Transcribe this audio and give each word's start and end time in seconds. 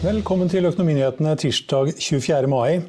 Velkommen 0.00 0.48
til 0.48 0.64
Økonominyhetene 0.64 1.34
tirsdag 1.36 1.90
24. 2.00 2.48
mai. 2.48 2.80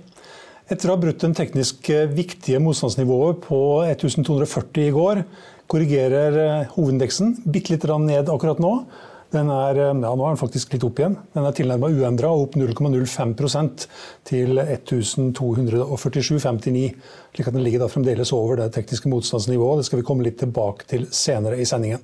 Etter 0.71 0.88
å 0.88 0.93
ha 0.93 0.99
brutt 1.01 1.20
den 1.20 1.34
teknisk 1.35 1.89
viktige 2.15 2.61
motstandsnivået 2.63 3.41
på 3.43 3.84
1240 3.84 4.85
i 4.85 4.93
går, 4.95 5.20
korrigerer 5.67 6.31
eh, 6.39 6.71
hovedindeksen 6.71 7.43
bitte 7.51 7.73
litt 7.73 7.84
ned 8.05 8.31
akkurat 8.31 8.63
nå. 8.63 8.87
Den 9.35 9.51
er, 9.51 9.76
eh, 9.76 9.91
ja, 9.91 9.91
nå 9.91 10.23
er 10.23 10.31
den 10.31 10.40
faktisk 10.40 10.71
litt 10.71 10.87
opp 10.87 10.95
igjen. 11.03 11.20
Den 11.35 11.43
er 11.49 11.51
tilnærmet 11.59 11.91
uendra, 11.99 12.31
opp 12.31 12.55
0,05% 12.55 13.91
til 14.31 14.55
1247,59. 14.63 16.96
Slik 17.35 17.51
at 17.51 17.59
den 17.59 17.68
ligger 17.68 17.84
da 17.84 17.91
fremdeles 17.91 18.31
over 18.40 18.63
det 18.63 18.71
tekniske 18.79 19.12
motstandsnivået. 19.12 19.84
Det 19.84 19.91
skal 19.91 19.99
vi 19.99 20.07
komme 20.07 20.23
litt 20.23 20.40
tilbake 20.40 20.87
til 20.96 21.12
senere 21.12 21.59
i 21.59 21.68
sendingen. 21.68 21.99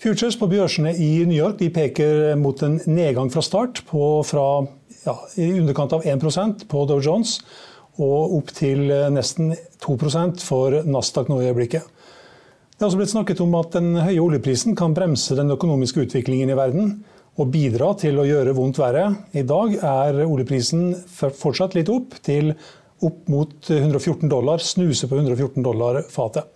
Futures 0.00 0.38
på 0.40 0.46
børsene 0.48 0.94
i 0.96 1.26
New 1.28 1.36
York 1.36 1.58
peker 1.74 2.30
mot 2.40 2.56
en 2.64 2.78
nedgang 2.88 3.28
fra 3.28 3.42
start 3.44 3.82
på 3.84 4.22
fra 4.24 4.44
ja, 5.04 5.12
i 5.36 5.50
underkant 5.58 5.92
av 5.92 6.06
1% 6.08 6.64
på 6.70 6.84
Dow 6.88 7.02
Jones 7.04 7.34
og 8.00 8.38
opp 8.38 8.52
til 8.56 8.86
nesten 9.12 9.52
2% 9.84 10.40
for 10.40 10.78
Nasdaq 10.88 11.28
nå 11.28 11.42
i 11.42 11.50
øyeblikket. 11.50 11.84
Det 11.84 12.80
er 12.80 12.88
også 12.88 13.02
blitt 13.02 13.12
snakket 13.12 13.44
om 13.44 13.58
at 13.60 13.76
den 13.76 13.90
høye 14.00 14.24
oljeprisen 14.24 14.78
kan 14.78 14.96
bremse 14.96 15.36
den 15.36 15.52
økonomiske 15.52 16.06
utviklingen 16.06 16.48
i 16.48 16.56
verden 16.56 16.90
og 17.36 17.52
bidra 17.52 17.92
til 18.00 18.24
å 18.24 18.24
gjøre 18.24 18.56
vondt 18.56 18.80
verre. 18.80 19.04
I 19.36 19.44
dag 19.44 19.76
er 19.84 20.24
oljeprisen 20.24 20.94
fortsatt 21.12 21.76
litt 21.76 21.92
opp, 21.92 22.16
til 22.24 22.54
opp 23.04 23.28
mot 23.28 23.68
114 23.68 24.32
dollar, 24.32 24.64
snuse 24.64 25.12
på 25.12 25.20
114 25.20 25.60
dollar 25.60 26.00
fatet. 26.08 26.48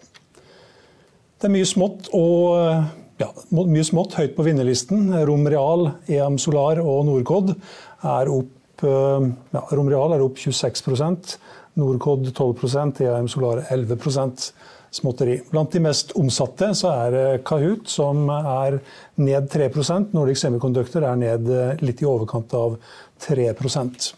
Det 1.36 1.52
er 1.52 1.58
mye 1.60 1.68
smått 1.68 2.08
og 2.16 3.03
ja, 3.20 3.30
mye 3.54 3.86
smått 3.86 4.16
høyt 4.18 4.34
på 4.36 4.46
vinnerlisten. 4.46 5.12
Rom 5.28 5.46
Real, 5.50 5.90
EM 6.10 6.38
Solar 6.42 6.80
og 6.82 7.04
Norcod 7.08 7.54
er 7.54 8.30
opp 8.32 8.84
eh, 8.86 9.28
ja, 9.54 9.64
Rom 9.70 9.90
Real 9.92 10.16
er 10.16 10.24
opp 10.24 10.40
26% 10.40 11.36
Norcod 11.80 12.30
12% 12.30 13.02
EM 13.06 13.28
Solar 13.30 13.64
11% 13.68 14.48
småtteri. 14.94 15.40
Blant 15.50 15.72
de 15.74 15.82
mest 15.82 16.12
omsatte 16.18 16.70
så 16.78 16.92
er 17.06 17.38
Kahoot, 17.46 17.88
som 17.90 18.28
er 18.34 18.78
ned 19.22 19.48
3% 19.50 20.14
Nordic 20.14 20.38
Semiconductor 20.42 21.06
er 21.06 21.18
ned 21.18 21.50
eh, 21.50 21.72
litt 21.82 22.02
i 22.02 22.10
overkant 22.10 22.54
av 22.58 22.76
3% 23.24 24.12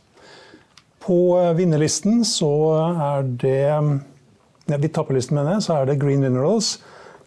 På 1.05 1.21
eh, 1.41 1.55
vinnerlisten 1.57 2.25
så 2.29 2.53
er 3.13 3.33
det 3.45 3.65
Vidt 4.67 4.97
tapperlisten, 4.97 5.37
mener 5.39 5.55
jeg, 5.55 5.63
så 5.63 5.77
er 5.77 5.85
det 5.87 6.01
Green 6.01 6.25
Minerals 6.25 6.73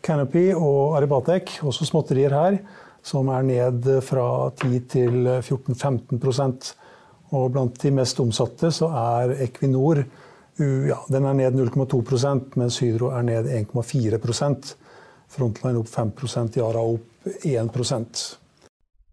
Canopy 0.01 0.49
og 0.53 0.97
Aribatek, 0.97 1.59
også 1.67 1.87
småtterier 1.87 2.33
her, 2.35 2.59
som 3.03 3.29
er 3.31 3.45
ned 3.47 3.89
fra 4.05 4.49
10 4.59 4.79
til 4.91 5.27
14-15% 5.39 6.73
Og 7.37 7.51
blant 7.53 7.77
de 7.81 7.91
mest 7.93 8.19
omsatte 8.19 8.71
så 8.73 8.89
er 8.89 9.35
Equinor 9.45 10.01
ja, 10.59 10.97
den 11.07 11.25
er 11.25 11.37
ned 11.37 11.55
0,2% 11.55 12.57
mens 12.59 12.79
Hydro 12.83 13.13
er 13.15 13.23
ned 13.23 13.47
1,4% 13.61 14.73
Frontline 15.29 15.79
opp 15.79 15.87
5% 15.93 16.57
Yara 16.59 16.81
opp 16.83 17.29
1 17.45 17.69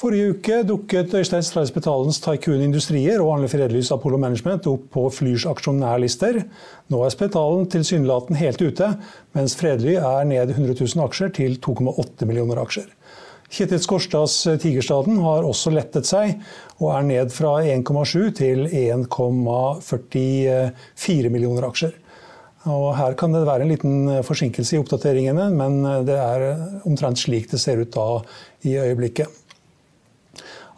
Forrige 0.00 0.30
uke 0.32 0.62
dukket 0.64 1.12
Øystein 1.12 1.42
Streis 1.44 1.68
Betalens 1.76 2.16
Tycoon 2.24 2.62
Industrier 2.64 3.20
og 3.20 3.34
Arne 3.34 3.50
Fredlys 3.52 3.90
Apollo 3.92 4.16
Management 4.22 4.64
opp 4.70 4.86
på 4.94 5.02
Flyrs 5.12 5.44
aksjonærlister. 5.50 6.38
Nå 6.88 7.02
er 7.04 7.12
Spetalen 7.12 7.66
tilsynelatende 7.68 8.40
helt 8.40 8.62
ute, 8.64 8.96
mens 9.36 9.52
Fredly 9.60 10.00
er 10.00 10.24
ned 10.24 10.48
100 10.54 10.80
000 10.80 11.04
aksjer 11.04 11.28
til 11.36 11.60
2,8 11.60 12.24
millioner 12.30 12.56
aksjer. 12.62 12.88
Kjetil 13.52 13.82
Skorstads 13.84 14.48
Tigerstaden 14.62 15.20
har 15.20 15.44
også 15.44 15.68
lettet 15.74 16.06
seg, 16.08 16.40
og 16.78 16.94
er 16.94 17.02
ned 17.10 17.28
fra 17.36 17.60
1,7 17.60 18.32
til 18.40 18.72
1,44 18.72 21.28
millioner 21.28 21.68
aksjer. 21.68 21.92
Og 22.72 22.96
her 22.96 23.12
kan 23.20 23.36
det 23.36 23.44
være 23.44 23.68
en 23.68 23.72
liten 23.74 24.24
forsinkelse 24.24 24.78
i 24.78 24.80
oppdateringene, 24.80 25.52
men 25.60 25.84
det 26.08 26.16
er 26.16 26.56
omtrent 26.88 27.20
slik 27.20 27.52
det 27.52 27.60
ser 27.60 27.84
ut 27.84 27.92
da 27.92 28.24
i 28.64 28.80
øyeblikket. 28.80 29.28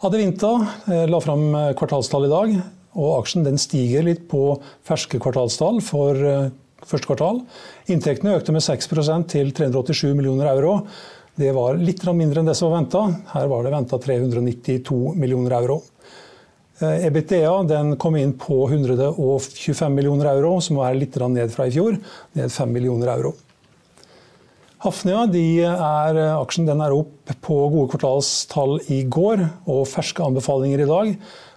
Adevinta 0.03 0.67
eh, 0.91 1.05
la 1.07 1.19
fram 1.23 1.55
eh, 1.55 1.69
kvartalstall 1.79 2.25
i 2.27 2.31
dag, 2.31 2.55
og 2.99 3.11
aksjen 3.21 3.45
stiger 3.61 4.03
litt 4.03 4.25
på 4.27 4.57
ferske 4.83 5.15
kvartalstall 5.23 5.79
for 5.79 6.19
eh, 6.27 6.49
første 6.83 7.07
kvartal. 7.07 7.39
Inntektene 7.93 8.33
økte 8.35 8.51
med 8.51 8.65
6% 8.65 9.29
til 9.31 9.53
387 9.55 10.11
millioner 10.11 10.49
euro. 10.51 10.81
Det 11.39 11.53
var 11.55 11.79
litt 11.79 12.03
mindre 12.11 12.43
enn 12.43 12.51
det 12.51 12.57
som 12.59 12.67
var 12.67 12.81
venta. 12.81 13.05
Her 13.31 13.47
var 13.53 13.63
det 13.63 13.71
venta 13.77 14.01
392 14.03 14.99
millioner 15.15 15.55
euro. 15.61 15.79
EBITDA 16.83 17.95
kom 18.01 18.17
inn 18.19 18.33
på 18.35 18.57
125 18.67 19.93
millioner 19.93 20.33
euro, 20.33 20.57
som 20.59 20.81
var 20.81 20.97
litt 20.97 21.15
ned 21.15 21.53
fra 21.53 21.69
i 21.69 21.71
fjor. 21.71 21.95
Ned 22.35 22.51
5 22.51 22.75
millioner 22.75 23.13
euro. 23.13 23.37
Hafnia 24.83 25.21
er, 25.31 26.17
aksjen 26.35 26.67
er 26.67 26.91
opp 26.91 27.29
på 27.39 27.55
gode 27.71 27.87
kvartalstall 27.93 28.81
i 28.91 29.05
går 29.07 29.39
og 29.71 29.85
ferske 29.87 30.19
anbefalinger 30.25 30.83
i 30.83 30.87
dag. 30.89 31.13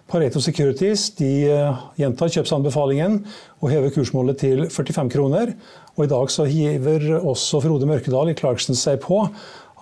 Pareto 0.07 0.39
Securities 0.39 1.09
eh, 1.19 1.81
gjentar 1.99 2.31
kjøpsanbefalingen 2.31 3.17
og 3.59 3.73
hever 3.73 3.91
kursmålet 3.97 4.39
til 4.45 4.63
45 4.71 5.11
kroner. 5.17 5.57
Og 5.97 6.05
I 6.05 6.13
dag 6.13 6.31
så 6.31 6.47
hiver 6.47 7.09
også 7.19 7.65
Frode 7.67 7.91
Mørkedal 7.91 8.31
i 8.31 8.37
Clarkson 8.39 8.79
seg 8.79 9.03
på. 9.03 9.25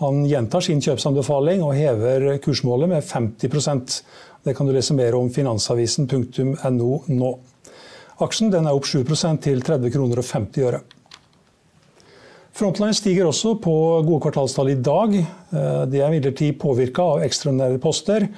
Han 0.00 0.24
gjentar 0.24 0.64
sin 0.64 0.80
kjøpsanbefaling 0.80 1.60
og 1.68 1.76
hever 1.76 2.38
kursmålet 2.40 2.94
med 2.96 3.04
50% 3.04 4.00
Det 4.44 4.56
kan 4.56 4.64
du 4.64 4.72
lese 4.72 4.96
mer 4.96 5.20
om 5.20 5.28
finansavisen.no 5.28 6.90
nå. 7.12 7.36
Aksjen 8.24 8.56
er 8.56 8.72
opp 8.72 8.88
7% 8.88 9.44
til 9.44 9.60
30 9.60 9.92
kroner 9.92 10.24
og 10.24 10.32
50 10.32 10.70
øre. 10.70 10.84
Frontline 12.54 12.94
stiger 12.94 13.26
også 13.26 13.56
på 13.58 13.72
gode 14.06 14.20
kvartalstall 14.22 14.68
i 14.70 14.78
dag. 14.78 15.16
Det 15.50 15.88
de 15.90 15.98
er 15.98 16.12
imidlertid 16.12 16.54
påvirka 16.62 17.02
av 17.16 17.24
ekstraordinære 17.26 17.80
poster 17.82 18.28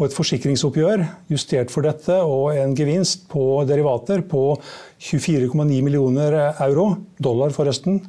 og 0.00 0.06
et 0.08 0.16
forsikringsoppgjør 0.16 1.02
justert 1.28 1.70
for 1.72 1.84
dette, 1.84 2.14
og 2.24 2.56
en 2.56 2.72
gevinst 2.76 3.26
på 3.30 3.60
derivater 3.68 4.24
på 4.26 4.56
24,9 4.96 5.82
millioner 5.84 6.38
euro, 6.64 6.94
dollar 7.20 7.52
forresten, 7.52 8.00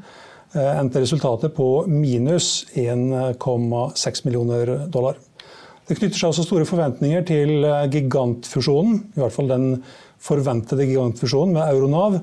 eh, 0.55 0.79
endte 0.79 1.03
resultatet 1.03 1.53
på 1.53 1.85
minus 1.91 2.65
1,6 2.73 4.25
millioner 4.25 4.87
dollar. 4.87 5.19
Det 5.87 5.97
knytter 5.99 6.15
seg 6.15 6.31
også 6.31 6.47
store 6.47 6.65
forventninger 6.69 7.27
til 7.27 7.67
eh, 7.67 7.89
gigantfusjonen, 7.91 9.03
i 9.11 9.19
hvert 9.19 9.35
fall 9.35 9.51
den 9.51 9.83
forventede 10.21 10.87
gigantfusjonen 10.87 11.57
med 11.57 11.75
Euronav 11.75 12.21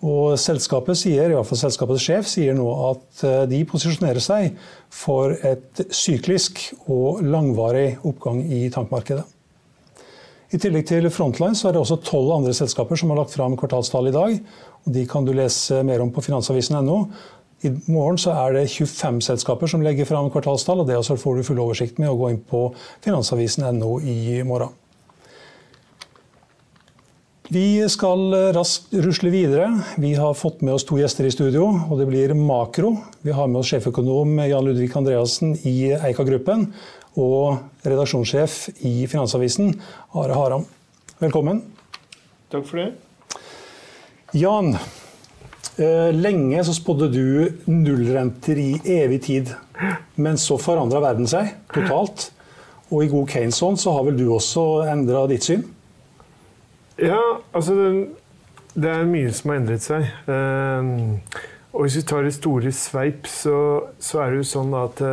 Og 0.00 0.38
selskapet 0.40 0.96
sier, 0.96 1.28
i 1.28 1.42
fall 1.44 1.60
selskapets 1.60 2.04
sjef 2.06 2.28
sier 2.30 2.54
nå 2.56 2.68
at 2.88 3.24
eh, 3.28 3.42
de 3.50 3.58
posisjonerer 3.68 4.22
seg 4.24 4.54
for 4.88 5.34
et 5.44 5.82
syklisk 5.92 6.62
og 6.86 7.20
langvarig 7.20 7.98
oppgang 8.08 8.40
i 8.48 8.64
tankmarkedet. 8.72 9.26
I 10.50 10.58
tillegg 10.58 10.88
til 10.88 11.06
Frontline 11.14 11.54
så 11.54 11.68
er 11.68 11.76
det 11.76 11.82
også 11.84 12.00
tolv 12.02 12.32
andre 12.34 12.54
selskaper 12.56 12.98
som 12.98 13.12
har 13.12 13.20
lagt 13.20 13.36
fram 13.36 13.54
kvartalstall 13.60 14.08
i 14.10 14.14
dag. 14.16 14.40
og 14.82 14.96
De 14.96 15.04
kan 15.06 15.28
du 15.28 15.34
lese 15.36 15.84
mer 15.86 16.02
om 16.02 16.10
på 16.10 16.24
finansavisen.no. 16.26 16.96
I 17.60 17.70
morgen 17.92 18.16
så 18.18 18.32
er 18.40 18.56
det 18.56 18.70
25 18.72 19.20
selskaper 19.28 19.68
som 19.68 19.84
legger 19.84 20.08
fram 20.08 20.32
kvartalstall, 20.32 20.80
og 20.80 20.88
det 20.88 20.96
får 21.04 21.36
du 21.36 21.44
full 21.44 21.60
oversikt 21.60 22.00
med 22.00 22.08
å 22.08 22.16
gå 22.16 22.32
inn 22.32 22.40
på 22.40 22.70
finansavisen.no 23.04 23.98
i 24.00 24.40
morgen. 24.48 24.72
Vi 27.50 27.82
skal 27.90 28.30
raskt 28.54 28.92
rusle 28.94 29.30
videre. 29.34 29.80
Vi 29.98 30.12
har 30.14 30.36
fått 30.38 30.60
med 30.62 30.76
oss 30.76 30.84
to 30.86 31.00
gjester 31.00 31.26
i 31.26 31.32
studio, 31.34 31.64
og 31.90 31.98
det 31.98 32.04
blir 32.06 32.30
makro. 32.38 32.92
Vi 33.26 33.34
har 33.34 33.48
med 33.50 33.58
oss 33.58 33.72
sjeføkonom 33.72 34.36
Jan 34.46 34.68
Ludvig 34.68 34.92
Andreassen 34.94 35.56
i 35.66 35.90
Eika-gruppen 35.96 36.68
og 37.18 37.58
redaksjonssjef 37.82 38.84
i 38.86 38.92
Finansavisen, 39.10 39.72
Are 40.14 40.36
Haram. 40.38 40.62
Velkommen. 41.18 41.64
Takk 42.54 42.70
for 42.70 42.84
det. 42.84 43.40
Jan, 44.38 44.76
eh, 45.74 46.14
lenge 46.14 46.62
så 46.62 46.76
spådde 46.78 47.10
du 47.10 47.26
nullrenter 47.66 48.62
i 48.62 48.70
evig 49.00 49.22
tid. 49.26 49.50
Men 50.14 50.38
så 50.38 50.54
forandra 50.54 51.02
verden 51.02 51.26
seg 51.26 51.50
totalt. 51.74 52.30
Og 52.92 53.02
i 53.02 53.10
god 53.10 53.26
Keynes-ånd 53.34 53.82
så 53.82 53.98
har 53.98 54.06
vel 54.06 54.22
du 54.22 54.28
også 54.30 54.86
endra 54.86 55.26
ditt 55.26 55.50
syn? 55.50 55.66
Ja, 57.00 57.40
altså 57.56 57.72
Det 58.74 58.90
er 58.90 59.04
mye 59.08 59.32
som 59.32 59.50
har 59.50 59.56
endret 59.60 59.82
seg. 59.82 60.04
Uh, 60.28 60.84
og 61.72 61.82
hvis 61.86 61.96
vi 62.00 62.02
tar 62.06 62.22
det 62.26 62.34
store 62.36 62.72
sveip, 62.74 63.26
så, 63.30 63.80
så, 64.02 64.18
er 64.20 64.26
det 64.30 64.36
jo 64.40 64.46
sånn 64.50 64.74
at 64.76 65.00
uh, 65.00 65.06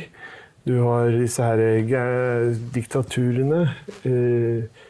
du 0.68 0.76
har 0.84 1.08
disse 1.16 1.44
her 1.44 1.60
eh, 1.64 2.50
diktaturene. 2.74 3.62
Eh, 4.04 4.84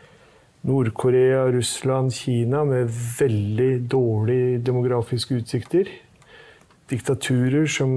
Nord-Korea, 0.67 1.45
Russland, 1.55 2.13
Kina 2.13 2.65
med 2.67 2.91
veldig 3.21 3.71
dårlige 3.91 4.59
demografiske 4.67 5.39
utsikter. 5.39 5.91
Diktaturer 6.91 7.69
som 7.71 7.93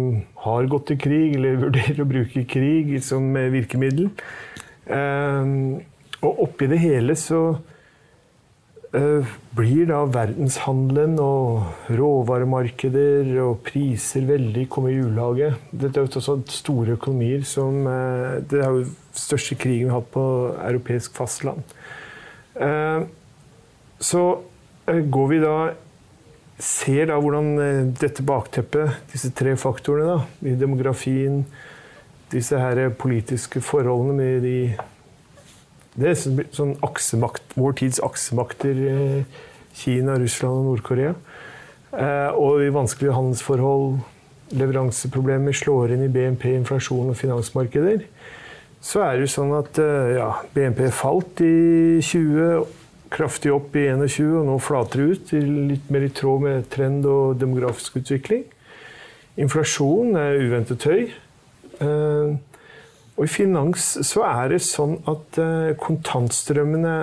har 0.46 0.70
gått 0.70 0.92
til 0.92 1.00
krig, 1.02 1.36
eller 1.40 1.58
vurderer 1.64 2.04
å 2.04 2.10
bruke 2.12 2.46
krig 2.46 2.94
som 3.04 3.34
virkemiddel. 3.34 4.12
Eh, 4.86 5.52
og 6.22 6.46
oppi 6.46 6.70
det 6.70 6.84
hele 6.84 7.18
så 7.18 7.42
blir 8.92 9.86
da 9.88 10.02
verdenshandelen 10.12 11.14
og 11.24 11.92
råvaremarkeder 11.96 13.30
og 13.40 13.62
priser 13.64 14.26
veldig 14.28 14.66
kommet 14.72 14.98
i 14.98 15.06
ulage. 15.06 15.54
Dette 15.72 16.02
er 16.02 16.10
jo 16.10 16.20
også 16.20 16.36
store 16.52 16.98
økonomier 16.98 17.46
som 17.48 17.88
eh, 17.88 18.42
Det 18.44 18.60
er 18.60 18.68
jo 18.68 18.84
den 18.84 18.92
største 19.16 19.56
krigen 19.56 19.88
vi 19.88 19.94
har 19.94 20.02
hatt 20.02 20.12
på 20.12 20.26
europeisk 20.58 21.16
fastland. 21.16 21.64
Eh, 22.60 23.08
så 24.00 24.26
går 24.88 25.32
vi 25.32 25.40
da 25.46 25.56
Ser 26.62 27.08
da 27.10 27.16
hvordan 27.18 27.56
dette 27.98 28.22
bakteppet, 28.22 29.00
disse 29.10 29.32
tre 29.34 29.56
faktorene, 29.58 30.12
da, 30.12 30.50
i 30.52 30.52
demografien, 30.54 31.40
disse 32.30 32.60
her 32.60 32.92
politiske 32.94 33.64
forholdene 33.66 34.14
med 34.14 34.46
de 34.46 34.58
det 36.00 36.12
er 36.12 36.46
sånn 36.56 36.78
aksemakt, 36.86 37.44
vår 37.60 37.76
tids 37.82 38.00
aksemakter. 38.04 38.84
Eh, 38.92 39.48
Kina, 39.76 40.18
Russland 40.20 40.62
og 40.62 40.70
Nord-Korea. 40.70 41.16
Eh, 41.92 42.30
og 42.40 42.64
i 42.64 42.72
vanskelige 42.72 43.16
handelsforhold, 43.16 44.00
leveranseproblemer 44.56 45.56
slår 45.56 45.96
inn 45.96 46.06
i 46.06 46.12
BNP, 46.12 46.48
inflasjon 46.60 47.12
og 47.12 47.20
finansmarkeder. 47.20 48.06
Så 48.82 49.04
er 49.06 49.18
det 49.18 49.28
jo 49.28 49.34
sånn 49.36 49.52
at 49.58 49.80
eh, 49.84 50.16
ja, 50.18 50.30
BNP 50.56 50.88
falt 50.96 51.44
i 51.46 52.00
20, 52.04 52.64
kraftig 53.12 53.52
opp 53.54 53.76
i 53.76 53.90
21, 53.92 54.32
og 54.40 54.48
nå 54.48 54.58
flater 54.64 55.04
det 55.04 55.10
ut. 55.12 55.34
Litt 55.74 55.92
mer 55.92 56.08
i 56.08 56.14
tråd 56.16 56.46
med 56.46 56.70
trend 56.72 57.08
og 57.08 57.36
demografisk 57.42 58.00
utvikling. 58.00 58.48
Inflasjon 59.40 60.16
er 60.20 60.40
uventet 60.40 60.88
høy. 60.88 61.04
Og 63.22 63.28
i 63.28 63.30
finans 63.30 63.84
så 64.08 64.24
er 64.26 64.48
det 64.50 64.64
sånn 64.66 64.96
at 65.06 65.38
eh, 65.38 65.76
kontantstrømmene 65.78 66.96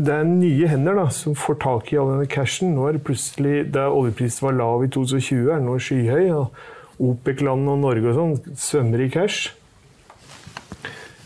det 0.00 0.14
er 0.14 0.24
nye 0.24 0.68
hender 0.70 0.96
da, 0.96 1.10
som 1.12 1.34
får 1.36 1.58
tak 1.60 1.90
i 1.92 1.98
all 2.00 2.14
denne 2.14 2.28
cashen. 2.32 2.70
Nå 2.72 2.86
er 2.88 2.96
det 2.96 3.02
plutselig, 3.04 3.66
Da 3.74 3.90
oljeprisen 3.92 4.46
var 4.46 4.56
lav 4.56 4.86
i 4.86 4.88
2020, 4.88 5.50
er 5.50 5.58
den 5.58 5.68
nå 5.68 5.76
skyhøy. 5.76 6.30
og 6.32 6.54
OPEC-land 7.00 7.68
og 7.68 7.78
Norge 7.80 8.08
og 8.08 8.16
sånn 8.16 8.56
svømmer 8.60 9.04
i 9.04 9.10
cash. 9.12 9.52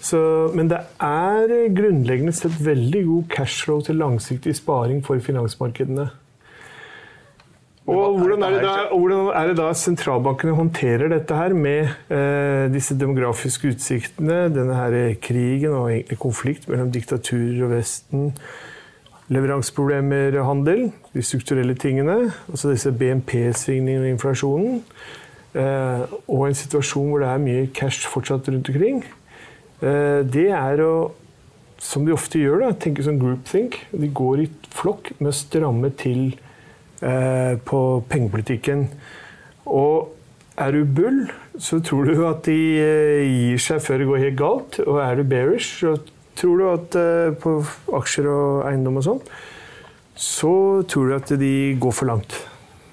Så, 0.05 0.19
men 0.55 0.69
det 0.71 0.83
er 1.03 1.55
grunnleggende 1.75 2.35
sett 2.35 2.59
veldig 2.63 3.05
god 3.07 3.31
cashflow 3.33 3.81
til 3.87 4.03
langsiktig 4.03 4.57
sparing 4.59 5.01
for 5.07 5.23
finansmarkedene. 5.23 6.11
Og 7.85 8.17
hvordan 8.17 8.43
er, 8.47 8.55
da, 8.65 8.75
hvordan 8.89 9.27
er, 9.37 9.51
det 9.51 9.57
da, 9.59 9.67
sentralbankene 9.77 10.55
håndterer 10.57 11.11
dette 11.13 11.37
her 11.37 11.53
med 11.53 11.91
eh, 12.09 12.71
disse 12.73 12.95
demografiske 12.97 13.75
utsiktene, 13.75 14.47
denne 14.55 14.77
her 14.79 14.95
krigen 15.21 15.75
og 15.77 15.91
egentlig 15.91 16.17
konflikt 16.23 16.65
mellom 16.71 16.89
diktaturer 16.95 17.67
og 17.67 17.75
Vesten, 17.75 18.31
leveranseproblemer, 19.29 20.39
handel, 20.45 20.87
de 21.13 21.25
strukturelle 21.25 21.77
tingene, 21.77 22.31
altså 22.49 22.73
disse 22.73 22.93
BNP-svingningene 22.93 24.07
og 24.07 24.15
inflasjonen, 24.15 24.81
eh, 25.53 26.17
og 26.25 26.47
en 26.49 26.57
situasjon 26.57 27.13
hvor 27.13 27.21
det 27.21 27.29
er 27.35 27.45
mye 27.45 27.67
cash 27.77 28.09
fortsatt 28.09 28.49
rundt 28.49 28.73
omkring, 28.73 29.05
eh, 29.85 30.25
det 30.25 30.49
er 30.57 30.81
å 30.85 30.95
som 31.85 32.07
de 32.07 32.15
ofte 32.15 32.41
gjør, 32.41 32.63
da, 32.63 32.73
tenke 32.81 33.05
som 33.05 33.19
groupthink. 33.21 33.77
De 33.93 34.09
går 34.09 34.45
i 34.45 34.49
flokk 34.73 35.11
med 35.19 35.35
å 35.35 35.37
stramme 35.37 35.91
til 36.01 36.31
på 37.05 37.81
pengepolitikken. 38.09 38.87
Og 39.69 40.15
er 40.61 40.75
du 40.75 40.85
bull, 40.87 41.25
så 41.59 41.81
tror 41.83 42.09
du 42.09 42.25
at 42.29 42.45
de 42.47 42.59
eh, 42.79 43.27
gir 43.27 43.63
seg 43.63 43.83
før 43.83 44.01
det 44.01 44.09
går 44.11 44.23
helt 44.23 44.39
galt. 44.39 44.81
Og 44.87 45.01
er 45.03 45.19
du 45.19 45.27
bearish, 45.29 45.83
så 45.83 45.97
tror 46.39 46.61
du 46.61 46.67
at 46.71 46.99
eh, 46.99 47.35
på 47.43 47.59
aksjer 47.99 48.29
og 48.31 48.65
eiendom 48.69 49.01
og 49.01 49.07
sånn, 49.09 49.23
så 50.15 50.57
tror 50.91 51.11
du 51.11 51.17
at 51.17 51.33
de 51.41 51.55
går 51.83 51.95
for 51.95 52.11
langt. 52.11 52.37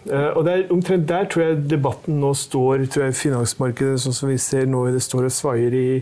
Og 0.10 0.40
der, 0.42 0.64
omtrent 0.74 1.04
der 1.06 1.28
tror 1.30 1.44
jeg 1.44 1.58
debatten 1.70 2.16
nå 2.18 2.32
står, 2.34 2.88
tror 2.90 3.04
jeg 3.06 3.20
finansmarkedet 3.20 4.00
sånn 4.02 4.16
som 4.18 4.32
vi 4.32 4.40
ser 4.42 4.66
nå 4.66 4.88
det 4.90 5.04
står 5.06 5.28
og 5.28 5.36
svaier 5.36 5.76
i, 5.78 6.00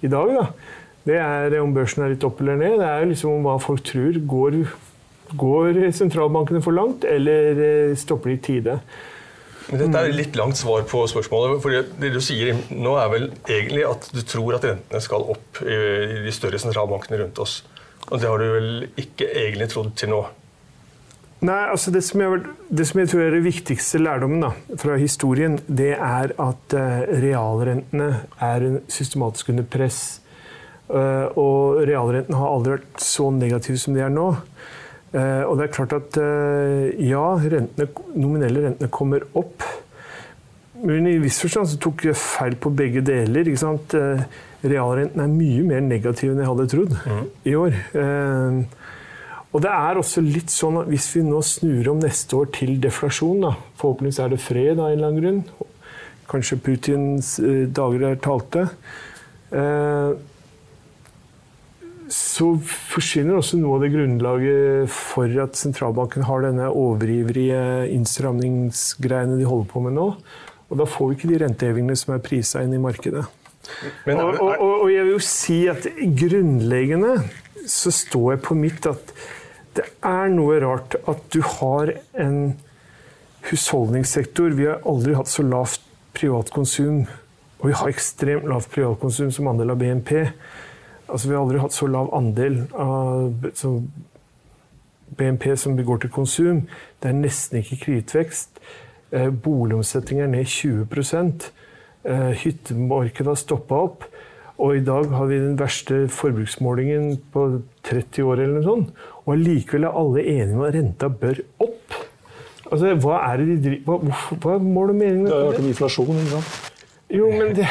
i 0.00 0.08
dag. 0.08 0.32
Da. 0.32 0.46
Det 1.04 1.18
er 1.20 1.58
om 1.60 1.74
børsen 1.76 2.06
er 2.06 2.14
litt 2.14 2.24
opp 2.24 2.40
eller 2.40 2.56
ned. 2.56 2.78
Det 2.80 2.88
er 2.88 3.04
liksom 3.10 3.34
om 3.34 3.44
hva 3.44 3.58
folk 3.60 3.84
tror 3.84 4.16
går 4.32 4.56
Går 5.38 5.80
sentralbankene 5.96 6.62
for 6.64 6.76
langt, 6.76 7.06
eller 7.08 7.64
eh, 7.64 7.96
stopper 7.98 8.32
de 8.32 8.36
i 8.36 8.42
tide? 8.44 8.78
Dette 9.72 10.00
er 10.02 10.12
litt 10.12 10.36
langt 10.36 10.58
svar 10.58 10.82
på 10.88 11.04
spørsmålet. 11.08 11.62
for 11.62 12.02
Det 12.02 12.10
du 12.12 12.20
sier 12.24 12.56
nå, 12.70 12.96
er 12.98 13.08
vel 13.12 13.28
egentlig 13.46 13.86
at 13.88 14.08
du 14.12 14.20
tror 14.26 14.58
at 14.58 14.66
rentene 14.66 15.00
skal 15.00 15.24
opp 15.32 15.62
i 15.62 16.22
de 16.26 16.34
større 16.34 16.60
sentralbankene 16.60 17.22
rundt 17.22 17.40
oss. 17.40 17.62
Og 18.10 18.20
det 18.20 18.28
har 18.28 18.42
du 18.42 18.48
vel 18.56 18.70
ikke 19.00 19.28
egentlig 19.30 19.70
trodd 19.72 19.92
til 19.96 20.12
nå? 20.12 20.22
Nei, 21.42 21.62
altså 21.72 21.90
det 21.90 22.04
som, 22.06 22.20
jeg, 22.22 22.42
det 22.70 22.84
som 22.86 23.00
jeg 23.00 23.10
tror 23.10 23.24
er 23.24 23.32
det 23.34 23.42
viktigste 23.42 23.98
lærdommen 23.98 24.44
da, 24.44 24.52
fra 24.78 24.94
historien, 25.00 25.56
det 25.66 25.90
er 25.96 26.34
at 26.38 26.76
uh, 26.78 27.00
realrentene 27.24 28.10
er 28.38 28.66
systematisk 28.92 29.50
under 29.50 29.66
press. 29.66 30.02
Uh, 30.86 31.26
og 31.40 31.82
realrentene 31.88 32.38
har 32.38 32.52
aldri 32.52 32.76
vært 32.76 33.02
så 33.02 33.26
negative 33.34 33.80
som 33.82 33.96
de 33.96 34.04
er 34.04 34.14
nå. 34.14 34.28
Eh, 35.12 35.42
og 35.44 35.58
det 35.58 35.66
er 35.66 35.74
klart 35.74 35.92
at 35.92 36.16
eh, 36.20 36.92
ja, 37.04 37.24
rentene, 37.36 37.88
nominelle 38.16 38.64
rentene 38.66 38.92
kommer 38.92 39.26
opp. 39.36 39.64
Men 40.82 41.06
i 41.06 41.18
viss 41.22 41.42
forstand 41.44 41.68
så 41.70 41.78
tok 41.82 42.06
jeg 42.08 42.18
feil 42.18 42.56
på 42.60 42.72
begge 42.74 43.04
deler. 43.04 43.44
ikke 43.44 43.60
sant? 43.60 43.96
Eh, 43.98 44.24
realrenten 44.62 45.20
er 45.20 45.34
mye 45.34 45.66
mer 45.68 45.84
negativ 45.84 46.32
enn 46.32 46.40
jeg 46.40 46.48
hadde 46.48 46.68
trodd 46.70 46.96
mm. 46.96 47.22
i 47.50 47.54
år. 47.58 47.76
Og 49.52 49.60
det 49.60 49.72
er 49.74 49.98
også 50.00 50.22
litt 50.24 50.52
sånn 50.54 50.78
at 50.80 50.88
hvis 50.88 51.10
vi 51.12 51.24
nå 51.26 51.40
snur 51.44 51.90
om 51.92 51.98
neste 52.00 52.38
år 52.38 52.48
til 52.54 52.76
deflasjon, 52.80 53.42
da, 53.42 53.50
forhåpentligvis 53.80 54.20
er 54.22 54.30
det 54.32 54.38
fred 54.40 54.78
av 54.78 54.86
en 54.86 54.94
eller 54.94 55.10
annen 55.10 55.18
grunn, 55.18 55.66
kanskje 56.30 56.60
Putins 56.62 57.34
dager 57.74 58.06
er 58.08 58.22
talte, 58.22 58.62
så 62.12 62.46
forsvinner 62.92 63.38
også 63.38 63.58
noe 63.60 63.78
av 63.78 63.84
det 63.84 63.92
grunnlaget 63.94 64.90
for 64.92 65.32
at 65.42 65.56
sentralbanken 65.56 66.26
har 66.28 66.44
denne 66.44 66.68
overivrige 66.68 67.60
innstramningsgreiene 67.94 69.38
de 69.38 69.46
holder 69.48 69.70
på 69.70 69.84
med 69.86 69.96
nå. 69.96 70.08
Og 70.68 70.80
da 70.80 70.88
får 70.88 71.08
vi 71.08 71.16
ikke 71.16 71.30
de 71.30 71.38
rentehevingene 71.44 71.96
som 71.96 72.14
er 72.14 72.24
prisa 72.24 72.64
inn 72.64 72.74
i 72.76 72.80
markedet. 72.80 73.24
Men, 74.04 74.18
og, 74.18 74.40
og, 74.42 74.52
og, 74.58 74.88
jeg 74.90 75.06
vil 75.06 75.14
jo 75.14 75.22
si 75.24 75.58
at 75.70 75.86
grunnleggende 76.18 77.14
så 77.70 77.92
står 77.94 78.34
jeg 78.34 78.42
på 78.48 78.56
mitt 78.58 78.88
at 78.90 79.12
det 79.76 79.86
er 80.04 80.32
noe 80.32 80.58
rart 80.60 80.96
at 81.08 81.22
du 81.32 81.38
har 81.46 81.94
en 82.20 82.56
husholdningssektor 83.46 84.52
Vi 84.58 84.66
har 84.68 84.82
aldri 84.88 85.14
hatt 85.16 85.30
så 85.30 85.44
lavt 85.46 85.80
privatkonsum, 86.12 87.06
og 87.62 87.70
vi 87.70 87.76
har 87.78 87.88
ekstremt 87.88 88.44
lavt 88.50 88.68
privatkonsum 88.74 89.30
som 89.32 89.48
andel 89.48 89.72
av 89.72 89.80
BNP. 89.80 90.12
Altså, 91.12 91.28
vi 91.28 91.36
har 91.36 91.42
aldri 91.44 91.60
hatt 91.60 91.76
så 91.76 91.88
lav 91.90 92.08
andel 92.16 92.62
av 92.72 93.34
BNP 95.18 95.50
som 95.60 95.76
går 95.76 96.04
til 96.04 96.12
konsum. 96.14 96.62
Det 97.02 97.10
er 97.10 97.18
nesten 97.18 97.60
ikke 97.60 97.82
kredittvekst. 97.84 98.62
Boligomsetning 99.44 100.22
er 100.24 100.30
ned 100.32 100.48
20 100.48 100.86
eh, 102.08 102.32
Hyttemarkedet 102.40 103.28
har 103.28 103.40
stoppa 103.40 103.82
opp. 103.90 104.06
Og 104.62 104.78
i 104.78 104.84
dag 104.84 105.10
har 105.12 105.28
vi 105.28 105.40
den 105.42 105.58
verste 105.58 106.06
forbruksmålingen 106.12 107.18
på 107.34 107.44
30 107.84 108.24
år, 108.24 108.40
eller 108.40 108.60
noe 108.60 108.66
sånt. 108.66 109.04
Og 109.26 109.34
allikevel 109.36 109.88
er 109.88 110.00
alle 110.00 110.24
enige 110.24 110.56
om 110.56 110.66
at 110.66 110.76
renta 110.76 111.08
bør 111.12 111.40
opp. 111.60 111.96
Altså, 112.72 112.94
hva 113.04 113.20
er 113.28 113.42
det 113.42 113.48
de 113.50 113.56
driver 113.66 113.84
Hva, 113.84 113.96
hva, 114.08 114.36
hva 114.44 114.58
mål 114.64 114.94
og 114.94 114.96
mening 114.96 115.24
med 115.24 115.28
det? 115.28 115.32
Det 115.32 115.40
har 115.42 115.50
vært 115.50 115.64
om 115.64 115.72
inflasjon, 115.74 116.20
ikke 116.22 116.36
sant? 116.38 116.70
Jo, 117.12 117.26
men 117.28 117.50
det 117.58 117.66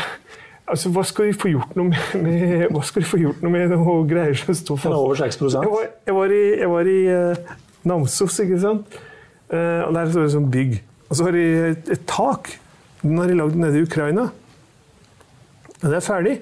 Altså, 0.71 0.91
hva 0.95 1.03
skal 1.03 1.27
de 1.27 1.35
få 1.35 1.51
gjort 1.51 1.73
noe 1.75 1.91
med, 1.91 2.11
med 2.23 2.69
hva 2.71 2.81
skal 2.87 3.03
de 3.03 3.09
få 3.09 3.19
gjort 3.19 3.41
noe 3.43 3.51
med 3.51 3.73
noe 3.73 3.95
greier 4.07 4.37
som 4.39 4.55
står 4.55 4.79
fast? 4.79 4.93
Er 4.93 4.99
over 4.99 5.19
6 5.19 5.41
Jeg 5.41 5.71
var, 5.73 5.89
jeg 6.07 6.15
var 6.15 6.35
i, 6.35 6.43
jeg 6.61 6.69
var 6.71 6.91
i 6.91 6.99
uh, 7.11 7.55
Namsos, 7.91 8.37
ikke 8.45 8.59
sant. 8.61 8.99
Uh, 9.51 9.81
og 9.87 9.91
Der 9.97 10.13
står 10.13 10.27
det 10.27 10.35
sånn 10.37 10.51
bygg. 10.53 10.77
Og 11.09 11.17
så 11.19 11.27
har 11.27 11.35
de 11.35 11.43
et, 11.73 11.91
et 11.97 12.05
tak. 12.07 12.53
Den 13.01 13.19
har 13.19 13.27
de 13.27 13.35
lagd 13.35 13.59
nede 13.59 13.81
i 13.81 13.83
Ukraina. 13.83 14.29
Og 15.81 15.85
det 15.89 15.97
er 15.97 16.05
ferdig. 16.05 16.37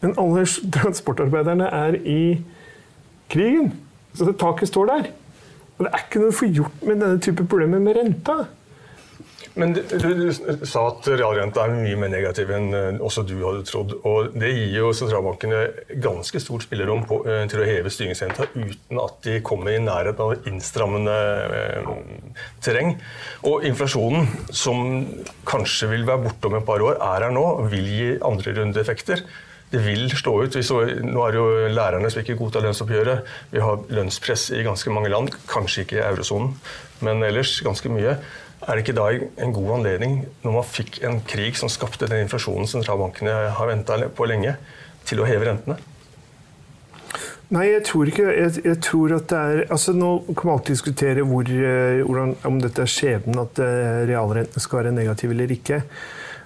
Men 0.00 0.16
alle 0.18 0.44
transportarbeiderne 0.74 1.68
er 1.70 1.98
i 2.02 2.22
krigen. 3.30 3.74
Så 4.16 4.26
det 4.26 4.38
taket 4.40 4.72
står 4.72 4.90
der. 4.90 5.10
Og 5.76 5.86
det 5.86 5.92
er 5.92 6.02
ikke 6.04 6.22
noe 6.24 6.32
å 6.32 6.36
få 6.40 6.48
gjort 6.50 6.82
med 6.84 6.98
denne 6.98 7.20
type 7.22 7.46
problemer 7.48 7.82
med 7.82 8.00
renta. 8.00 8.40
Men 9.58 9.72
du, 9.74 9.82
du, 9.90 10.28
sa 10.68 10.82
at 10.90 11.08
realrenta 11.10 11.64
er 11.64 11.74
mye 11.74 11.98
mer 11.98 12.12
negativ 12.12 12.52
enn 12.54 12.68
uh, 12.74 13.00
også 13.02 13.24
du 13.26 13.34
hadde 13.42 13.64
trodd. 13.66 13.96
og 14.06 14.36
Det 14.38 14.50
gir 14.52 14.76
jo 14.78 14.92
sentralbankene 14.96 15.62
ganske 16.02 16.42
stort 16.42 16.66
spillerom 16.66 17.02
på, 17.08 17.22
uh, 17.26 17.42
til 17.50 17.62
å 17.62 17.66
heve 17.68 17.92
styringsrenta 17.92 18.50
uten 18.54 19.02
at 19.02 19.18
de 19.26 19.40
kommer 19.46 19.74
i 19.74 19.82
nærheten 19.82 20.22
av 20.22 20.48
innstrammende 20.50 21.16
eh, 21.56 21.92
terreng. 22.62 22.94
Og 23.48 23.66
inflasjonen, 23.66 24.28
som 24.54 25.06
kanskje 25.48 25.90
vil 25.94 26.06
være 26.08 26.24
borte 26.28 26.50
om 26.50 26.58
et 26.58 26.66
par 26.66 26.82
år, 26.84 26.98
er 27.00 27.26
her 27.26 27.34
nå, 27.34 27.46
vil 27.72 27.88
gi 27.90 28.10
andre 28.26 28.56
rundeeffekter 28.60 29.24
det 29.70 29.80
vil 29.84 30.08
slå 30.10 30.32
ut. 30.44 30.56
Så, 30.66 30.80
nå 31.06 31.24
er 31.24 31.34
det 31.34 31.38
jo 31.38 31.72
lærerne 31.76 32.10
som 32.10 32.22
ikke 32.24 32.38
godtar 32.40 32.64
lønnsoppgjøret. 32.66 33.28
Vi 33.52 33.62
har 33.62 33.84
lønnspress 33.94 34.48
i 34.58 34.64
ganske 34.66 34.90
mange 34.94 35.12
land, 35.12 35.30
kanskje 35.50 35.84
ikke 35.84 36.00
i 36.00 36.06
eurosonen, 36.08 36.56
men 37.06 37.22
ellers 37.26 37.60
ganske 37.62 37.92
mye. 37.92 38.16
Er 38.60 38.76
det 38.76 38.84
ikke 38.84 38.96
da 38.98 39.06
en 39.40 39.54
god 39.56 39.70
anledning, 39.78 40.18
når 40.44 40.58
man 40.58 40.66
fikk 40.68 41.00
en 41.06 41.22
krig 41.28 41.56
som 41.56 41.70
skapte 41.72 42.08
den 42.10 42.26
inflasjonen 42.26 42.68
sentralbankene 42.68 43.36
har 43.56 43.70
venta 43.70 43.96
på 44.12 44.28
lenge, 44.28 44.56
til 45.08 45.22
å 45.22 45.28
heve 45.28 45.48
rentene? 45.48 45.78
Nei, 47.50 47.64
jeg 47.66 47.82
tror 47.88 48.10
ikke 48.10 48.28
jeg, 48.28 48.60
jeg, 48.62 48.76
tror 48.84 49.16
at 49.16 49.24
det 49.32 49.38
er 49.38 49.60
altså 49.74 49.94
Nå 49.96 50.10
kan 50.28 50.46
man 50.46 50.58
alltid 50.58 50.76
diskutere 50.76 51.24
hvor, 51.26 51.48
eh, 51.50 52.02
hvordan, 52.06 52.36
om 52.46 52.60
dette 52.62 52.84
er 52.84 52.92
skjebnen 52.92 53.40
at 53.42 53.58
eh, 53.64 54.02
realrentene 54.12 54.62
skal 54.62 54.84
være 54.84 54.92
negative 54.94 55.34
eller 55.34 55.54
ikke. 55.56 55.80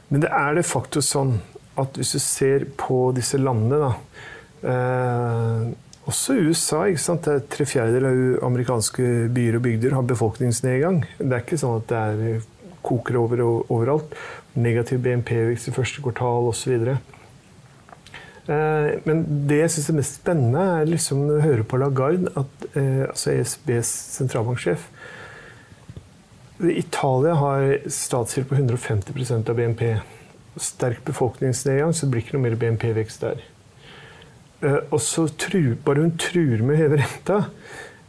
Men 0.08 0.24
det 0.24 0.30
er 0.32 0.56
det 0.56 0.64
faktisk 0.64 1.10
sånn 1.10 1.34
at 1.82 1.98
hvis 1.98 2.14
du 2.14 2.22
ser 2.22 2.64
på 2.80 3.08
disse 3.16 3.36
landene, 3.42 3.82
da 3.82 4.70
eh, 4.70 5.74
Også 6.04 6.36
USA. 6.36 6.84
ikke 6.90 7.00
sant? 7.00 7.28
Tre 7.50 7.64
fjerdedeler 7.68 8.10
av 8.10 8.48
amerikanske 8.50 9.28
byer 9.32 9.58
og 9.58 9.64
bygder 9.64 9.96
har 9.96 10.08
befolkningsnedgang. 10.08 11.04
Det 11.16 11.32
er 11.32 11.44
ikke 11.44 11.60
sånn 11.60 11.78
at 11.80 11.88
det 11.88 12.00
er 12.00 12.24
eh, 12.28 12.48
koker 12.84 13.16
over 13.22 13.42
overalt. 13.46 14.12
Negativ 14.54 15.00
BNP-vekst 15.04 15.70
i 15.70 15.74
første 15.74 16.04
kvartal 16.04 16.50
osv. 16.50 16.74
Eh, 18.44 18.90
men 19.08 19.24
det 19.48 19.62
jeg 19.62 19.72
syns 19.76 19.88
er 19.90 19.98
mest 20.02 20.18
spennende, 20.20 20.66
er 20.82 20.92
liksom 20.92 21.24
å 21.24 21.40
høre 21.44 21.64
på 21.64 21.80
Lagarde, 21.80 22.28
at, 22.36 22.68
eh, 22.76 23.06
altså 23.08 23.32
ESBs 23.38 23.94
sentralbanksjef. 24.18 24.90
Italia 26.64 27.34
har 27.40 27.64
statsgjeld 27.90 28.46
på 28.48 28.60
150% 28.60 29.48
av 29.50 29.56
BNP 29.58 29.88
sterk 30.60 31.00
befolkningsnedgang, 31.08 31.96
så 31.96 32.04
det 32.04 32.12
blir 32.12 32.22
ikke 32.22 32.36
noe 32.36 32.44
mer 32.44 32.60
BNP-vekst 32.60 33.24
der. 33.24 33.42
Eh, 34.64 34.80
og 34.90 35.00
så 35.02 35.26
truer, 35.28 35.76
bare 35.84 36.06
hun 36.06 36.18
truer 36.20 36.62
med 36.64 36.76
å 36.76 36.80
heve 36.80 37.00
renta, 37.02 37.40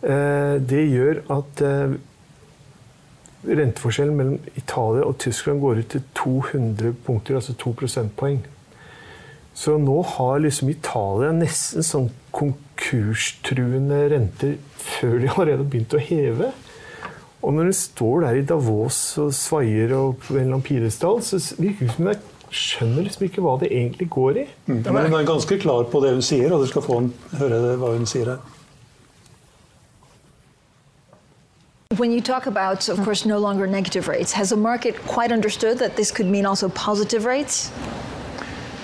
eh, 0.01 0.55
det 0.63 0.83
gjør 0.88 1.24
at 1.35 1.63
eh, 1.65 1.95
renteforskjellen 3.45 4.17
mellom 4.17 4.51
Italia 4.55 5.05
og 5.05 5.17
Tyskland 5.21 5.62
går 5.63 5.81
ut 5.81 5.89
til 5.93 6.05
200 6.17 6.93
punkter, 7.05 7.39
altså 7.39 7.57
2 7.59 7.74
prosentpoeng. 7.81 8.43
Så 9.55 9.77
nå 9.79 10.01
har 10.15 10.41
liksom 10.43 10.71
Italia 10.71 11.31
nesten 11.35 11.85
sånn 11.85 12.09
konkurstruende 12.35 14.01
renter 14.12 14.57
før 14.75 15.19
de 15.21 15.29
allerede 15.31 15.62
har 15.62 15.69
begynt 15.69 15.95
å 15.95 16.03
heve. 16.03 16.50
Og 17.45 17.53
når 17.53 17.69
hun 17.69 17.77
står 17.77 18.25
der 18.25 18.39
i 18.39 18.47
Davos 18.50 18.97
og 19.21 19.31
svaier 19.38 19.93
og 19.95 20.17
på 20.25 20.39
en 20.41 20.55
så 20.59 21.39
virker 21.62 21.85
det 21.85 21.95
som 21.95 22.09
det 22.09 22.15
er 22.15 22.35
skjønner 22.55 23.05
liksom 23.05 23.25
ikke 23.27 23.43
hva 23.43 23.55
det 23.62 23.69
egentlig 23.71 24.09
går 24.09 24.41
i. 24.41 24.45
Mm. 24.67 24.81
Men 24.88 25.07
hun 25.09 25.17
er 25.19 25.27
ganske 25.27 25.57
klar 25.59 25.88
på 25.91 26.01
det 26.03 26.13
hun 26.15 26.24
sier, 26.25 26.51
og 26.51 26.63
dere 26.63 26.71
skal 26.71 26.85
få 26.85 27.00
høre 27.39 27.75
hva 27.81 27.95
hun 27.97 28.07
sier 28.09 28.35
her. 28.35 28.51
When 31.97 32.12
you 32.12 32.19
talk 32.19 32.45
about, 32.47 32.89
of 32.89 33.03
course, 33.05 33.25
no 33.25 33.38
longer 33.38 33.67
negative 33.67 34.07
rates, 34.07 34.33
has 34.33 34.50
the 34.50 34.57
market 34.57 34.95
quite 35.07 35.31
understood 35.31 35.77
that 35.79 35.95
this 35.95 36.12
could 36.12 36.27
mean 36.27 36.45
also 36.45 36.67
positive 36.69 37.25
rates? 37.25 37.71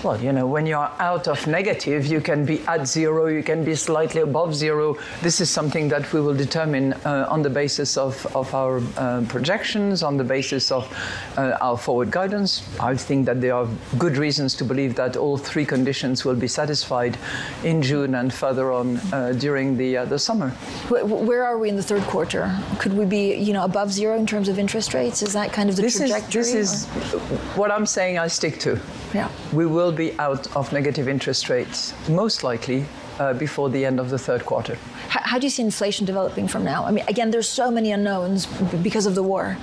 Well, 0.03 0.19
you 0.19 0.33
know, 0.33 0.47
when 0.47 0.65
you're 0.65 0.89
out 0.97 1.27
of 1.27 1.45
negative, 1.45 2.07
you 2.07 2.21
can 2.21 2.43
be 2.43 2.61
at 2.61 2.87
zero, 2.87 3.27
you 3.27 3.43
can 3.43 3.63
be 3.63 3.75
slightly 3.75 4.21
above 4.21 4.55
zero. 4.55 4.97
This 5.21 5.39
is 5.39 5.51
something 5.51 5.89
that 5.89 6.11
we 6.11 6.21
will 6.21 6.33
determine 6.33 6.93
uh, 7.05 7.27
on 7.29 7.43
the 7.43 7.51
basis 7.51 7.97
of, 7.97 8.25
of 8.35 8.51
our 8.55 8.81
uh, 8.97 9.23
projections, 9.29 10.01
on 10.01 10.17
the 10.17 10.23
basis 10.23 10.71
of 10.71 10.91
uh, 11.37 11.55
our 11.61 11.77
forward 11.77 12.09
guidance. 12.09 12.67
I 12.79 12.95
think 12.95 13.27
that 13.27 13.41
there 13.41 13.53
are 13.53 13.67
good 13.99 14.17
reasons 14.17 14.55
to 14.55 14.63
believe 14.63 14.95
that 14.95 15.17
all 15.17 15.37
three 15.37 15.65
conditions 15.65 16.25
will 16.25 16.35
be 16.35 16.47
satisfied 16.47 17.15
in 17.63 17.83
June 17.83 18.15
and 18.15 18.33
further 18.33 18.71
on 18.71 18.97
uh, 19.13 19.33
during 19.37 19.77
the, 19.77 19.97
uh, 19.97 20.05
the 20.05 20.17
summer. 20.17 20.49
Where 20.89 21.43
are 21.43 21.59
we 21.59 21.69
in 21.69 21.75
the 21.75 21.83
third 21.83 22.01
quarter? 22.03 22.57
Could 22.79 22.93
we 22.93 23.05
be, 23.05 23.35
you 23.35 23.53
know, 23.53 23.65
above 23.65 23.91
zero 23.93 24.17
in 24.17 24.25
terms 24.25 24.49
of 24.49 24.57
interest 24.57 24.95
rates? 24.95 25.21
Is 25.21 25.33
that 25.33 25.53
kind 25.53 25.69
of 25.69 25.75
the 25.75 25.83
this 25.83 25.97
trajectory? 25.97 26.41
Is, 26.41 26.87
this 26.87 27.13
is 27.13 27.29
what 27.55 27.69
I'm 27.69 27.85
saying 27.85 28.17
I 28.17 28.25
stick 28.25 28.57
to. 28.61 28.79
Yeah. 29.13 29.29
We 29.51 29.65
will 29.65 29.90
will 29.91 29.97
be 29.97 30.17
out 30.19 30.55
of 30.55 30.71
negative 30.71 31.07
interest 31.07 31.49
rates, 31.49 31.93
most 32.07 32.43
likely 32.43 32.85
uh, 33.19 33.33
before 33.33 33.69
the 33.69 33.85
end 33.85 33.99
of 33.99 34.09
the 34.09 34.17
third 34.17 34.45
quarter. 34.45 34.77
How, 35.09 35.21
how, 35.23 35.39
do 35.39 35.45
you 35.45 35.49
see 35.49 35.63
inflation 35.63 36.05
developing 36.05 36.47
from 36.47 36.63
now? 36.63 36.85
I 36.85 36.91
mean, 36.91 37.03
again, 37.07 37.31
there's 37.31 37.49
so 37.49 37.69
many 37.69 37.91
unknowns 37.91 38.45
because 38.83 39.05
of 39.05 39.15
the 39.15 39.23
war. 39.23 39.57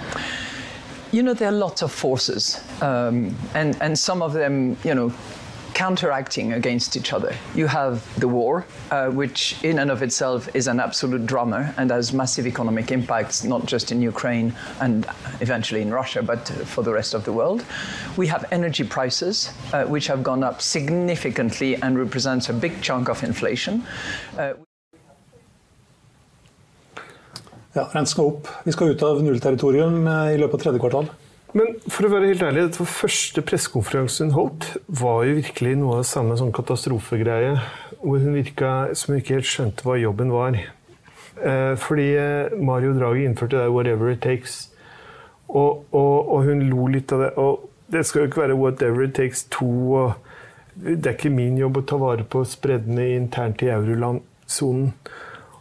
You 1.13 1.23
know, 1.23 1.33
there 1.33 1.49
are 1.49 1.59
lots 1.67 1.81
of 1.83 1.91
forces, 1.91 2.63
um, 2.83 3.35
and, 3.55 3.77
and 3.81 3.99
some 3.99 4.21
of 4.21 4.35
them, 4.35 4.77
you 4.85 4.95
know, 4.95 5.13
counteracting 5.79 6.55
against 6.55 6.97
each 6.97 7.13
other. 7.13 7.33
You 7.55 7.69
have 7.69 8.03
the 8.19 8.27
war, 8.27 8.67
uh, 8.91 9.11
which 9.11 9.41
in 9.63 9.79
and 9.79 9.91
of 9.93 10.03
itself 10.03 10.49
is 10.53 10.67
an 10.67 10.81
absolute 10.81 11.25
drama 11.25 11.73
and 11.77 11.93
has 11.93 12.13
massive 12.13 12.49
economic 12.49 12.91
impacts, 12.91 13.45
not 13.45 13.65
just 13.65 13.93
in 13.93 14.03
Ukraine 14.03 14.53
and 14.81 15.07
eventually 15.41 15.81
in 15.81 15.95
Russia, 15.95 16.21
but 16.21 16.49
for 16.75 16.83
the 16.83 16.93
rest 16.93 17.15
of 17.15 17.23
the 17.25 17.33
world. 17.33 17.65
We 18.17 18.27
have 18.27 18.45
energy 18.51 18.83
prices, 18.83 19.53
uh, 19.73 19.85
which 19.85 20.09
have 20.09 20.25
gone 20.25 20.43
up 20.43 20.61
significantly 20.61 21.77
and 21.77 21.97
represents 21.97 22.49
a 22.49 22.53
big 22.53 22.83
chunk 22.83 23.09
of 23.09 23.23
inflation. 23.23 23.85
Uh, 24.37 24.55
Ja, 27.75 27.85
Renten 27.85 28.07
skal 28.07 28.27
opp. 28.27 28.49
Vi 28.65 28.73
skal 28.73 28.89
ut 28.91 29.03
av 29.03 29.21
nullterritorium 29.23 30.07
eh, 30.07 30.35
i 30.35 30.39
løpet 30.41 30.55
av 30.55 30.63
tredje 30.65 30.81
kvartal. 30.83 31.11
Men 31.57 31.79
for 31.89 32.05
å 32.05 32.11
være 32.13 32.29
helt 32.29 32.43
ærlig, 32.45 32.67
dette 32.67 32.83
var 32.83 32.91
første 32.93 33.43
pressekonferansen 33.47 34.29
hun 34.29 34.37
holdt, 34.37 34.67
var 34.87 35.23
jo 35.25 35.39
virkelig 35.39 35.77
noe 35.81 35.97
av 35.97 36.03
det 36.03 36.11
samme 36.11 36.37
sånn 36.37 36.53
katastrofegreie. 36.57 37.55
Hvor 38.03 38.21
hun 38.21 38.37
virka 38.37 38.73
som 38.99 39.15
hun 39.15 39.23
ikke 39.23 39.39
helt 39.39 39.49
skjønte 39.49 39.87
hva 39.87 39.97
jobben 39.99 40.33
var. 40.35 40.59
Eh, 41.39 41.75
fordi 41.81 42.09
eh, 42.21 42.59
Mario 42.61 42.93
Draghi 42.99 43.25
innførte 43.25 43.63
det 43.63 43.73
'whatever 43.73 44.13
it 44.13 44.21
takes'. 44.21 44.69
Og, 45.49 45.87
og, 45.93 46.29
og, 46.29 46.45
hun 46.45 46.69
lo 46.69 46.87
litt 46.87 47.13
av 47.13 47.21
det. 47.25 47.31
Og 47.37 47.71
det 47.93 48.05
skal 48.07 48.21
jo 48.21 48.27
ikke 48.27 48.43
være 48.43 48.59
'whatever 48.59 49.03
it 49.09 49.19
takes' 49.19 49.49
to. 49.51 49.67
Og 49.93 50.13
det 50.75 51.07
er 51.07 51.17
ikke 51.17 51.31
min 51.31 51.59
jobb 51.59 51.77
å 51.77 51.87
ta 51.87 51.97
vare 51.97 52.25
på 52.25 52.45
spreddene 52.45 53.17
internt 53.17 53.63
i 53.63 53.73
eurolandsonen. 53.73 54.93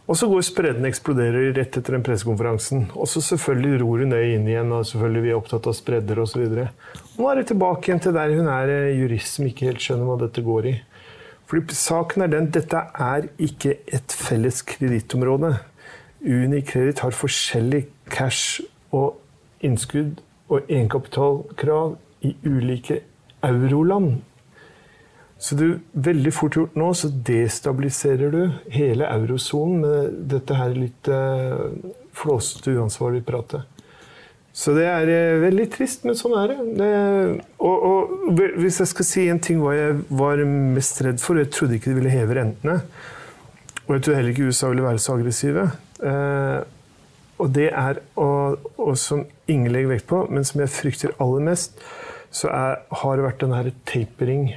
Og 0.08 0.16
så 0.16 0.24
går 0.30 0.44
spredden 0.46 0.88
eksploderer 0.88 1.50
rett 1.52 1.74
etter 1.76 1.92
den 1.92 2.04
pressekonferansen. 2.04 2.86
Og 2.96 3.10
så 3.12 3.20
selvfølgelig 3.24 3.82
ror 3.82 4.04
hun 4.04 4.14
det 4.14 4.22
inn 4.32 4.46
igjen, 4.48 4.70
og 4.72 4.86
selvfølgelig 4.88 5.24
vi 5.26 5.32
er 5.34 5.36
opptatt 5.36 5.68
av 5.68 5.76
spredder 5.76 6.22
osv. 6.22 6.46
Nå 6.48 7.28
er 7.28 7.40
det 7.40 7.50
tilbake 7.50 7.90
igjen 7.90 8.00
til 8.06 8.16
der 8.16 8.32
hun 8.32 8.48
er 8.48 8.72
eh, 8.72 8.94
jurist 8.96 9.36
som 9.36 9.48
ikke 9.50 9.68
helt 9.68 9.84
skjønner 9.84 10.08
hva 10.08 10.16
dette 10.22 10.44
går 10.46 10.70
i. 10.70 10.74
Fordi 11.48 11.76
saken 11.76 12.24
er 12.24 12.32
den, 12.32 12.48
Dette 12.52 12.80
er 12.92 13.28
ikke 13.40 13.76
et 13.84 14.16
felles 14.16 14.62
kredittområde. 14.68 15.54
Unikreditt 16.24 17.04
har 17.04 17.16
forskjellig 17.16 17.84
cash 18.12 18.62
og 18.92 19.20
innskudd 19.64 20.22
og 20.48 20.64
egenkapitalkrav 20.68 21.96
i 22.24 22.32
ulike 22.48 23.02
euroland. 23.44 24.22
Så 25.38 25.54
du, 25.54 25.66
veldig 25.92 26.32
fort 26.34 26.56
gjort 26.58 26.78
nå 26.78 26.90
så 26.98 27.10
destabiliserer 27.26 28.32
du 28.34 28.40
hele 28.74 29.06
eurosonen 29.06 29.82
med 29.84 30.16
dette 30.32 30.56
her 30.58 30.74
litt 30.74 31.10
eh, 31.14 31.68
flåsete, 32.18 32.74
uansvarlige 32.74 33.26
pratet. 33.28 33.78
Så 34.58 34.74
det 34.74 34.88
er 34.90 35.12
eh, 35.12 35.36
veldig 35.44 35.68
trist, 35.70 36.02
men 36.08 36.18
sånn 36.18 36.34
er 36.40 36.50
det. 36.50 36.58
det 36.80 36.90
og, 37.62 37.86
og, 37.86 38.40
hvis 38.58 38.80
jeg 38.82 38.90
skal 38.90 39.06
si 39.06 39.28
en 39.30 39.38
ting 39.42 39.62
hva 39.62 39.76
jeg 39.76 40.00
var 40.18 40.42
mest 40.48 40.98
redd 41.06 41.22
for 41.22 41.38
Jeg 41.38 41.52
trodde 41.54 41.78
ikke 41.78 41.92
de 41.92 42.00
ville 42.00 42.16
heve 42.16 42.40
rentene. 42.40 42.80
Og 43.86 43.94
jeg 43.94 44.04
tror 44.04 44.18
heller 44.18 44.34
ikke 44.34 44.50
USA 44.50 44.72
ville 44.72 44.88
være 44.88 45.00
så 45.04 45.14
aggressive. 45.14 45.70
Eh, 46.02 46.58
og 47.38 47.52
det 47.54 47.70
er, 47.70 48.02
og, 48.18 48.58
og, 48.74 48.96
som 48.98 49.22
ingen 49.46 49.70
legger 49.70 49.94
vekt 49.94 50.08
på, 50.10 50.24
men 50.26 50.42
som 50.44 50.64
jeg 50.64 50.74
frykter 50.74 51.14
aller 51.22 51.44
mest, 51.46 51.78
så 52.34 52.50
er, 52.50 52.80
har 52.90 53.14
det 53.14 53.28
vært 53.28 53.44
den 53.44 53.54
her 53.54 53.70
tapering 53.86 54.48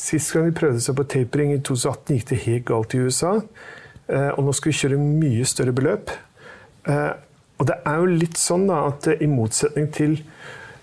Sist 0.00 0.32
gang 0.32 0.48
vi 0.48 0.56
prøvde 0.56 0.80
seg 0.82 0.96
på 0.96 1.06
tapering 1.12 1.52
i 1.54 1.60
2018, 1.60 2.14
gikk 2.16 2.28
det 2.30 2.38
helt 2.46 2.66
galt 2.70 2.96
i 2.96 3.02
USA. 3.04 3.34
Eh, 4.08 4.30
og 4.30 4.46
nå 4.46 4.54
skal 4.56 4.72
vi 4.72 4.78
kjøre 4.78 5.00
mye 5.00 5.48
større 5.48 5.74
beløp. 5.76 6.14
Eh, 6.88 7.10
og 7.60 7.68
det 7.68 7.76
er 7.84 8.00
jo 8.00 8.14
litt 8.22 8.40
sånn 8.40 8.64
da, 8.70 8.86
at 8.88 9.10
i 9.20 9.28
motsetning 9.30 9.90
til 9.94 10.22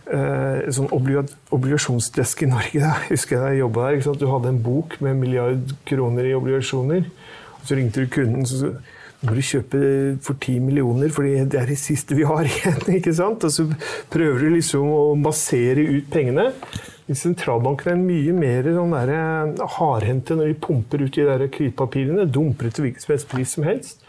en 0.08 0.72
sånn 0.72 0.88
obligasjonsdesk 0.96 2.46
i 2.46 2.48
Norge 2.48 2.80
da, 2.80 2.94
husker 3.10 3.36
jeg 3.36 3.42
da 3.42 3.48
jeg 3.52 3.60
jobba 3.60 3.90
der. 3.90 4.20
Du 4.22 4.30
hadde 4.32 4.54
en 4.54 4.62
bok 4.64 4.94
med 5.02 5.12
en 5.12 5.20
milliard 5.20 5.74
kroner 5.90 6.30
i 6.30 6.38
obligasjoner. 6.38 7.10
og 7.58 7.66
Så 7.68 7.76
ringte 7.76 8.06
du 8.06 8.14
kunden 8.14 8.46
og 8.46 8.54
sa 8.54 8.70
nå 9.18 9.32
må 9.32 9.34
du 9.34 9.42
kjøpe 9.42 9.80
for 10.22 10.38
10 10.38 10.60
millioner, 10.62 11.10
for 11.10 11.26
det 11.26 11.58
er 11.58 11.70
det 11.70 11.80
siste 11.82 12.16
vi 12.18 12.26
har 12.28 12.46
igjen. 12.50 12.84
ikke 13.00 13.16
sant? 13.18 13.44
Og 13.48 13.54
så 13.54 13.66
prøver 14.14 14.46
du 14.46 14.54
liksom 14.54 14.86
å 14.94 15.02
massere 15.18 15.82
ut 15.82 16.12
pengene. 16.14 16.52
Sentralbanken 17.16 17.94
er 17.94 18.00
mye 18.02 18.34
mer 18.36 18.66
sånn 18.76 18.96
eh, 19.00 19.62
hardhendte 19.78 20.36
når 20.36 20.50
de 20.52 20.58
pumper 20.60 21.06
ut 21.06 21.16
de 21.16 21.28
der 21.28 21.46
kreditpapirene. 21.48 22.26
Dumper 22.28 22.68
til 22.68 22.88
hvilken 22.88 23.04
som 23.04 23.14
helst 23.14 23.30
pris 23.32 23.54
som 23.56 23.68
helst. 23.68 24.04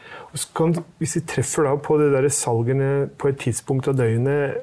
Kan, 0.56 0.74
hvis 0.98 1.14
de 1.14 1.22
treffer 1.30 1.68
da 1.68 1.76
på 1.78 1.98
det 2.00 2.32
salgene 2.34 3.06
på 3.18 3.30
et 3.30 3.38
tidspunkt 3.44 3.88
av 3.90 3.96
døgnet 4.00 4.58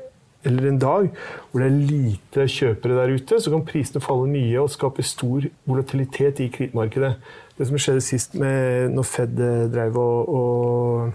eller 0.46 0.68
en 0.70 0.78
dag 0.78 1.08
hvor 1.50 1.64
det 1.64 1.70
er 1.70 1.88
lite 1.90 2.46
kjøpere 2.52 3.00
der 3.00 3.16
ute, 3.16 3.40
så 3.42 3.54
kan 3.54 3.66
prisene 3.66 4.04
falle 4.04 4.30
mye 4.30 4.62
og 4.62 4.70
skape 4.74 5.06
stor 5.06 5.48
volatilitet 5.66 6.44
i 6.44 6.52
kredittmarkedet. 6.54 7.16
Det 7.56 7.70
som 7.70 7.80
skjedde 7.80 8.04
sist 8.04 8.36
med 8.36 8.92
når 8.94 9.08
Fed 9.08 9.40
eh, 9.40 9.68
drev 9.72 9.96
og, 10.02 10.36
og 10.36 11.14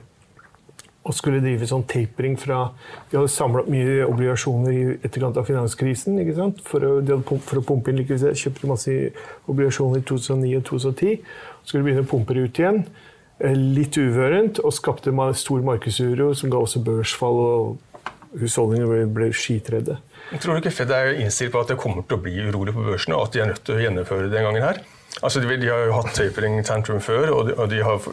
og 1.11 1.17
skulle 1.17 1.43
drive 1.43 1.67
sånn 1.67 1.87
tapering 1.91 2.37
fra 2.39 2.61
De 3.11 3.19
hadde 3.19 3.33
samla 3.33 3.65
mye 3.71 4.07
obligasjoner 4.07 4.73
i 4.73 4.83
etterkant 5.01 5.39
av 5.41 5.49
finanskrisen. 5.49 6.19
ikke 6.23 6.37
sant? 6.39 6.63
For 6.67 6.87
å, 6.87 6.93
de 7.03 7.17
hadde 7.17 7.39
for 7.47 7.61
å 7.61 7.67
pumpe 7.67 7.91
inn 7.91 7.99
likviditet. 7.99 8.39
Kjøpte 8.39 8.71
masse 8.71 8.97
obligasjoner 9.51 10.03
i 10.03 10.07
2009 10.07 10.61
og 10.61 10.67
2010. 10.71 11.31
Skulle 11.67 11.87
begynne 11.89 12.07
å 12.07 12.11
pumpe 12.11 12.37
det 12.37 12.47
ut 12.47 12.63
igjen. 12.63 12.83
Eh, 13.41 13.57
litt 13.57 13.99
uvørent, 13.99 14.63
og 14.63 14.75
skapte 14.77 15.13
stor 15.35 15.63
markedsuro 15.67 16.33
som 16.35 16.53
ga 16.53 16.63
også 16.63 16.85
børsfall. 16.87 17.41
og 17.41 17.79
Husholdningene 18.39 19.09
ble 19.11 19.33
skitredde. 19.35 19.97
Tror 20.39 20.55
du 20.55 20.61
ikke 20.61 20.71
Fed 20.71 20.93
er 20.95 21.17
innstilt 21.19 21.51
på 21.51 21.65
at 21.65 21.73
det 21.73 21.81
kommer 21.81 22.05
til 22.07 22.21
å 22.21 22.23
bli 22.23 22.37
urolig 22.47 22.75
på 22.77 22.85
børsene, 22.87 23.17
og 23.19 23.27
at 23.27 23.35
de 23.35 23.43
er 23.43 23.51
nødt 23.51 23.65
til 23.67 23.75
å 23.75 23.83
gjennomføre 23.83 24.29
det 24.29 24.37
den 24.37 24.47
gangen 24.47 24.67
her? 24.69 24.79
Altså, 25.19 25.41
de, 25.43 25.57
de, 25.61 25.69
har 25.69 25.83
jo 25.85 25.97
hatt 25.99 26.15
tapering 26.17 26.61
tantrum 26.65 27.01
før, 27.03 27.33
og 27.35 27.49
de, 27.49 27.55
og 27.59 27.67
de, 27.73 27.81
har 27.85 28.05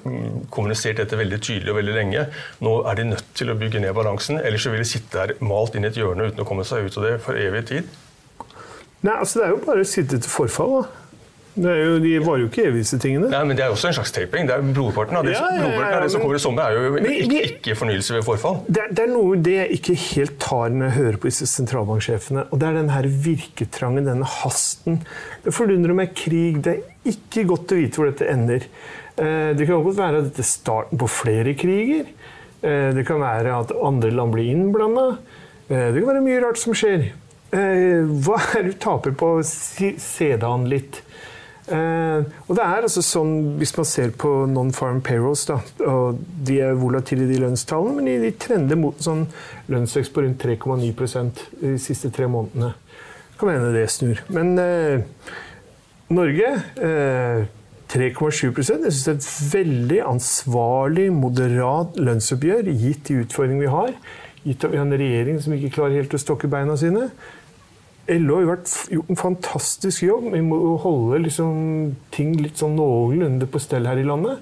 kommunisert 0.51 0.97
dette 0.99 1.19
veldig 1.19 1.39
tydelig 1.39 1.71
og 1.71 1.77
veldig 1.79 1.95
lenge. 1.95 2.25
Nå 2.65 2.73
er 2.89 2.99
de 2.99 3.05
nødt 3.13 3.29
til 3.37 3.53
å 3.53 3.55
bygge 3.59 3.83
ned 3.83 3.95
balansen, 3.95 4.41
ellers 4.41 4.65
så 4.65 4.73
vil 4.73 4.83
de 4.83 4.89
sitte 4.89 5.15
der 5.15 5.37
malt 5.45 5.77
inn 5.77 5.87
i 5.87 5.91
et 5.91 5.99
hjørne 5.99 6.27
uten 6.27 6.43
å 6.43 6.47
komme 6.49 6.65
seg 6.67 6.89
ut 6.89 6.99
av 6.99 7.07
det 7.07 7.15
for 7.23 7.39
evig 7.39 7.63
tid. 7.69 7.93
Nei, 9.05 9.13
altså 9.13 9.39
Det 9.39 9.45
er 9.45 9.53
jo 9.53 9.63
bare 9.63 9.85
å 9.85 9.87
sitte 9.87 10.19
til 10.19 10.31
forfall. 10.33 10.81
da. 10.81 11.06
Jo, 11.57 11.93
de 12.03 12.11
var 12.21 12.37
jo 12.37 12.47
ikke 12.47 12.67
evig, 12.69 12.83
disse 12.83 12.99
tingene. 13.01 13.29
Nei, 13.31 13.39
men 13.49 13.57
Det 13.57 13.65
er 13.65 13.73
også 13.73 13.89
en 13.89 13.95
slags 13.97 14.13
taping. 14.13 14.45
Det 14.49 14.53
er 14.53 14.65
Blodparten 14.75 15.17
av 15.17 15.25
det, 15.25 15.33
ja, 15.33 15.47
ja, 15.55 15.71
ja, 15.73 15.87
av 15.97 16.03
det 16.05 16.11
som 16.13 16.21
kommer 16.21 16.37
i 16.37 16.41
sommer, 16.43 16.67
er 16.67 16.77
jo 16.77 16.99
ikke, 17.01 17.41
ikke, 17.49 17.77
fornyelse 17.79 18.17
ved 18.17 18.25
forfall. 18.27 18.59
Det, 18.67 18.85
det, 18.91 19.07
er 19.07 19.11
noe 19.11 19.39
det 19.41 19.55
jeg 19.55 19.79
ikke 19.79 19.97
helt 20.03 20.37
tar 20.43 20.75
når 20.75 20.85
jeg 20.87 20.97
hører 20.99 21.19
på 21.23 21.31
disse 21.31 21.49
sentralbanksjefene. 21.49 22.45
og 22.51 22.61
Det 22.61 22.69
er 22.69 22.77
den 22.77 22.93
her 22.93 23.09
virketrangen, 23.27 24.05
denne 24.07 24.29
hasten. 24.37 25.01
Det 25.45 25.55
forundrer 25.55 25.97
meg 25.97 26.13
krig. 26.17 26.61
Det 26.65 26.77
er 26.77 27.11
ikke 27.13 27.47
godt 27.49 27.73
å 27.73 27.81
vite 27.81 27.99
hvor 28.01 28.11
dette 28.11 28.29
ender. 28.29 28.69
Eh, 29.17 29.51
det 29.57 29.65
kan 29.65 29.81
godt 29.81 29.97
være 29.97 30.21
at 30.21 30.29
dette 30.29 30.43
er 30.45 30.49
starten 30.49 31.01
på 31.01 31.09
flere 31.09 31.55
kriger. 31.57 32.05
Eh, 32.61 32.89
det 32.93 33.05
kan 33.07 33.21
være 33.23 33.55
at 33.63 33.73
andre 33.73 34.11
land 34.13 34.35
blir 34.35 34.51
innblanda. 34.53 35.07
Eh, 35.69 35.89
det 35.93 36.03
kan 36.03 36.11
være 36.13 36.25
mye 36.27 36.43
rart 36.45 36.61
som 36.61 36.77
skjer. 36.77 37.09
Hva 37.47 38.37
er 38.57 38.65
det 38.65 38.73
du 38.73 38.79
taper 38.83 39.13
på 39.15 39.37
å 39.37 39.43
se 39.47 40.27
det 40.35 40.43
an 40.45 40.65
litt? 40.67 40.99
Eh, 41.67 42.21
og 42.47 42.53
det 42.55 42.63
er 42.63 42.85
altså 42.85 43.01
sånn, 43.03 43.33
Hvis 43.59 43.73
man 43.75 43.87
ser 43.89 44.13
på 44.15 44.29
non-farm 44.47 45.01
payrolls, 45.03 45.43
da, 45.49 45.57
og 45.83 46.21
de 46.47 46.61
er 46.63 46.77
volatile, 46.79 47.27
de 47.27 47.41
lønnstallene, 47.43 47.97
men 47.97 48.07
de, 48.07 48.15
de 48.23 48.31
trender 48.39 48.79
mot 48.79 48.95
sånn 49.03 49.25
lønnsvekst 49.71 50.13
på 50.15 50.23
rundt 50.23 50.45
3,9% 50.45 51.43
de 51.59 51.75
siste 51.81 52.11
tre 52.15 52.29
månedene. 52.31 52.71
Kan 53.37 53.51
hende 53.51 53.73
det 53.75 53.89
snur. 53.93 54.23
Men 54.33 54.55
eh, 54.61 55.03
Norge 56.15 56.53
eh, 56.79 57.47
3,7 57.87 58.49
Jeg 58.51 58.65
syns 58.67 59.03
det 59.03 59.11
er 59.11 59.17
et 59.17 59.27
veldig 59.53 59.99
ansvarlig, 60.07 61.09
moderat 61.15 61.99
lønnsoppgjør, 61.99 62.71
gitt 62.79 63.07
de 63.07 63.21
utfordringene 63.23 63.67
vi 63.67 63.73
har. 63.75 63.93
Gitt 64.47 64.63
at 64.63 64.71
vi 64.71 64.79
har 64.79 64.87
en 64.87 64.99
regjering 65.03 65.39
som 65.43 65.55
ikke 65.55 65.73
klarer 65.77 65.99
helt 66.01 66.15
å 66.15 66.21
stokke 66.21 66.49
beina 66.51 66.75
sine. 66.79 67.09
LO 68.07 68.37
har 68.39 68.45
gjort 68.47 69.09
en 69.11 69.19
fantastisk 69.19 70.05
jobb 70.05 70.29
med 70.31 70.51
å 70.55 70.77
holde 70.83 71.19
liksom 71.25 71.95
ting 72.15 72.35
litt 72.39 72.61
sånn 72.61 72.77
noenlunde 72.79 73.49
på 73.51 73.59
stell 73.59 73.89
her 73.89 73.99
i 73.99 74.05
landet. 74.07 74.39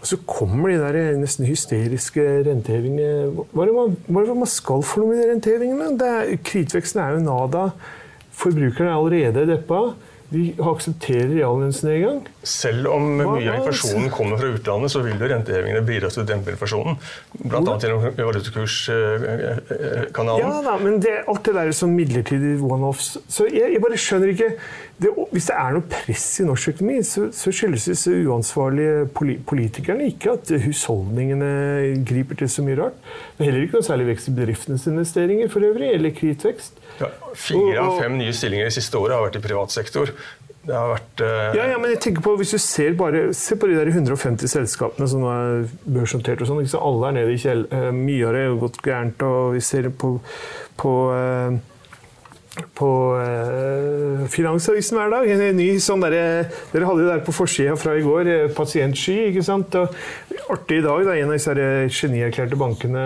Og 0.00 0.08
så 0.08 0.16
kommer 0.24 0.72
de 0.72 0.78
der 0.80 1.18
nesten 1.20 1.44
hysteriske 1.44 2.24
rentehevingene. 2.46 3.44
Hva 3.52 3.64
er 3.64 3.68
det 3.68 3.76
man, 3.76 3.96
hva 4.08 4.22
er 4.22 4.30
det 4.30 4.36
man 4.40 4.50
skal 4.50 4.84
for 4.86 5.02
noe 5.02 5.12
med 5.12 5.20
de 5.20 5.26
rentehevingene? 5.28 6.38
Kritveksten 6.46 7.02
er 7.04 7.18
jo 7.18 7.24
nada. 7.26 7.66
Forbrukerne 8.40 8.88
er 8.88 8.96
allerede 8.96 9.44
deppa. 9.50 9.82
De 10.30 10.52
aksepterer 10.62 11.32
reallønnsnedgang. 11.32 12.20
Selv 12.46 12.86
om 12.92 13.02
mye 13.18 13.50
av 13.50 13.56
inflasjonen 13.58 14.12
kommer 14.14 14.38
fra 14.38 14.46
utlandet, 14.54 14.92
så 14.92 15.00
vil 15.02 15.18
jo 15.18 15.26
rentehevingene 15.32 15.82
bidra 15.86 16.08
til 16.12 16.22
å 16.22 16.26
dempe 16.28 16.50
inflasjonen. 16.54 16.94
Bl.a. 17.40 17.74
gjennom 17.82 18.02
valutakurskanalen. 18.14 20.38
Ja 20.38 20.62
da, 20.68 20.74
men 20.78 21.00
det, 21.02 21.14
alt 21.26 21.42
det 21.48 21.54
der 21.56 21.66
er 21.66 21.72
sånn 21.74 21.98
midlertidig 21.98 22.62
one-offs. 22.62 23.18
Så 23.26 23.46
jeg, 23.50 23.74
jeg, 23.74 23.82
bare 23.82 23.98
skjønner 23.98 24.28
ikke 24.36 24.50
det, 25.00 25.08
Hvis 25.32 25.48
det 25.48 25.56
er 25.56 25.70
noe 25.74 25.84
press 25.96 26.26
i 26.42 26.44
norsk 26.46 26.68
økonomi, 26.76 26.98
så, 27.08 27.20
så 27.34 27.48
skyldes 27.56 27.84
disse 27.90 28.10
uansvarlige 28.30 29.08
politikerne 29.48 30.04
ikke 30.12 30.28
at 30.36 30.44
husholdningene 30.62 31.50
griper 32.06 32.34
til 32.38 32.48
så 32.52 32.60
mye 32.66 32.78
rart. 32.84 32.98
Det 33.34 33.40
er 33.42 33.48
heller 33.50 33.64
ikke 33.66 33.78
noe 33.80 33.90
særlig 33.90 34.06
vekst 34.12 34.30
i 34.30 34.36
bedriftenes 34.38 34.84
investeringer 34.92 35.46
for 35.50 35.60
øvrig, 35.66 35.90
eller 35.96 36.10
kritvekst. 36.14 36.74
Ja, 36.98 37.08
fire 37.38 37.80
av 37.84 37.98
fem 38.00 38.18
nye 38.18 38.34
stillinger 38.36 38.68
de 38.68 38.74
siste 38.74 38.98
året 39.00 39.16
har 39.16 39.26
vært 39.28 39.38
i 39.38 39.44
privat 39.44 39.74
sektor. 39.74 40.12
Det 40.60 40.76
har 40.76 40.90
vært 40.90 41.22
uh... 41.24 41.54
ja, 41.56 41.70
ja, 41.72 41.78
men 41.80 41.94
jeg 41.94 42.02
tenker 42.04 42.24
på, 42.24 42.34
Hvis 42.36 42.52
du 42.52 42.60
ser 42.60 42.92
bare, 42.98 43.30
se 43.36 43.56
på 43.56 43.70
de 43.70 43.78
der 43.78 43.88
150 43.88 44.50
selskapene 44.52 45.08
som 45.08 45.24
er 45.30 45.70
børsnotert 45.88 46.42
og 46.44 46.50
sånn. 46.50 46.60
Alle 46.76 47.08
er 47.08 47.16
nede 47.16 47.32
i 47.34 47.40
kjell. 47.40 47.64
Uh, 47.72 47.88
mye 47.96 48.28
av 48.28 48.36
det 48.36 48.44
har 48.44 48.60
gått 48.60 48.80
gærent. 48.84 49.24
og 49.24 49.56
Vi 49.56 49.64
ser 49.64 49.88
på, 50.02 50.12
på 50.80 50.94
uh, 51.14 51.56
på 52.74 52.88
eh, 53.22 54.24
Finansavisen 54.30 54.98
hver 54.98 55.12
dag. 55.12 55.28
En 55.30 55.56
ny 55.56 55.68
sånn 55.82 56.02
der, 56.02 56.16
Dere 56.72 56.88
hadde 56.88 57.04
jo 57.04 57.10
der 57.10 57.22
på 57.22 57.34
forsida 57.34 57.76
fra 57.78 57.94
i 57.94 58.02
går, 58.02 58.30
eh, 58.30 58.48
pasientsky. 58.56 59.16
ikke 59.28 59.44
sant? 59.46 59.76
Og 59.78 59.94
artig 60.50 60.80
i 60.80 60.84
dag, 60.84 61.04
da, 61.06 61.14
en 61.14 61.30
av 61.30 61.38
disse 61.38 61.54
genierklærte 61.94 62.58
bankene 62.58 63.04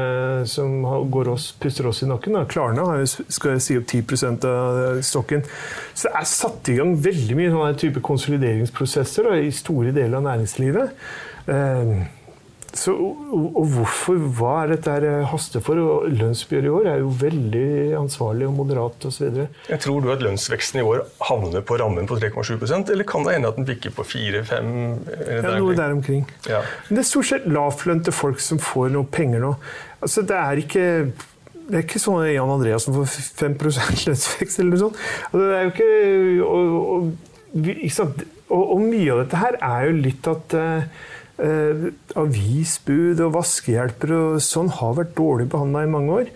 som 0.48 0.80
går 1.12 1.34
oss, 1.34 1.50
puster 1.60 1.90
oss 1.90 2.02
i 2.06 2.08
nakken, 2.08 2.38
da, 2.38 2.46
Klarna, 2.48 2.88
skal 3.04 3.60
si 3.60 3.76
opp 3.80 3.86
10% 3.90 4.48
av 4.48 5.04
stokken. 5.04 5.44
Så 5.92 6.08
det 6.08 6.16
er 6.16 6.32
satt 6.32 6.72
i 6.72 6.78
gang 6.80 6.96
veldig 7.04 7.38
mye 7.38 7.52
sånne 7.52 7.78
type 7.84 8.04
konsolideringsprosesser 8.04 9.28
da, 9.28 9.38
i 9.44 9.52
store 9.54 9.92
deler 9.92 10.22
av 10.22 10.28
næringslivet. 10.30 11.00
Uh, 11.44 12.00
så, 12.78 12.92
og 12.94 13.66
hvorfor, 13.70 14.18
Hva 14.36 14.54
er 14.64 14.72
dette 14.74 14.94
eh, 15.06 15.24
haste 15.30 15.60
for? 15.64 15.78
Og 15.80 16.08
lønnsoppgjøret 16.10 16.68
i 16.68 16.72
år 16.72 16.88
er 16.90 17.02
jo 17.02 17.10
veldig 17.20 17.66
ansvarlig 17.98 18.48
og 18.48 18.56
moderat 18.58 19.06
osv. 19.08 19.44
Tror 19.84 20.04
du 20.04 20.10
at 20.14 20.24
lønnsveksten 20.24 20.82
i 20.82 20.86
år 20.86 21.04
havner 21.28 21.64
på 21.66 21.78
rammen 21.80 22.08
på 22.10 22.18
3,7% 22.18 22.90
eller 22.94 23.08
kan 23.08 23.26
det 23.26 23.36
hende 23.36 23.52
at 23.52 23.60
den 23.60 23.68
bikker 23.68 23.94
på 23.94 24.06
4-5? 24.14 24.72
Ja, 25.28 25.54
noe 25.58 25.76
der 25.78 25.94
omkring. 25.94 26.26
Ja. 26.50 26.64
Men 26.88 26.98
det 26.98 27.04
er 27.04 27.10
stort 27.12 27.30
sett 27.30 27.46
lavtlønte 27.50 28.14
folk 28.14 28.42
som 28.42 28.62
får 28.62 28.90
noe 28.96 29.06
penger 29.06 29.44
nå. 29.44 29.54
Altså, 30.04 30.26
det 30.26 30.40
er 30.40 30.64
ikke 30.64 30.88
det 31.64 31.78
er 31.78 31.84
ikke 31.86 32.02
sånn 32.02 32.26
Jan 32.28 32.50
Andreassen 32.52 32.96
får 32.96 33.08
5% 33.40 34.04
lønnsvekst 34.08 34.60
eller 34.60 34.74
noe 34.74 34.82
sånt. 34.82 35.02
Altså, 35.30 35.44
det 35.46 35.56
er 35.56 35.64
jo 35.64 35.74
ikke 35.74 35.90
og, 36.44 36.76
og, 36.76 37.10
og, 37.54 38.62
og, 38.74 38.78
mye 38.82 39.10
av 39.14 39.22
dette 39.24 39.40
her 39.40 39.60
er 39.62 39.88
jo 39.88 39.98
litt 40.04 40.28
at 40.28 40.56
uh, 40.58 41.04
Eh, 41.34 41.88
avisbud 42.14 43.18
og 43.24 43.32
vaskehjelpere 43.34 44.18
og 44.36 44.42
sånn 44.44 44.68
har 44.70 44.92
vært 45.00 45.16
dårlig 45.18 45.48
behandla 45.50 45.82
i 45.82 45.90
mange 45.90 46.18
år. 46.20 46.28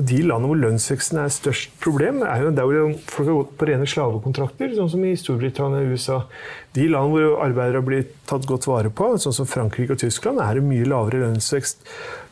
Og 0.00 0.06
de 0.08 0.22
landene 0.22 0.48
hvor 0.48 0.60
lønnsveksten 0.62 1.20
er 1.20 1.34
størst 1.34 1.74
problem, 1.84 2.22
er 2.24 2.46
jo 2.46 2.54
der 2.56 2.70
hvor 2.70 2.94
folk 3.12 3.28
har 3.28 3.36
gått 3.42 3.52
på 3.60 3.68
rene 3.68 3.88
slavekontrakter, 3.92 4.72
sånn 4.78 4.88
som 4.94 5.04
i 5.04 5.12
Storbritannia 5.20 5.84
og 5.84 5.92
USA. 5.92 6.22
De 6.76 6.86
land 6.92 7.14
hvor 7.14 7.38
arbeidere 7.40 7.82
blir 7.84 8.04
tatt 8.28 8.46
godt 8.48 8.66
vare 8.68 8.90
på, 8.92 9.08
sånn 9.22 9.34
som 9.34 9.48
Frankrike 9.48 9.96
og 9.96 10.00
Tyskland, 10.02 10.42
er 10.44 10.58
det 10.58 10.64
mye 10.66 10.86
lavere 10.88 11.22
lønnsvekst. 11.22 11.86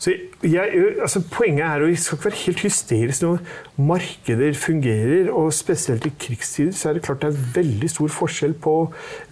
Så 0.05 0.13
jeg, 0.45 0.83
altså 1.01 1.23
Poenget 1.33 1.65
er 1.65 1.85
at 1.85 1.89
vi 1.89 1.97
skal 1.97 2.19
ikke 2.19 2.29
være 2.29 2.41
helt 2.43 2.65
hysteriske 2.67 3.25
når 3.25 3.55
markeder 3.91 4.59
fungerer. 4.59 5.31
Og 5.33 5.53
spesielt 5.57 6.05
i 6.09 6.13
krigstider 6.21 6.75
så 6.77 6.91
er 6.91 6.99
det 6.99 7.07
klart 7.07 7.25
det 7.25 7.33
er 7.33 7.47
veldig 7.57 7.91
stor 7.95 8.13
forskjell 8.21 8.57
på 8.67 8.77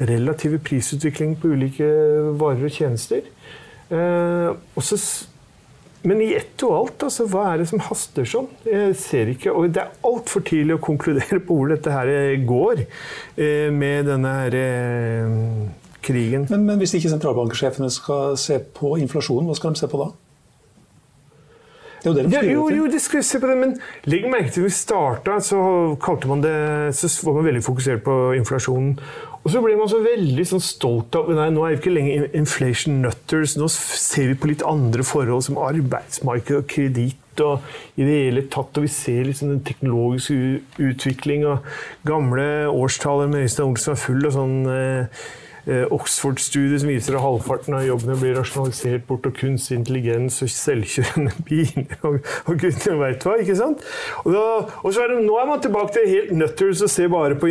relative 0.01 0.63
prisutvikling 0.65 1.37
på 1.41 1.53
ulike 1.53 1.91
varer 2.41 2.71
og 2.71 2.81
tjenester. 2.81 3.29
Eh, 3.93 4.49
og 4.49 4.87
så 4.87 4.97
men 6.09 6.23
i 6.25 6.33
ett 6.35 6.63
og 6.67 6.73
alt, 6.77 7.05
altså, 7.07 7.27
hva 7.31 7.45
er 7.53 7.63
det 7.63 7.69
som 7.71 7.83
haster 7.87 8.27
sånn? 8.27 8.49
Jeg 8.67 8.97
ser 8.99 9.31
ikke, 9.31 9.53
og 9.55 9.71
Det 9.75 9.85
er 9.85 9.93
altfor 10.09 10.43
tidlig 10.47 10.77
å 10.77 10.83
konkludere 10.83 11.39
på 11.47 11.59
hvor 11.59 11.71
dette 11.71 11.95
her 11.95 12.11
går 12.49 12.83
eh, 12.83 13.71
med 13.71 14.11
denne 14.11 14.35
her, 14.41 14.57
eh, 14.59 15.39
krigen. 16.03 16.49
Men, 16.51 16.67
men, 16.67 16.83
hvis 16.83 16.97
ikke 16.99 17.13
sentralbanksjefene 17.13 17.91
skal 17.93 18.37
se 18.41 18.59
på 18.75 18.97
inflasjonen, 19.03 19.49
hva 19.49 19.57
skal 19.59 19.75
de 19.75 19.83
se 19.83 19.91
på 19.91 20.03
da? 20.03 20.11
Det 22.03 22.09
er 22.09 22.11
jo 22.11 22.17
det 22.17 22.25
de 22.27 22.35
ja, 22.35 22.43
jo, 22.51 22.65
jo, 22.75 22.87
de 22.91 22.99
skal 22.99 23.23
se 23.23 23.39
på 23.39 23.47
det, 23.47 23.57
men 23.61 23.77
legg 24.11 24.25
merke 24.27 24.51
til 24.51 24.65
at 24.65 24.73
vi 24.73 24.75
starta, 24.75 25.37
så 25.39 25.61
kalte 26.03 26.31
man 26.31 26.43
det, 26.43 26.57
så 26.99 27.11
var 27.29 27.39
man 27.39 27.47
veldig 27.47 27.63
fokusert 27.63 28.03
på 28.03 28.17
inflasjonen. 28.41 28.97
Og 29.43 29.51
så 29.51 29.63
ble 29.63 29.75
man 29.75 29.91
så 29.91 29.99
veldig 30.05 30.45
sånn 30.47 30.63
stolt 30.63 31.17
av 31.19 31.31
Nei, 31.35 31.49
nå 31.51 31.65
er 31.67 31.75
vi 31.75 31.81
ikke 31.81 31.95
lenger 31.97 32.29
inflation 32.39 33.01
nutters. 33.03 33.57
Nå 33.59 33.67
ser 33.73 34.31
vi 34.31 34.39
på 34.39 34.53
litt 34.53 34.63
andre 34.67 35.07
forhold 35.07 35.49
som 35.49 35.59
arbeidsmarked 35.59 36.61
og 36.61 36.69
kreditt 36.71 37.43
og 37.43 37.65
i 37.99 38.07
det 38.07 38.19
hele 38.21 38.47
tatt. 38.53 38.79
Og 38.79 38.87
vi 38.87 38.93
ser 38.93 39.27
liksom 39.27 39.51
den 39.51 39.65
teknologiske 39.67 40.63
utvikling 40.87 41.47
og 41.51 41.67
gamle 42.07 42.69
årstaler 42.71 43.33
med 43.33 43.49
Øystein 43.49 43.73
Olsen 43.73 43.97
er 43.97 44.03
full 44.05 44.29
og 44.31 44.37
sånn 44.37 44.59
Eh, 44.73 45.25
Oxford-studie 45.95 46.81
som 46.83 46.91
viser 46.91 47.15
at 47.15 47.23
halvparten 47.23 47.77
av 47.79 47.85
jobbene 47.87 48.17
blir 48.19 48.35
rasjonalisert 48.35 49.05
bort, 49.07 49.29
og 49.29 49.37
kunstig 49.39 49.77
intelligens 49.79 50.41
og 50.43 50.51
selvkjørende 50.51 51.35
biler 51.49 52.09
og, 52.09 52.19
og 52.51 52.59
gudene 52.59 52.99
veit 52.99 53.27
hva. 53.27 53.37
ikke 53.45 53.57
sant? 53.61 53.85
Og, 54.25 54.33
da, 54.35 54.43
og 54.83 54.89
så 54.91 55.05
er 55.05 55.15
det, 55.15 55.21
Nå 55.23 55.39
er 55.39 55.49
man 55.53 55.63
tilbake 55.63 55.95
til 55.95 56.09
helt 56.11 56.35
nutters 56.35 56.83
og 56.83 56.91
ser 56.91 57.13
bare 57.13 57.39
på 57.39 57.51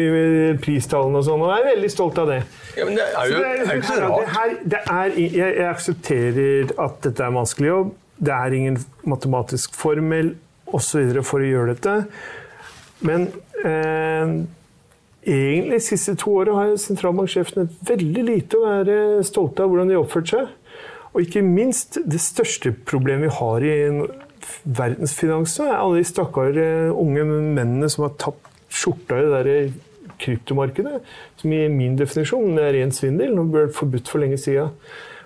pristallene 0.63 1.21
og 1.21 1.27
sånn, 1.27 1.45
og 1.45 1.53
jeg 1.53 1.63
er 1.63 1.69
veldig 1.71 1.91
stolt 1.95 2.21
av 2.21 2.31
det. 2.33 2.41
Ja, 2.75 2.87
men 2.87 2.99
det 2.99 3.07
er 3.07 3.31
jo 3.31 3.39
det 3.39 3.49
er, 3.49 3.73
ikke 3.77 3.87
så 3.87 3.99
rart. 4.03 4.31
Her, 4.35 4.55
er, 4.81 5.17
jeg, 5.17 5.33
jeg, 5.39 5.67
aksepterer 5.71 6.77
at 6.83 7.01
dette 7.05 7.23
er 7.23 7.31
en 7.31 7.41
vanskelig 7.41 7.71
jobb. 7.71 7.97
Det 8.21 8.33
er 8.35 8.55
ingen 8.59 8.79
matematisk 9.07 9.75
formel 9.77 10.35
osv. 10.67 11.21
for 11.23 11.39
å 11.39 11.47
gjøre 11.47 11.75
dette. 11.75 11.95
Men 13.07 13.29
eh, 13.65 14.35
egentlig 15.25 15.77
de 15.77 15.85
siste 15.85 16.15
to 16.19 16.33
åra 16.41 16.55
har 16.57 16.73
sentralbanksjefene 16.81 17.67
veldig 17.87 18.25
lite 18.25 18.57
å 18.57 18.65
være 18.65 18.97
stolte 19.27 19.63
av 19.63 19.71
hvordan 19.71 19.91
de 19.91 19.97
har 19.97 20.05
oppført 20.05 20.33
seg. 20.33 20.49
Og 21.11 21.25
ikke 21.25 21.43
minst 21.43 21.99
det 22.07 22.21
største 22.23 22.71
problemet 22.87 23.27
vi 23.27 23.37
har 23.37 23.65
i 23.67 23.75
verdensfinansen, 24.63 25.67
er 25.67 25.77
alle 25.77 25.99
de 25.99 26.07
stakkar 26.07 26.57
unge 26.95 27.25
mennene 27.27 27.89
som 27.91 28.07
har 28.07 28.15
tapt 28.21 28.47
skjorta 28.71 29.19
i 29.19 29.25
det 29.27 29.41
der 29.45 29.71
kryptomarkedet. 30.21 31.01
Som 31.41 31.53
i 31.55 31.65
min 31.71 31.97
definisjon 31.99 32.59
er 32.61 32.75
ren 32.77 32.93
svindel. 32.95 33.33
Nå 33.35 33.47
ble 33.51 33.67
det 33.67 33.77
forbudt 33.77 34.11
for 34.11 34.23
lenge 34.23 34.39
sida. 34.41 34.69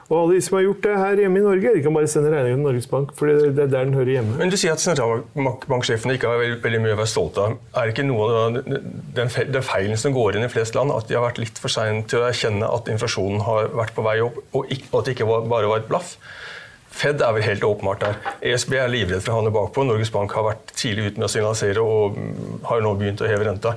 Og 0.05 0.15
alle 0.19 0.35
de 0.35 0.41
som 0.45 0.59
har 0.59 0.65
gjort 0.67 0.83
det 0.85 0.95
her 0.99 1.19
hjemme 1.23 1.39
i 1.39 1.43
Norge, 1.43 1.71
de 1.73 1.81
kan 1.81 1.95
bare 1.95 2.09
sende 2.09 2.29
regningen 2.29 2.59
til 2.59 2.67
Norges 2.67 2.87
Bank. 2.91 3.13
for 3.17 3.25
det 3.25 3.47
er 3.47 3.55
der 3.55 3.85
den 3.87 3.93
hører 3.97 4.11
hjemme. 4.13 4.37
Men 4.37 4.51
Du 4.53 4.57
sier 4.57 4.75
at 4.75 4.83
sentralbanksjefene 4.83 6.13
ikke 6.13 6.29
har 6.29 6.41
veldig, 6.43 6.59
veldig, 6.61 6.81
mye 6.83 6.93
å 6.93 6.99
være 6.99 7.09
stolte 7.09 7.41
av. 7.41 7.57
Er 7.81 7.89
ikke 7.89 8.05
noe 8.05 8.27
av 8.29 8.59
den, 9.17 9.63
feilen 9.65 9.97
som 9.97 10.13
går 10.13 10.37
inn 10.37 10.45
i 10.45 10.51
flest 10.53 10.77
land, 10.77 10.93
at 10.93 11.09
de 11.09 11.17
har 11.17 11.25
vært 11.25 11.41
litt 11.41 11.57
for 11.57 11.73
seine 11.73 12.05
til 12.05 12.21
å 12.21 12.29
erkjenne 12.29 12.69
at 12.69 12.91
inflasjonen 12.93 13.41
har 13.49 13.73
vært 13.73 13.97
på 13.97 14.05
vei 14.05 14.19
opp, 14.21 14.37
og, 14.53 14.69
at 14.69 15.09
det 15.09 15.17
ikke 15.17 15.29
bare 15.49 15.73
var 15.73 15.81
et 15.81 15.89
blaff? 15.89 16.17
Fed 16.95 17.19
er 17.19 17.33
vel 17.35 17.43
helt 17.43 17.65
åpenbart 17.65 18.05
der. 18.05 18.19
ESB 18.53 18.77
er 18.79 18.91
livredd 18.93 19.25
for 19.25 19.33
å 19.33 19.39
havne 19.41 19.51
bakpå. 19.51 19.83
Norges 19.83 20.13
Bank 20.13 20.31
har 20.37 20.45
vært 20.53 20.69
tidlig 20.77 21.09
ute 21.09 21.19
med 21.19 21.27
å 21.27 21.33
signalisere 21.33 21.81
og 21.83 22.19
har 22.69 22.85
nå 22.85 22.93
begynt 22.95 23.25
å 23.25 23.27
heve 23.27 23.49
renta. 23.49 23.73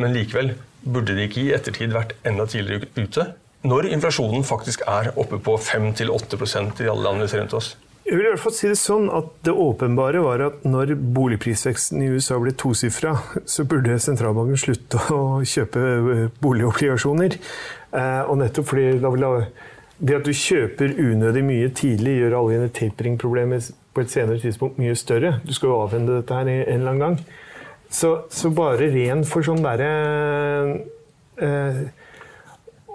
Men 0.00 0.16
likevel, 0.16 0.56
burde 0.82 1.14
de 1.14 1.28
ikke 1.28 1.44
i 1.44 1.52
ettertid 1.54 1.94
vært 1.94 2.16
enda 2.26 2.48
tidligere 2.50 2.88
ute? 2.96 3.28
Når 3.66 3.90
inflasjonen 3.94 4.46
faktisk 4.46 4.84
er 4.88 5.12
oppe 5.18 5.40
på 5.42 5.56
5-8% 5.58 6.84
i 6.84 6.88
alle 6.90 7.02
land 7.04 7.24
vi 7.24 7.28
ser 7.30 7.44
rundt 7.44 7.56
oss? 7.58 7.74
Jeg 8.06 8.20
vil 8.20 8.28
i 8.28 8.30
hvert 8.30 8.38
fall 8.38 8.54
si 8.54 8.68
Det 8.70 8.76
sånn 8.78 9.08
at 9.10 9.32
det 9.48 9.50
åpenbare 9.50 10.20
var 10.22 10.44
at 10.44 10.66
når 10.68 10.92
boligprisveksten 10.94 12.04
i 12.06 12.10
USA 12.14 12.36
ble 12.38 12.52
tosifra, 12.54 13.16
så 13.50 13.66
burde 13.66 13.98
sentralbanken 14.02 14.60
slutte 14.62 15.00
å 15.10 15.40
kjøpe 15.42 15.82
eh, 15.82 16.22
boligobligasjoner. 16.42 17.34
Eh, 17.90 18.22
og 18.30 18.38
nettopp 18.38 18.70
fordi 18.70 19.00
det 19.96 20.14
at 20.20 20.28
du 20.28 20.32
kjøper 20.36 20.94
unødig 21.00 21.42
mye 21.48 21.72
tidlig, 21.74 22.20
gjør 22.20 22.38
alle 22.44 22.70
tapering-problemer 22.78 23.66
på 23.96 24.04
et 24.04 24.12
senere 24.12 24.38
tidspunkt 24.38 24.78
mye 24.78 24.94
større. 24.94 25.40
Du 25.42 25.54
skal 25.56 25.72
jo 25.72 25.82
avhende 25.82 26.20
dette 26.20 26.38
her 26.38 26.46
en 26.52 26.62
eller 26.78 26.92
annen 26.92 27.04
gang. 27.08 27.20
Så, 27.90 28.12
så 28.30 28.54
bare 28.54 28.86
ren 28.92 29.26
for 29.26 29.46
sånn 29.46 29.66
derre 29.66 29.90
eh, 31.42 31.86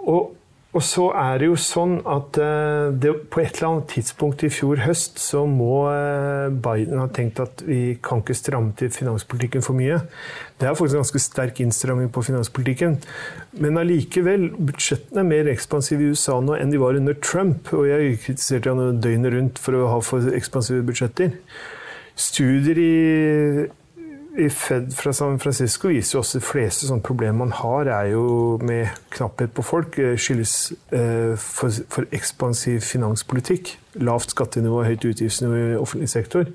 og 0.02 0.38
og 0.72 0.84
så 0.88 1.10
er 1.20 1.42
det 1.42 1.50
jo 1.50 1.58
sånn 1.60 1.98
at 2.08 2.38
eh, 2.40 2.94
det, 3.04 3.12
på 3.34 3.42
et 3.42 3.58
eller 3.58 3.68
annet 3.68 3.90
tidspunkt 3.92 4.46
i 4.48 4.50
fjor 4.54 4.80
høst 4.86 5.20
så 5.20 5.42
må 5.50 5.82
eh, 5.92 6.48
Biden 6.64 7.02
ha 7.02 7.10
tenkt 7.12 7.42
at 7.44 7.64
vi 7.68 7.98
kan 8.00 8.22
ikke 8.24 8.38
stramme 8.40 8.72
til 8.80 8.94
finanspolitikken 8.96 9.66
for 9.66 9.76
mye. 9.76 10.00
Det 10.56 10.70
er 10.70 10.78
faktisk 10.78 10.96
en 10.96 11.04
ganske 11.04 11.24
sterk 11.26 11.60
innstramming 11.60 12.08
på 12.16 12.24
finanspolitikken. 12.24 13.02
Men 13.60 13.82
allikevel, 13.82 14.48
budsjettene 14.72 15.26
er 15.26 15.28
mer 15.34 15.52
ekspansive 15.52 16.08
i 16.08 16.16
USA 16.16 16.40
nå 16.40 16.56
enn 16.56 16.72
de 16.72 16.80
var 16.80 16.96
under 16.96 17.20
Trump. 17.20 17.74
Og 17.76 17.90
jeg 17.92 18.16
kritiserte 18.24 18.72
han 18.72 19.04
døgnet 19.04 19.36
rundt 19.36 19.60
for 19.60 19.76
å 19.76 19.92
ha 19.92 20.00
for 20.06 20.32
ekspansive 20.40 20.88
budsjetter. 20.88 21.36
Studier 22.16 22.80
i 22.80 22.96
i 24.40 24.48
Fed 24.50 24.94
fra 24.96 25.12
San 25.14 25.40
Francisco 25.40 25.90
viser 25.92 26.16
jo 26.16 26.22
også 26.22 26.40
de 26.40 26.46
fleste 26.46 26.88
sånne 26.88 27.04
problemer 27.04 27.36
man 27.42 27.52
har, 27.56 27.90
er 27.92 28.12
jo 28.14 28.58
med 28.64 28.88
knapphet 29.12 29.52
på 29.56 29.66
folk. 29.66 29.98
Eh, 30.00 30.16
skyldes 30.16 30.72
eh, 30.96 31.34
for, 31.36 31.74
for, 31.92 32.08
ekspansiv 32.16 32.80
finanspolitikk. 32.88 33.74
Lavt 34.00 34.32
skattenivå, 34.32 34.86
høyt 34.88 35.08
utgiftsnivå 35.10 35.60
i 35.60 35.80
offentlig 35.80 36.08
sektor. 36.14 36.48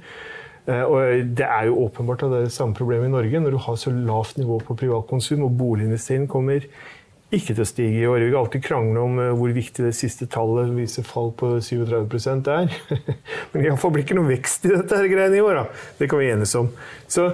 Eh, 0.65 0.83
og 0.83 1.35
det 1.37 1.45
er 1.45 1.69
jo 1.69 1.83
åpenbart 1.85 2.25
at 2.25 2.33
det 2.33 2.39
er 2.39 2.47
det 2.49 2.57
samme 2.57 2.77
problemet 2.79 3.11
i 3.11 3.17
Norge. 3.17 3.43
Når 3.45 3.57
du 3.57 3.65
har 3.67 3.81
så 3.81 3.93
lavt 3.93 4.41
nivå 4.41 4.61
på 4.65 4.77
privatkonsum, 4.81 5.45
og 5.45 5.59
boliginvesteringen 5.59 6.31
kommer 6.33 6.65
ikke 7.35 7.53
til 7.53 7.65
å 7.65 7.69
stige 7.69 8.01
i 8.01 8.07
år. 8.09 8.23
Vi 8.23 8.31
kan 8.31 8.39
alltid 8.41 8.65
krangle 8.65 9.03
om 9.03 9.21
hvor 9.37 9.53
viktig 9.53 9.85
det 9.85 9.97
siste 9.99 10.29
tallet 10.31 10.71
viser 10.73 11.05
fall 11.05 11.33
på 11.37 11.57
37% 11.59 12.49
er. 12.55 12.73
Men 13.53 13.67
iallfall 13.67 13.93
blir 13.93 14.07
ikke 14.07 14.17
noe 14.17 14.31
vekst 14.31 14.65
i 14.65 14.73
dette 14.73 15.03
her 15.03 15.11
greiene 15.11 15.37
i 15.37 15.45
år. 15.45 15.61
Da. 15.61 15.91
Det 15.99 16.09
kan 16.09 16.23
vi 16.23 16.31
enes 16.31 16.55
om. 16.57 16.71
Så 17.11 17.27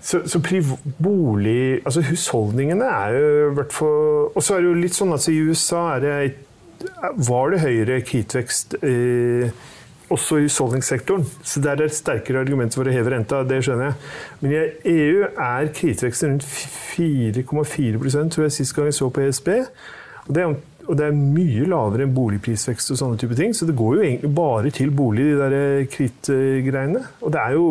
så, 0.00 0.22
så 0.24 0.40
bolig 1.02 1.80
Altså 1.84 2.00
husholdningene 2.08 2.86
er 2.88 3.16
jo 3.16 3.50
hvert 3.58 3.74
fall 3.74 4.30
Og 4.34 4.42
så 4.42 4.56
er 4.56 4.62
det 4.62 4.70
jo 4.70 4.78
litt 4.80 4.96
sånn 4.96 5.12
at 5.12 5.26
i 5.28 5.36
USA 5.44 5.82
det, 6.00 6.14
var 7.20 7.52
det 7.52 7.60
høyere 7.60 8.00
kritvekst 8.06 8.78
eh, 8.80 9.50
også 10.10 10.40
i 10.40 10.46
husholdningssektoren. 10.46 11.26
Så 11.44 11.60
der 11.60 11.76
er 11.76 11.84
det 11.84 11.94
sterkere 11.94 12.40
argument 12.40 12.74
for 12.74 12.88
å 12.88 12.94
heve 12.94 13.12
renta, 13.12 13.42
det 13.46 13.60
skjønner 13.66 13.90
jeg. 13.90 14.08
Men 14.40 14.54
i 14.54 14.94
EU 14.94 15.26
er 15.28 15.70
kritveksten 15.76 16.34
rundt 16.34 16.46
4,4% 16.48 18.34
tror 18.34 18.46
jeg 18.46 18.56
sist 18.56 18.74
gang 18.76 18.88
jeg 18.90 18.96
så 18.96 19.10
på 19.12 19.26
ESB. 19.26 19.52
Og 20.26 20.34
det 20.34 20.42
er 20.42 20.56
og 20.90 20.96
det 20.98 21.06
er 21.06 21.14
mye 21.14 21.66
lavere 21.70 22.02
enn 22.06 22.14
boligprisvekst 22.16 22.90
og 22.90 22.98
sånne 22.98 23.18
type 23.20 23.36
ting. 23.38 23.52
Så 23.54 23.68
det 23.68 23.76
går 23.78 23.96
jo 23.96 24.02
egentlig 24.02 24.30
bare 24.34 24.72
til 24.74 24.90
bolig, 24.94 25.28
de 25.30 25.36
der 25.38 25.54
eh, 25.54 25.86
krittgreiene. 25.90 27.04
Og 27.22 27.34
det 27.34 27.42
er 27.42 27.54
jo 27.54 27.68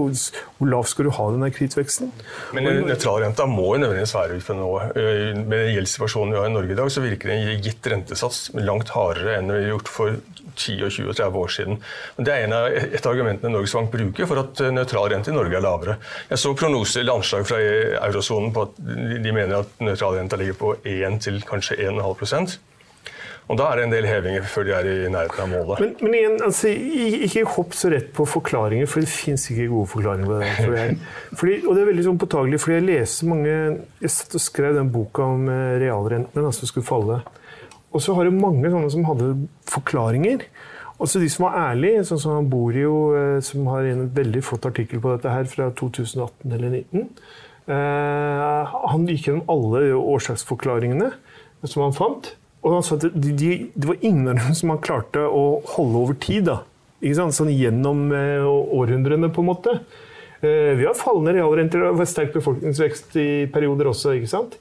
Hvor 0.59 0.67
lav 0.67 0.85
skal 0.87 1.07
du 1.07 1.11
ha 1.15 1.25
den 1.31 1.43
der 1.43 1.51
krittveksten? 1.55 2.11
Men 2.55 2.67
nøytralrenta 2.87 3.45
må 3.47 3.73
jo 3.73 3.81
nødvendigvis 3.83 4.15
være 4.15 4.39
ut 4.39 4.45
fra 4.45 4.55
nå. 4.55 4.69
Eh, 4.95 5.39
med 5.39 5.73
gjeldssituasjonen 5.73 6.33
vi 6.33 6.39
har 6.39 6.49
i 6.49 6.53
Norge 6.55 6.75
i 6.75 6.79
dag, 6.79 6.91
så 6.91 7.03
virker 7.03 7.33
en 7.35 7.63
gitt 7.63 7.91
rentesats 7.91 8.41
langt 8.59 8.91
hardere 8.95 9.37
enn 9.39 9.51
vi 9.51 9.61
har 9.65 9.73
gjort 9.73 9.91
for 9.91 10.19
10 10.59 10.83
og 10.87 10.91
20 10.91 11.11
og 11.11 11.19
30 11.19 11.43
år 11.43 11.53
siden. 11.55 11.79
Men 12.17 12.29
Det 12.29 12.35
er 12.35 12.55
av, 12.55 12.79
et 12.79 13.05
av 13.05 13.11
argumentene 13.11 13.53
Norges 13.53 13.75
Bank 13.75 13.91
bruker 13.93 14.31
for 14.31 14.43
at 14.45 14.63
eh, 14.63 14.73
nøytralrente 14.75 15.31
i 15.31 15.35
Norge 15.35 15.59
er 15.59 15.65
lavere. 15.67 15.99
Jeg 16.31 16.43
så 16.43 16.55
prognoser 16.55 17.03
eller 17.03 17.19
anslag 17.19 17.47
fra 17.47 17.59
eurosonen 17.59 18.55
på 18.55 18.67
at 18.67 18.79
de 18.79 19.35
mener 19.35 19.59
at 19.59 19.83
nøytralrenta 19.83 20.39
ligger 20.39 20.59
på 20.59 20.75
1 20.87 21.23
til 21.27 21.43
kanskje 21.47 21.79
1,5 21.89 22.59
og 23.49 23.57
Da 23.57 23.71
er 23.71 23.79
det 23.79 23.85
en 23.87 23.93
del 23.95 24.05
hevinger 24.05 24.43
før 24.45 24.67
de 24.67 24.73
er 24.77 24.87
i 24.87 25.09
nærheten 25.09 25.41
av 25.41 25.49
målet. 25.49 25.79
Men, 25.81 25.93
men 26.05 26.17
igjen, 26.19 26.35
altså, 26.45 26.69
ikke 27.25 27.45
hopp 27.55 27.73
så 27.73 27.89
rett 27.89 28.11
på 28.13 28.27
forklaringer, 28.29 28.89
for 28.89 29.01
det 29.01 29.09
fins 29.09 29.47
ikke 29.49 29.69
gode 29.71 29.89
forklaringer 29.89 30.29
på 30.29 30.37
det. 30.37 30.51
For 30.59 30.75
det 30.77 30.83
fordi, 31.39 31.55
og 31.63 31.73
det 31.73 31.81
er 31.81 31.89
veldig 31.89 32.05
sånn 32.11 32.21
påtagelig, 32.21 32.61
fordi 32.61 32.77
jeg 32.77 32.87
leser 32.91 33.31
mange 33.31 33.55
Jeg 34.03 34.13
satt 34.13 34.37
og 34.37 34.45
skrev 34.45 34.77
den 34.77 34.93
boka 34.93 35.25
om 35.25 35.49
realrenten, 35.49 35.89
realrentene 35.89 36.41
som 36.41 36.49
altså, 36.51 36.69
skulle 36.69 36.87
falle. 36.87 37.21
Og 37.89 38.03
så 38.05 38.13
har 38.13 38.27
du 38.27 38.37
mange 38.37 38.69
sånne 38.69 38.91
som 38.93 39.07
hadde 39.07 39.29
forklaringer. 39.69 40.45
Også 40.99 41.21
de 41.21 41.29
som 41.31 41.47
var 41.47 41.57
ærlige, 41.71 42.03
sånn 42.05 42.21
som 42.21 42.49
Borio, 42.51 42.95
eh, 43.15 43.37
som 43.45 43.67
har 43.71 43.87
en 43.87 44.09
veldig 44.13 44.43
flott 44.45 44.67
artikkel 44.67 45.01
på 45.01 45.13
dette 45.15 45.31
her 45.31 45.47
fra 45.49 45.69
2018 45.71 46.51
eller 46.51 46.75
2019. 46.75 47.07
Eh, 47.69 48.75
han 48.91 49.07
gikk 49.07 49.29
gjennom 49.29 49.49
alle 49.53 49.93
årsaksforklaringene 49.95 51.11
som 51.63 51.85
han 51.85 51.95
fant. 51.95 52.33
Og 52.59 52.75
han 52.75 52.83
sa 52.83 52.97
at 52.97 53.07
de, 53.13 53.31
de, 53.39 53.51
det 53.71 53.87
var 53.87 54.01
ingen 54.03 54.27
av 54.27 54.39
dem 54.41 54.55
som 54.57 54.73
han 54.73 54.81
klarte 54.83 55.23
å 55.23 55.61
holde 55.75 56.03
over 56.03 56.19
tid. 56.19 56.49
da. 56.49 56.59
Sånn 57.31 57.53
gjennom 57.53 58.09
eh, 58.11 58.43
århundrene, 58.43 59.31
på 59.31 59.43
en 59.43 59.49
måte. 59.49 59.77
Eh, 60.43 60.75
vi 60.79 60.87
har 60.87 60.97
fallende 60.99 61.37
realrenter 61.37 61.85
og 61.87 62.03
sterk 62.07 62.33
befolkningsvekst 62.35 63.15
i 63.19 63.29
perioder 63.53 63.91
også. 63.91 64.17
ikke 64.17 64.31
sant? 64.31 64.59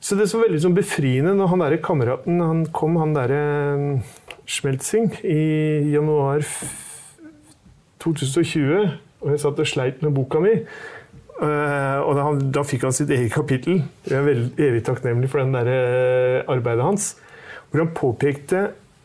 Så 0.00 0.14
det 0.14 0.28
som 0.30 0.38
var 0.38 0.50
veldig 0.50 0.62
sånn 0.62 0.76
befriende 0.76 1.32
når 1.34 1.50
han 1.52 1.64
der 1.64 1.80
kameraten 1.82 2.44
han 2.44 2.60
kom, 2.76 3.00
han 3.00 3.16
derre 3.16 3.40
eh, 3.72 4.14
Schmeltzing, 4.48 5.10
i 5.28 5.90
januar 5.92 6.40
2020, 8.00 8.94
og 9.20 9.32
jeg 9.34 9.42
satt 9.42 9.58
og 9.60 9.68
sleit 9.68 9.98
med 10.00 10.14
boka 10.16 10.40
mi 10.40 10.54
og 11.38 12.16
da, 12.18 12.24
da, 12.58 12.64
fikk 12.66 12.88
han 12.88 12.94
sitt 12.96 13.12
eget 13.14 13.30
kapittel. 13.34 13.82
Jeg 14.08 14.18
er 14.18 14.26
veldig, 14.26 14.52
evig 14.58 14.82
takknemlig 14.86 15.30
for 15.30 15.44
den 15.44 15.54
der, 15.54 15.70
uh, 15.70 16.50
arbeidet 16.50 16.86
hans. 16.86 17.08
Hvor 17.70 17.84
han 17.84 17.92
påpekte 17.94 18.62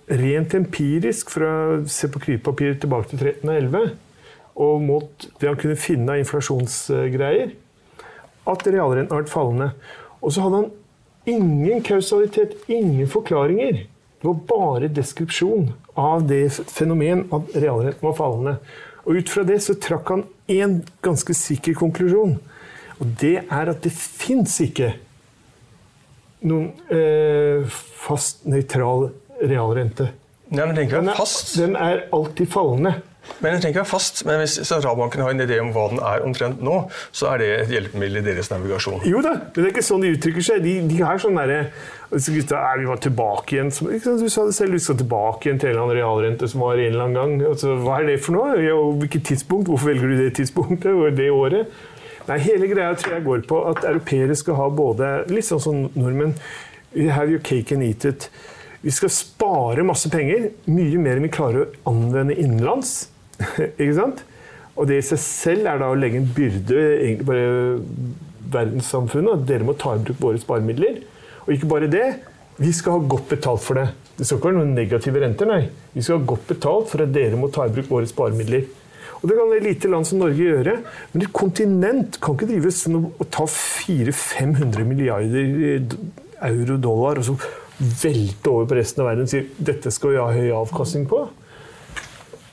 rent 0.09 0.55
empirisk, 0.57 1.29
for 1.33 1.45
å 1.45 1.55
se 1.89 2.09
på 2.11 2.21
kryppapiret 2.23 2.81
tilbake 2.83 3.11
til 3.11 3.21
1311, 3.21 3.93
og 4.63 4.81
mot 4.83 5.27
det 5.41 5.49
han 5.49 5.59
kunne 5.59 5.79
finne 5.79 6.15
av 6.15 6.23
inflasjonsgreier, 6.23 7.53
at 8.49 8.67
realrenten 8.67 9.13
har 9.13 9.23
vært 9.23 9.33
fallende. 9.33 9.69
Og 10.21 10.33
så 10.33 10.43
hadde 10.43 10.63
han 10.63 10.71
ingen 11.29 11.83
kausalitet, 11.85 12.57
ingen 12.67 13.07
forklaringer. 13.09 13.85
Det 14.19 14.29
var 14.29 14.43
bare 14.49 14.91
deskripsjon 14.91 15.71
av 15.99 16.27
det 16.27 16.45
fenomen 16.71 17.25
at 17.35 17.55
realrenten 17.55 18.07
var 18.07 18.17
fallende. 18.19 18.57
Og 19.03 19.19
ut 19.19 19.31
fra 19.31 19.43
det 19.47 19.59
så 19.63 19.75
trakk 19.79 20.11
han 20.13 20.25
én 20.51 20.81
ganske 21.05 21.33
sikker 21.37 21.75
konklusjon. 21.77 22.37
Og 22.99 23.15
det 23.21 23.37
er 23.43 23.71
at 23.71 23.83
det 23.83 23.93
fins 23.93 24.59
ikke 24.63 24.93
noen 26.43 26.71
eh, 26.91 27.63
fast, 28.03 28.43
nøytral 28.49 29.09
realrente. 29.41 30.11
Ja, 30.53 30.67
men 30.67 30.75
den, 30.75 30.89
den, 30.91 31.09
er, 31.09 31.17
fast. 31.17 31.55
den 31.57 31.75
er 31.79 32.05
alltid 32.13 32.51
fallende. 32.53 32.97
Men 33.39 33.53
den 33.53 33.61
trenger 33.63 33.73
ikke 33.73 33.81
være 33.83 33.91
fast. 33.93 34.21
Men 34.27 34.41
hvis 34.41 34.55
sentralbanken 34.67 35.23
har 35.23 35.33
en 35.33 35.43
idé 35.43 35.57
om 35.63 35.71
hva 35.75 35.87
den 35.91 36.01
er 36.03 36.23
omtrent 36.27 36.61
nå, 36.63 36.75
så 37.15 37.31
er 37.33 37.41
det 37.41 37.49
et 37.55 37.73
hjelpemiddel 37.73 38.19
i 38.19 38.25
deres 38.27 38.51
navigasjon. 38.51 39.03
Jo 39.07 39.23
da, 39.23 39.37
men 39.45 39.57
det 39.57 39.65
er 39.65 39.73
ikke 39.73 39.85
sånn 39.87 40.03
de 40.03 40.13
uttrykker 40.17 40.45
seg. 40.45 40.63
De, 40.63 40.75
de 40.89 40.99
er 41.03 41.21
sånn 41.23 41.39
derre 41.39 41.59
Gutta, 42.13 42.59
er 42.59 42.77
vi 42.77 42.85
var 42.85 42.99
tilbake 43.01 43.55
igjen 43.55 43.71
som, 43.73 43.87
Du 43.89 44.27
sa 44.29 44.43
det 44.45 44.53
selv, 44.53 44.75
vi 44.75 44.81
skal 44.83 44.99
tilbake 44.99 45.47
igjen 45.47 45.57
til 45.57 45.71
en 45.71 45.73
eller 45.73 45.87
annen 45.87 45.97
realrente 45.97 46.49
som 46.51 46.61
var 46.61 46.77
en 46.77 46.91
eller 46.91 47.07
annen 47.07 47.17
gang. 47.17 47.47
Altså, 47.49 47.73
hva 47.81 47.95
er 47.99 48.11
det 48.11 48.19
for 48.21 48.37
noe? 48.37 48.59
Ja, 48.61 48.75
hvilket 49.01 49.25
tidspunkt? 49.31 49.71
Hvorfor 49.71 49.89
velger 49.89 50.11
du 50.11 50.19
det 50.21 50.35
tidspunktet 50.37 50.91
og 50.93 51.17
det 51.17 51.31
året? 51.33 51.73
Nei, 52.27 52.37
Hele 52.45 52.69
greia 52.69 52.93
tror 52.99 53.17
jeg 53.17 53.25
går 53.25 53.47
på 53.49 53.63
at 53.71 53.81
europeere 53.89 54.37
skal 54.39 54.59
ha 54.59 54.67
både 54.71 55.13
Litt 55.31 55.47
sånn 55.47 55.63
som 55.63 55.81
nordmenn. 55.97 56.35
We 56.93 57.09
have 57.09 57.33
your 57.33 57.41
cake 57.41 57.73
and 57.73 57.83
eat 57.83 58.05
it. 58.05 58.29
Vi 58.83 58.91
skal 58.93 59.09
spare 59.09 59.83
masse 59.87 60.11
penger, 60.11 60.51
mye 60.67 61.01
mer 61.01 61.17
enn 61.17 61.25
vi 61.25 61.33
klarer 61.33 61.65
å 61.65 61.93
anvende 61.93 62.35
innenlands. 62.37 63.07
ikke 63.81 63.95
sant? 63.97 64.23
Og 64.73 64.87
det 64.89 64.99
i 64.99 65.05
seg 65.05 65.21
selv 65.21 65.69
er 65.69 65.81
da 65.81 65.91
å 65.91 65.97
legge 65.97 66.19
en 66.21 66.29
byrde 66.33 66.77
egentlig 66.95 67.27
bare 67.29 67.49
verdenssamfunnet. 68.53 69.41
At 69.41 69.49
dere 69.49 69.67
må 69.67 69.75
ta 69.77 69.95
i 69.95 70.03
bruk 70.03 70.21
våre 70.21 70.41
sparemidler. 70.41 71.01
Og 71.45 71.53
ikke 71.55 71.69
bare 71.69 71.91
det. 71.91 72.07
Vi 72.57 72.71
skal 72.75 72.97
ha 72.97 73.11
godt 73.13 73.27
betalt 73.33 73.63
for 73.65 73.79
det. 73.79 73.89
Det 74.17 74.27
skal 74.27 74.39
ikke 74.39 74.51
være 74.51 74.59
noen 74.59 74.75
negative 74.77 75.21
renter, 75.23 75.49
nei. 75.49 75.63
Vi 75.93 76.03
skal 76.05 76.19
ha 76.19 76.29
godt 76.33 76.47
betalt 76.51 76.89
for 76.91 77.01
at 77.05 77.13
dere 77.13 77.37
må 77.39 77.49
ta 77.53 77.65
i 77.65 77.73
bruk 77.73 77.89
våre 77.89 78.09
sparemidler. 78.09 78.67
Og 79.23 79.29
Det 79.29 79.37
kan 79.37 79.53
et 79.55 79.63
lite 79.63 79.89
land 79.89 80.05
som 80.05 80.19
Norge 80.19 80.43
gjøre, 80.43 80.73
men 81.13 81.23
et 81.23 81.33
kontinent 81.33 82.17
kan 82.19 82.35
ikke 82.35 82.49
drive 82.49 82.71
sånn 82.75 82.97
og 83.07 83.23
ta 83.31 83.45
400-500 83.47 84.83
milliarder 84.89 85.85
euro-dollar 86.43 87.21
og 87.21 87.29
så 87.29 87.37
velte 88.03 88.51
over 88.51 88.67
på 88.67 88.77
resten 88.77 89.01
av 89.01 89.09
verden 89.09 89.29
og 89.29 89.31
si 89.31 89.39
dette 89.63 89.93
skal 89.95 90.11
vi 90.11 90.19
ha 90.19 90.27
høy 90.35 90.51
avkastning 90.59 91.07
på. 91.07 91.23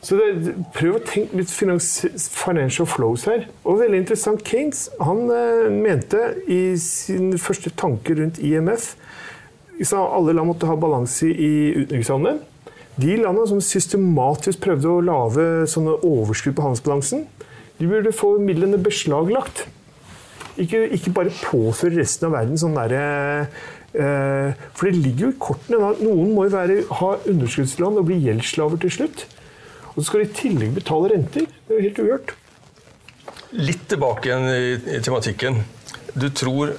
Så 0.01 0.17
det, 0.17 0.55
Prøv 0.77 0.97
å 0.97 1.03
tenke 1.05 1.37
litt 1.37 1.53
financial 1.53 2.89
flows 2.89 3.27
her. 3.29 3.47
Og 3.69 3.83
veldig 3.83 4.01
interessant. 4.01 4.45
Keynes 4.47 4.87
han 5.01 5.27
eh, 5.35 5.69
mente 5.73 6.23
i 6.49 6.63
sin 6.81 7.35
første 7.41 7.73
tanke 7.77 8.17
rundt 8.17 8.41
IMF 8.41 8.95
sa 9.87 10.03
alle 10.13 10.35
land 10.37 10.51
måtte 10.51 10.69
ha 10.69 10.77
balanse 10.77 11.29
i 11.29 11.73
utenrikshandelen. 11.73 12.41
De 13.01 13.17
landene 13.17 13.49
som 13.49 13.61
systematisk 13.65 14.61
prøvde 14.61 14.91
å 14.91 15.03
lage 15.05 15.45
overskudd 16.05 16.57
på 16.57 16.65
handelsbalansen, 16.67 17.25
de 17.81 17.89
burde 17.89 18.13
få 18.13 18.35
midlene 18.43 18.81
beslaglagt. 18.83 19.65
Ikke, 20.61 20.83
ikke 20.93 21.15
bare 21.17 21.33
påføre 21.33 21.97
resten 21.97 22.29
av 22.29 22.35
verden 22.35 22.59
sånn 22.61 22.75
derre 22.77 23.05
eh, 23.95 24.51
For 24.77 24.89
det 24.91 24.99
ligger 24.99 25.29
jo 25.29 25.31
i 25.31 25.39
kortene 25.41 25.93
noen 26.03 26.35
må 26.35 26.45
jo 26.49 26.53
være, 26.53 26.81
ha 26.99 27.13
underskuddsland 27.31 28.01
og 28.03 28.09
bli 28.11 28.19
gjeldsslaver 28.27 28.83
til 28.83 28.93
slutt. 28.99 29.25
Og 30.01 30.05
så 30.05 30.09
skal 30.09 30.21
de 30.21 30.31
i 30.31 30.37
tillegg 30.39 30.71
betale 30.73 31.09
renter. 31.13 31.43
Det 31.45 31.75
er 31.75 31.77
jo 31.77 31.85
helt 31.85 31.99
uhørt. 32.01 32.31
Litt 33.53 33.83
tilbake 33.91 34.31
igjen 34.31 34.47
i, 34.49 34.71
i 34.97 35.01
tematikken. 35.05 35.59
Du 36.17 36.31
tror 36.33 36.73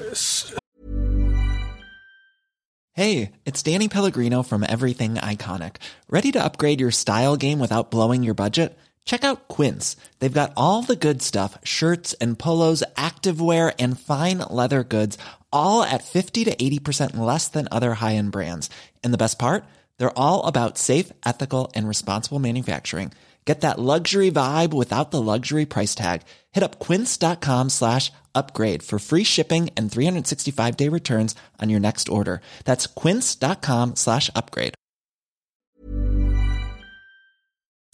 Hey, 2.98 3.30
it's 3.46 3.62
Danny 3.62 3.88
Pellegrino 3.88 4.42
from 4.42 4.64
Everything 4.64 5.20
Iconic. 5.22 5.76
Ready 6.10 6.32
to 6.32 6.44
upgrade 6.44 6.82
your 6.82 6.90
style 6.90 7.38
game 7.38 7.60
without 7.60 7.92
blowing 7.92 8.24
your 8.24 8.34
budget? 8.34 8.76
Check 9.06 9.24
out 9.24 9.48
Quince. 9.48 9.96
They've 10.18 10.40
got 10.42 10.54
all 10.58 10.82
the 10.82 10.96
good 10.96 11.22
stuff 11.22 11.60
shirts 11.64 12.16
and 12.20 12.40
polos, 12.40 12.84
activewear, 12.98 13.72
and 13.78 14.00
fine 14.00 14.40
leather 14.50 14.84
goods, 14.84 15.20
all 15.54 15.84
at 15.84 16.04
50 16.04 16.46
to 16.46 16.56
80% 16.56 17.18
less 17.18 17.48
than 17.50 17.68
other 17.72 17.94
high 17.94 18.16
end 18.16 18.32
brands. 18.32 18.72
And 19.04 19.14
the 19.14 19.24
best 19.24 19.38
part? 19.38 19.64
They're 20.02 20.18
all 20.18 20.48
about 20.48 20.80
safe, 20.80 21.12
ethical, 21.24 21.72
and 21.76 21.88
responsible 21.88 22.40
manufacturing. 22.40 23.12
Get 23.46 23.62
that 23.62 23.78
luxury 23.78 24.32
vibe 24.32 24.74
without 24.74 25.12
the 25.12 25.22
luxury 25.22 25.66
price 25.66 25.94
tag. 25.94 26.24
Hit 26.56 26.64
up 26.64 26.80
quince.com 26.80 27.70
slash 27.70 28.12
upgrade 28.34 28.82
for 28.82 28.98
free 28.98 29.24
shipping 29.24 29.70
and 29.78 29.92
365 29.92 30.76
day 30.76 30.90
returns 30.90 31.36
on 31.62 31.70
your 31.70 31.80
next 31.80 32.10
order. 32.10 32.42
That's 32.66 32.88
quince.com 32.88 33.96
slash 33.96 34.32
upgrade. 34.36 34.74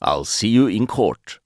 I'll 0.02 0.24
see 0.26 0.50
you 0.50 0.68
in 0.68 0.88
court. 0.88 1.42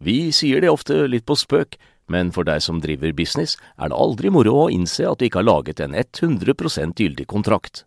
Vi 0.00 0.32
sier 0.32 0.60
det 0.60 0.70
ofte 0.70 1.06
litt 1.06 1.26
på 1.26 1.38
spøk, 1.38 1.78
men 2.10 2.32
for 2.34 2.42
deg 2.42 2.58
som 2.64 2.82
driver 2.82 3.12
business, 3.12 3.54
er 3.78 3.94
det 3.94 4.02
aldri 4.02 4.34
moro 4.34 4.64
å 4.66 4.70
innse 4.72 5.06
at 5.06 5.20
du 5.20 5.28
ikke 5.28 5.44
har 5.44 5.52
laget 5.54 5.78
en 5.80 5.94
100 5.94 6.96
gyldig 6.98 7.26
kontrakt. 7.30 7.86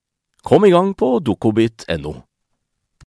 Kom 0.41 0.65
i 0.65 0.71
gang 0.73 0.93
på 0.97 1.19
dokobit.no. 1.21 2.13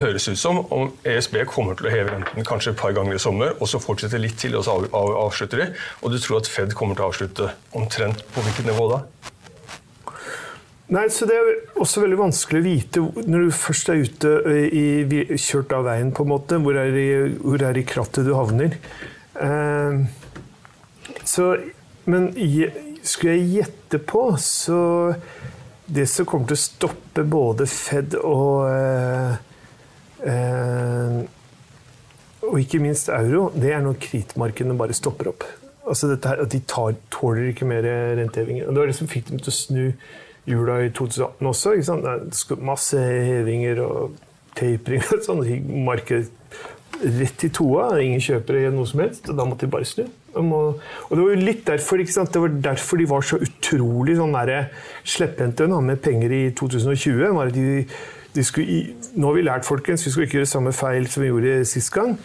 Det 0.03 0.09
høres 0.09 0.27
ut 0.29 0.39
som 0.39 0.59
om 0.75 0.91
ESB 1.07 1.45
kommer 1.49 1.77
til 1.79 1.87
å 1.89 1.93
heve 1.93 2.11
renten 2.11 2.45
kanskje 2.45 2.73
et 2.75 2.81
par 2.81 2.93
ganger 2.97 3.17
i 3.17 3.23
sommer, 3.23 3.55
og 3.57 3.71
så 3.71 3.79
fortsetter 3.81 4.21
litt 4.21 4.35
til, 4.43 4.57
og 4.59 4.65
så 4.67 4.75
av, 4.75 4.89
av, 4.99 5.13
avslutter 5.29 5.63
de. 5.63 5.69
Og 6.03 6.13
du 6.13 6.19
tror 6.21 6.41
at 6.43 6.51
Fed 6.51 6.75
kommer 6.77 6.99
til 6.99 7.07
å 7.07 7.13
avslutte 7.13 7.53
omtrent 7.79 8.25
på 8.35 8.45
hvilket 8.45 8.69
nivå 8.69 8.89
da? 8.91 8.99
Nei, 10.93 11.07
så 11.09 11.25
Det 11.31 11.39
er 11.39 11.53
også 11.81 12.03
veldig 12.03 12.19
vanskelig 12.19 12.61
å 12.61 12.67
vite 12.67 13.05
når 13.31 13.47
du 13.47 13.55
først 13.57 13.89
er 13.89 14.03
ute 14.03 14.33
i, 14.67 14.85
kjørt 15.41 15.73
av 15.79 15.87
veien, 15.89 16.11
på 16.13 16.27
en 16.27 16.33
måte, 16.35 16.59
hvor 16.61 16.77
er 16.77 16.99
i, 16.99 17.09
hvor 17.39 17.65
er 17.65 17.79
i 17.81 17.87
krattet 17.89 18.29
du 18.29 18.35
havner. 18.37 18.77
Eh, 19.41 20.03
så, 21.25 21.49
men 22.05 22.29
skulle 23.07 23.39
jeg 23.39 23.49
gjette 23.55 24.03
på, 24.05 24.27
så 24.43 24.83
det 25.87 26.07
som 26.11 26.27
kommer 26.29 26.51
til 26.51 26.59
å 26.59 26.63
stoppe 26.63 27.25
både 27.27 27.67
Fed 27.71 28.17
og 28.21 28.69
eh, 28.71 29.37
eh, 30.31 31.23
og 32.43 32.59
ikke 32.59 32.81
minst 32.83 33.09
euro, 33.09 33.53
det 33.55 33.71
er 33.73 33.83
når 33.85 34.01
kritmarkedene 34.03 34.75
bare 34.79 34.97
stopper 34.97 35.31
opp. 35.31 35.45
Altså 35.87 36.11
her, 36.11 36.43
at 36.43 36.51
De 36.53 36.59
tar, 36.67 36.97
tåler 37.11 37.53
ikke 37.53 37.69
mer 37.69 37.87
rentehevinger. 38.19 38.67
Og 38.67 38.75
Det 38.75 38.81
var 38.81 38.91
det 38.91 38.97
som 38.99 39.11
fikk 39.11 39.29
dem 39.31 39.39
til 39.39 39.53
å 39.53 39.55
snu 39.55 39.85
jula 40.51 40.81
i 40.83 40.91
2018 40.91 41.47
også. 41.47 42.57
Masse 42.59 42.99
hevinger 42.99 43.83
og 43.87 44.17
tapering 44.59 45.05
og 45.15 45.23
sånn. 45.27 45.45
Markedet 45.87 46.33
rett 47.03 47.45
i 47.45 47.51
toa. 47.53 47.91
Ingen 48.03 48.23
kjøpere 48.23 48.71
noe 48.75 48.89
som 48.89 49.03
helst. 49.05 49.29
og 49.29 49.39
Da 49.39 49.47
måtte 49.49 49.67
de 49.67 49.75
bare 49.75 49.89
snu. 49.89 50.05
Og 50.33 50.81
det 51.13 51.19
var 51.19 51.29
jo 51.35 51.45
litt 51.45 51.67
derfor, 51.67 52.01
det 52.01 52.41
var 52.41 52.55
derfor 52.65 52.97
de 52.97 53.09
var 53.11 53.27
så 53.27 53.37
utrolig 53.43 54.17
sånn 54.17 54.37
slepphendte 55.05 55.69
med 55.69 56.01
penger 56.01 56.33
i 56.33 56.43
2020. 56.57 57.35
var 57.37 57.53
de, 57.53 57.85
de 58.33 58.45
skulle, 58.45 58.95
nå 59.15 59.29
har 59.29 59.37
vi 59.37 59.45
lært, 59.45 59.69
folkens, 59.69 60.07
vi 60.07 60.11
skulle 60.11 60.27
ikke 60.27 60.41
gjøre 60.41 60.55
samme 60.55 60.73
feil 60.73 61.07
som 61.07 61.23
vi 61.23 61.29
gjorde 61.29 61.65
sist 61.69 61.93
gang. 61.93 62.17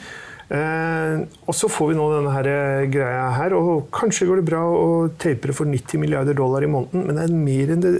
Eh, 0.47 1.27
og 1.43 1.55
så 1.55 1.67
får 1.67 1.89
vi 1.91 1.95
nå 1.97 2.05
denne 2.13 2.31
her 2.31 2.47
eh, 2.47 2.85
greia 2.87 3.25
her, 3.35 3.55
og 3.57 3.89
kanskje 3.91 4.29
går 4.29 4.39
det 4.39 4.47
bra 4.47 4.61
å 4.63 5.09
tapere 5.19 5.55
for 5.55 5.67
90 5.67 5.99
milliarder 5.99 6.37
dollar 6.37 6.63
i 6.63 6.69
måneden, 6.71 7.03
men 7.03 7.19
det 7.19 7.25
er 7.25 7.33
mer 7.35 7.73
enn 7.73 7.83
det, 7.83 7.91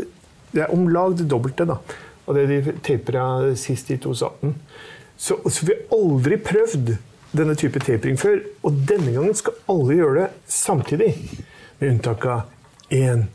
det 0.54 0.64
er 0.64 0.72
om 0.72 0.86
lag 0.88 1.18
det 1.20 1.28
dobbelte 1.28 1.68
da, 1.68 1.76
av 2.24 2.38
det 2.38 2.46
de 2.48 2.78
tapera 2.88 3.26
sist 3.60 3.92
i 3.92 4.00
2018. 4.00 4.56
Så, 5.18 5.40
så 5.50 5.66
vi 5.66 5.74
har 5.74 5.98
aldri 5.98 6.38
prøvd 6.42 6.94
denne 7.38 7.56
type 7.58 7.82
tapering 7.84 8.20
før. 8.20 8.40
Og 8.66 8.84
denne 8.90 9.14
gangen 9.16 9.36
skal 9.38 9.58
alle 9.72 9.98
gjøre 9.98 10.22
det 10.22 10.28
samtidig. 10.52 11.12
Med 11.80 11.96
unntak 11.96 12.26
av 12.26 12.94
én 12.94 13.28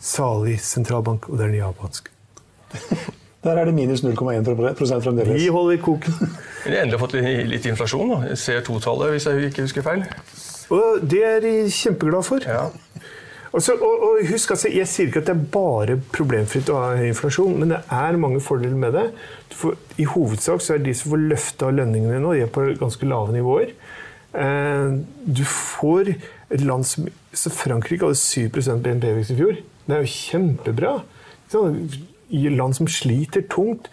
salig 0.00 0.58
sentralbank, 0.64 1.28
og 1.28 1.38
det 1.38 1.46
er 1.46 1.54
den 1.54 1.62
japanske. 1.62 2.12
Der 3.44 3.56
er 3.56 3.64
det 3.64 3.72
minus 3.74 4.02
0,1% 4.04 5.00
fremdeles. 5.00 5.42
Vi 5.42 5.46
holder 5.48 5.78
koken. 5.80 6.12
Vi 6.64 6.74
har 6.74 6.82
endelig 6.82 7.00
fått 7.00 7.14
litt 7.48 7.66
inflasjon. 7.70 8.10
da. 8.12 8.34
CO2-tallet, 8.36 9.14
hvis 9.14 9.26
jeg 9.26 9.48
ikke 9.48 9.64
husker 9.64 9.86
feil. 9.86 10.04
Og 10.70 11.00
det 11.08 11.22
er 11.24 11.40
de 11.40 11.54
kjempeglade 11.72 12.26
for. 12.26 12.44
Ja. 12.44 12.66
Også, 13.56 13.74
og, 13.80 14.02
og, 14.06 14.18
husk, 14.28 14.52
altså, 14.54 14.68
Jeg 14.68 14.86
sier 14.86 15.08
ikke 15.08 15.22
at 15.24 15.30
det 15.30 15.34
er 15.34 15.46
bare 15.56 15.96
problemfritt 16.12 16.68
å 16.70 16.82
ha 16.82 16.90
inflasjon, 17.08 17.56
men 17.62 17.72
det 17.72 17.80
er 17.88 18.20
mange 18.20 18.42
fordeler 18.44 18.76
med 18.78 18.92
det. 18.94 19.06
Får, 19.56 19.74
I 19.98 20.06
hovedsak 20.08 20.62
så 20.62 20.76
er 20.76 20.84
de 20.84 20.94
som 20.96 21.14
får 21.14 21.24
løfta 21.32 21.70
lønningene 21.74 22.20
nå, 22.22 22.34
de 22.36 22.44
er 22.44 22.52
på 22.52 22.68
ganske 22.80 23.08
lave 23.08 23.34
nivåer. 23.34 23.74
Eh, 24.30 25.00
du 25.26 25.42
får 25.48 26.12
et 26.14 26.62
land 26.62 26.86
som 26.86 27.08
så 27.34 27.50
Frankrike 27.54 28.06
hadde 28.06 28.18
7% 28.18 28.82
BNP-vekst 28.84 29.34
i 29.34 29.38
fjor. 29.38 29.58
Det 29.86 29.96
er 29.96 30.04
jo 30.04 30.14
kjempebra. 30.14 30.94
I 32.30 32.46
land 32.54 32.78
som 32.78 32.90
sliter 32.90 33.46
tungt. 33.50 33.90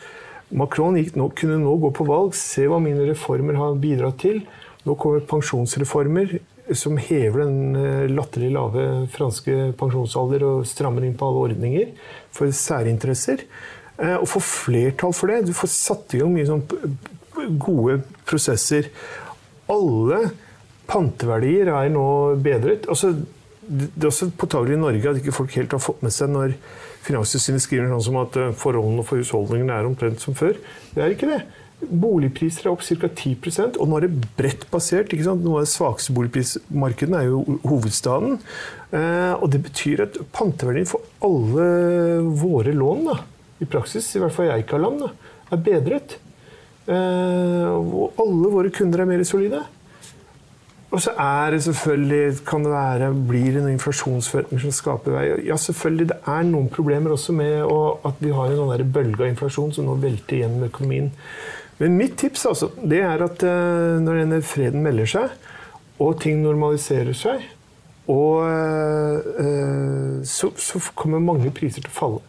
Macron 0.49 0.95
nå, 0.95 1.29
kunne 1.35 1.57
nå 1.59 1.73
gå 1.81 1.91
på 1.91 2.05
valg, 2.07 2.35
se 2.37 2.67
hva 2.69 2.79
mine 2.79 3.09
reformer 3.09 3.57
har 3.59 3.79
bidratt 3.81 4.21
til. 4.23 4.43
Nå 4.87 4.95
kommer 4.95 5.25
pensjonsreformer 5.27 6.37
som 6.75 6.97
hever 6.99 7.43
den 7.43 7.75
eh, 7.79 8.11
latterlig 8.11 8.51
lave 8.55 8.85
franske 9.11 9.71
pensjonsalder 9.79 10.43
og 10.47 10.67
strammer 10.67 11.05
inn 11.07 11.15
på 11.19 11.27
alle 11.27 11.43
ordninger 11.49 11.91
for 12.35 12.51
særinteresser. 12.51 13.43
Eh, 13.97 14.17
og 14.17 14.27
få 14.29 14.41
flertall 14.43 15.15
for 15.17 15.31
det. 15.31 15.47
Du 15.47 15.55
får 15.57 15.71
satt 15.73 16.13
i 16.13 16.21
gang 16.21 16.33
mye 16.33 16.49
sånn 16.49 16.65
gode 17.61 18.01
prosesser. 18.27 18.91
Alle 19.71 20.27
panteverdier 20.87 21.71
er 21.73 21.91
nå 21.93 22.07
bedret. 22.43 22.87
Altså, 22.91 23.13
det 23.67 24.03
er 24.03 24.11
også 24.11 24.31
påtagelig 24.39 24.77
i 24.77 24.81
Norge 24.81 25.11
at 25.11 25.21
ikke 25.21 25.35
folk 25.35 25.55
helt 25.57 25.73
har 25.75 25.83
fått 25.83 26.03
med 26.05 26.13
seg 26.15 26.31
når 26.31 26.55
Finanstilsynet 27.07 27.63
skriver 27.63 27.87
noe 27.91 28.03
som 28.03 28.17
at 28.19 28.35
eh, 28.39 28.53
forholdene 28.57 29.05
for 29.07 29.21
husholdningene 29.21 29.75
er 29.75 29.87
omtrent 29.87 30.23
som 30.23 30.35
før. 30.37 30.57
Det 30.93 31.03
er 31.03 31.13
ikke 31.13 31.29
det. 31.29 31.41
Boligpriser 31.77 32.65
er 32.65 32.73
opp 32.73 32.81
ca. 32.81 33.07
10% 33.07 33.77
og 33.77 33.89
nå 33.89 33.99
er 33.99 34.07
det 34.07 34.29
bredt 34.39 34.65
basert. 34.71 35.13
ikke 35.13 35.27
sant? 35.27 35.43
Noe 35.45 35.61
av 35.61 35.67
det 35.67 35.71
svakeste 35.71 36.15
boligprismarkedet 36.17 37.19
er 37.19 37.29
jo 37.29 37.59
hovedstaden. 37.67 38.39
Eh, 38.91 39.33
og 39.37 39.49
det 39.53 39.61
betyr 39.67 40.05
at 40.07 40.19
panteverdien 40.35 40.89
for 40.89 41.05
alle 41.23 41.67
våre 42.39 42.73
lån, 42.75 43.11
da, 43.11 43.19
i 43.63 43.69
praksis, 43.69 44.09
i 44.15 44.21
hvert 44.21 44.35
fall 44.35 44.49
i 44.49 44.55
Eikaland, 44.57 45.07
er 45.51 45.63
bedret. 45.63 46.19
Eh, 46.87 47.67
og 47.67 48.21
alle 48.21 48.53
våre 48.53 48.71
kunder 48.73 49.03
er 49.03 49.09
mer 49.09 49.25
solide. 49.27 49.63
Og 50.87 51.01
så 51.03 51.11
er 51.19 51.51
det 51.51 51.63
selvfølgelig, 51.65 52.45
kan 52.47 52.63
det 52.63 52.71
være, 52.71 53.09
blir 53.27 53.49
det 53.51 53.59
noen 53.59 53.75
inflasjonsforventninger 53.75 54.63
som 54.63 54.75
skaper 54.75 55.17
vei. 55.17 55.25
Ja, 55.49 55.57
selvfølgelig, 55.59 56.07
det 56.13 56.17
er 56.31 56.45
noen 56.47 56.69
problemer 56.71 57.11
også 57.11 57.35
med 57.35 57.59
å, 57.67 57.97
at 58.07 58.21
vi 58.23 58.31
har 58.31 58.53
en 58.53 58.61
sånn 58.61 58.93
bølge 58.95 59.25
av 59.25 59.33
inflasjon 59.33 59.75
som 59.75 59.89
nå 59.89 59.97
velter 59.99 60.39
gjennom 60.39 60.69
økonomien. 60.69 61.11
Men 61.81 61.99
mitt 61.99 62.15
tips 62.17 62.47
altså, 62.49 62.71
det 62.79 63.03
er 63.03 63.21
at 63.25 63.43
uh, 63.43 63.99
når 64.01 64.23
denne 64.23 64.39
freden 64.47 64.85
melder 64.85 65.11
seg, 65.11 65.35
og 65.99 66.15
ting 66.23 66.39
normaliserer 66.45 67.13
seg, 67.17 67.43
og, 68.07 68.47
uh, 68.47 70.23
så, 70.23 70.53
så, 70.55 70.81
kommer 70.95 71.19
mange 71.19 71.51
priser 71.51 71.83
til 71.83 71.91
å 71.91 71.97
falle. 71.97 72.23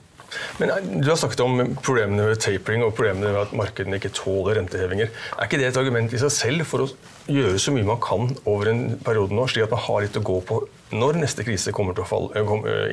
Men 0.61 0.73
Du 1.01 1.09
har 1.09 1.17
snakket 1.17 1.41
om 1.45 1.61
problemene 1.85 2.31
ved 2.31 2.41
tapering 2.45 2.85
og 2.85 2.95
problemene 2.97 3.33
ved 3.33 3.47
at 3.47 3.55
markedene 3.57 4.01
ikke 4.01 4.12
tåler 4.17 4.59
rentehevinger. 4.61 5.12
Er 5.37 5.49
ikke 5.49 5.61
det 5.61 5.71
et 5.71 5.81
argument 5.81 6.12
i 6.12 6.21
seg 6.21 6.35
selv 6.35 6.67
for 6.69 6.85
å 6.85 6.91
gjøre 7.29 7.61
så 7.61 7.73
mye 7.75 7.88
man 7.88 8.03
kan 8.03 8.31
over 8.49 8.73
en 8.73 8.83
periode 9.05 9.37
nå, 9.37 9.47
slik 9.49 9.69
at 9.69 9.75
man 9.75 9.85
har 9.87 10.05
litt 10.05 10.19
å 10.21 10.25
gå 10.25 10.41
på 10.49 10.61
når 10.99 11.21
neste 11.21 11.45
krise 11.45 11.73
kommer 11.77 11.97
til 11.97 12.07
å 12.07 12.09
falle, 12.09 12.45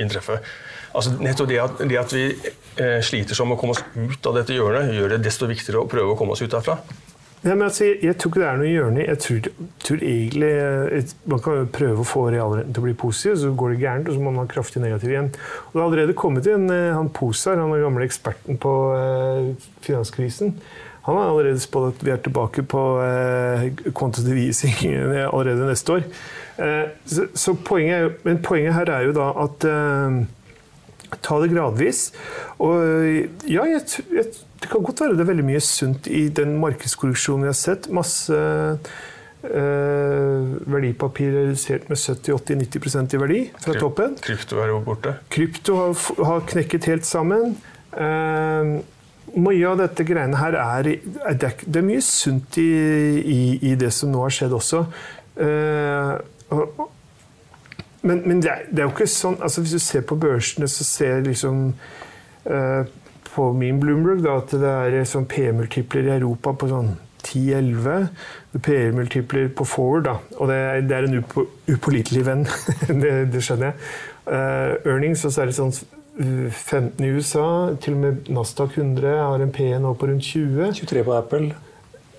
inntreffe? 0.01 0.41
Altså, 0.95 1.11
nettopp 1.19 1.49
det 1.51 1.59
at, 1.59 1.81
det 1.91 1.97
at 1.99 2.13
vi 2.15 2.25
eh, 2.31 2.99
sliter 3.03 3.35
som 3.35 3.51
å 3.51 3.57
komme 3.59 3.75
oss 3.75 3.83
ut 3.95 4.29
av 4.29 4.37
dette 4.37 4.55
hjørnet, 4.55 4.93
gjør 4.95 5.15
det 5.15 5.25
desto 5.25 5.47
viktigere 5.49 5.83
å 5.83 5.89
prøve 5.91 6.13
å 6.13 6.19
komme 6.19 6.35
oss 6.35 6.43
ut 6.43 6.51
derfra. 6.51 6.77
Ja, 7.45 7.53
altså, 7.53 7.85
jeg, 7.85 7.97
jeg, 8.01 8.17
tror 8.17 8.31
ikke 8.31 8.41
det 8.41 8.47
er 8.49 8.57
noe 8.57 8.69
hjørne. 8.71 9.03
Jeg 9.05 9.19
tror, 9.21 9.49
tror 9.85 9.99
egentlig 10.01 10.47
et, 10.97 11.11
Man 11.29 11.43
kan 11.45 11.67
prøve 11.75 12.01
å 12.01 12.07
få 12.09 12.23
realrenten 12.33 12.73
til 12.73 12.81
å 12.81 12.85
bli 12.87 12.95
positiv, 12.97 13.35
så 13.37 13.51
går 13.53 13.75
det 13.75 13.83
gærent, 13.83 14.09
og 14.09 14.17
så 14.17 14.23
må 14.23 14.31
man 14.33 14.47
ha 14.47 14.49
kraftig 14.49 14.81
negativ 14.81 15.13
igjen. 15.13 15.29
Og 15.29 15.75
Det 15.75 15.81
har 15.83 15.85
allerede 15.85 16.17
kommet 16.17 16.49
inn 16.49 16.65
eh, 16.73 16.95
han 16.95 17.11
Posar, 17.13 17.61
han 17.61 17.75
er 17.75 17.85
gamle 17.85 18.07
eksperten 18.07 18.57
på 18.61 18.73
eh, 18.97 19.51
finanskrisen. 19.85 20.55
Han 21.05 21.19
har 21.19 21.29
allerede 21.29 21.61
spådd 21.61 21.91
at 21.91 22.01
vi 22.01 22.15
er 22.15 22.23
tilbake 22.25 22.63
på 22.65 22.81
eh, 23.05 23.67
quantitative 23.93 24.47
easing 24.47 24.95
allerede 25.27 25.69
neste 25.69 25.99
år. 25.99 26.07
Eh, 26.57 26.87
så, 27.05 27.27
så 27.37 27.53
poenget, 27.53 28.25
men 28.25 28.41
poenget 28.41 28.73
her 28.73 28.89
er 28.89 29.05
jo 29.05 29.13
da 29.13 29.29
at 29.45 29.69
eh, 29.69 30.17
ta 31.21 31.39
det 31.43 31.51
gradvis. 31.53 32.07
Og 32.63 32.81
ja, 33.49 33.65
jeg, 33.69 33.83
jeg, 34.13 34.29
det 34.61 34.71
kan 34.71 34.85
godt 34.85 35.03
være 35.03 35.17
det 35.17 35.25
er 35.25 35.31
veldig 35.33 35.49
mye 35.49 35.61
sunt 35.63 36.07
i 36.07 36.27
den 36.33 36.57
markedskorreksjonen 36.61 37.45
vi 37.45 37.51
har 37.51 37.59
sett. 37.59 37.89
Masse 37.93 38.39
eh, 39.45 40.55
verdipapir 40.71 41.35
redusert 41.35 41.89
med 41.91 42.01
70-80-90% 42.01 43.15
i 43.15 43.21
verdi 43.21 43.43
fra 43.59 43.77
toppen. 43.77 44.17
Krypto 44.25 44.61
er 44.63 44.73
jo 44.73 44.81
borte. 44.85 45.15
Krypto 45.33 45.77
har, 45.81 46.03
har 46.31 46.43
knekket 46.53 46.89
helt 46.91 47.07
sammen. 47.07 47.55
Eh, 47.93 48.75
mye 49.35 49.67
av 49.67 49.79
dette 49.81 50.05
greiene 50.07 50.39
her 50.39 50.55
er, 50.61 50.91
er 51.27 51.39
det, 51.41 51.53
er 51.67 51.85
mye 51.85 52.03
sunt 52.03 52.57
i, 52.61 52.69
i, 53.21 53.39
i, 53.59 53.75
det 53.79 53.91
som 53.93 54.11
nå 54.13 54.23
har 54.23 54.33
skjedd 54.33 54.55
også. 54.55 54.85
Eh, 55.45 56.11
men, 58.05 58.21
men 58.25 58.43
det, 58.43 58.51
er, 58.51 58.67
det, 58.69 58.79
er, 58.79 58.85
jo 58.85 58.93
ikke 58.93 59.09
sånn 59.09 59.39
altså 59.41 59.63
Hvis 59.63 59.75
du 59.75 59.81
ser 59.83 60.05
på 60.05 60.17
børsene, 60.19 60.69
så 60.69 60.85
ser 60.87 61.17
jeg 61.17 61.25
liksom 61.31 61.65
uh, 62.47 62.83
på 63.31 63.49
min 63.57 63.81
Bloomberg 63.81 64.21
da, 64.23 64.37
at 64.39 64.53
det 64.55 64.75
er 65.01 65.09
sånn 65.09 65.25
P-multipler 65.27 66.07
i 66.07 66.13
Europa 66.19 66.53
på 66.55 66.69
sånn 66.71 66.93
10-11. 67.25 68.07
PR-multipler 68.61 69.49
på 69.57 69.65
forward, 69.67 70.05
da. 70.07 70.15
Og 70.37 70.49
det, 70.51 70.59
det 70.89 70.97
er 70.97 71.07
en 71.07 71.19
upo, 71.19 71.47
upålitelig 71.67 72.23
venn. 72.27 72.45
det, 73.03 73.13
det, 73.33 73.43
skjønner 73.43 73.71
jeg. 73.71 73.91
Uh, 74.25 74.91
earnings, 74.93 75.25
og 75.25 75.33
så 75.33 75.43
er 75.43 75.51
det 75.51 75.57
sånn 75.57 75.73
15 76.15 77.03
i 77.03 77.11
USA. 77.11 77.47
Til 77.81 77.97
og 77.97 78.03
med 78.05 78.31
Nasdaq 78.31 78.77
100 78.77 79.17
har 79.19 79.43
en 79.43 79.53
P 79.55 79.67
nå 79.81 79.95
på 79.99 80.09
rundt 80.11 80.29
20. 80.29 80.71
23 80.79 81.03
på 81.07 81.17
Apple. 81.17 81.51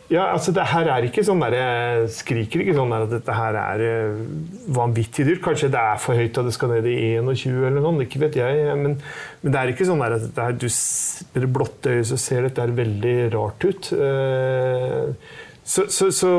Ja, 0.06 0.28
altså 0.30 0.52
det 0.54 0.62
her 0.70 0.86
er 0.94 1.02
ikke 1.02 1.24
sånn 1.26 1.40
der, 1.42 1.56
Jeg 1.58 2.10
skriker 2.14 2.62
ikke 2.62 2.76
sånn 2.76 2.92
at 2.94 3.08
dette 3.10 3.34
her 3.34 3.56
er 3.58 3.80
eh, 3.82 4.18
vanvittig 4.70 5.24
dyrt. 5.26 5.40
Kanskje 5.42 5.70
det 5.74 5.80
er 5.80 5.98
for 5.98 6.14
høyt 6.14 6.36
at 6.38 6.46
det 6.46 6.52
skal 6.54 6.70
ned 6.76 6.86
i 6.86 7.16
21 7.18 7.56
eller 7.66 7.82
noe, 7.82 8.04
ikke 8.04 8.20
vet 8.22 8.38
jeg. 8.38 8.76
Men, 8.78 8.94
men 9.42 9.54
det 9.54 9.58
er 9.58 9.72
ikke 9.72 9.88
sånn 9.88 10.04
at 10.06 10.14
dette 10.28 10.44
her, 10.46 10.54
du, 10.54 10.68
med 11.32 11.42
det 11.42 11.50
blotte 11.56 11.96
øyet 11.96 12.10
så 12.12 12.18
ser 12.22 12.46
dette 12.46 12.68
veldig 12.78 13.16
rart 13.34 13.66
ut. 13.66 13.88
Eh, 13.96 15.32
så, 15.66 15.88
så, 15.90 16.12
så, 16.14 16.30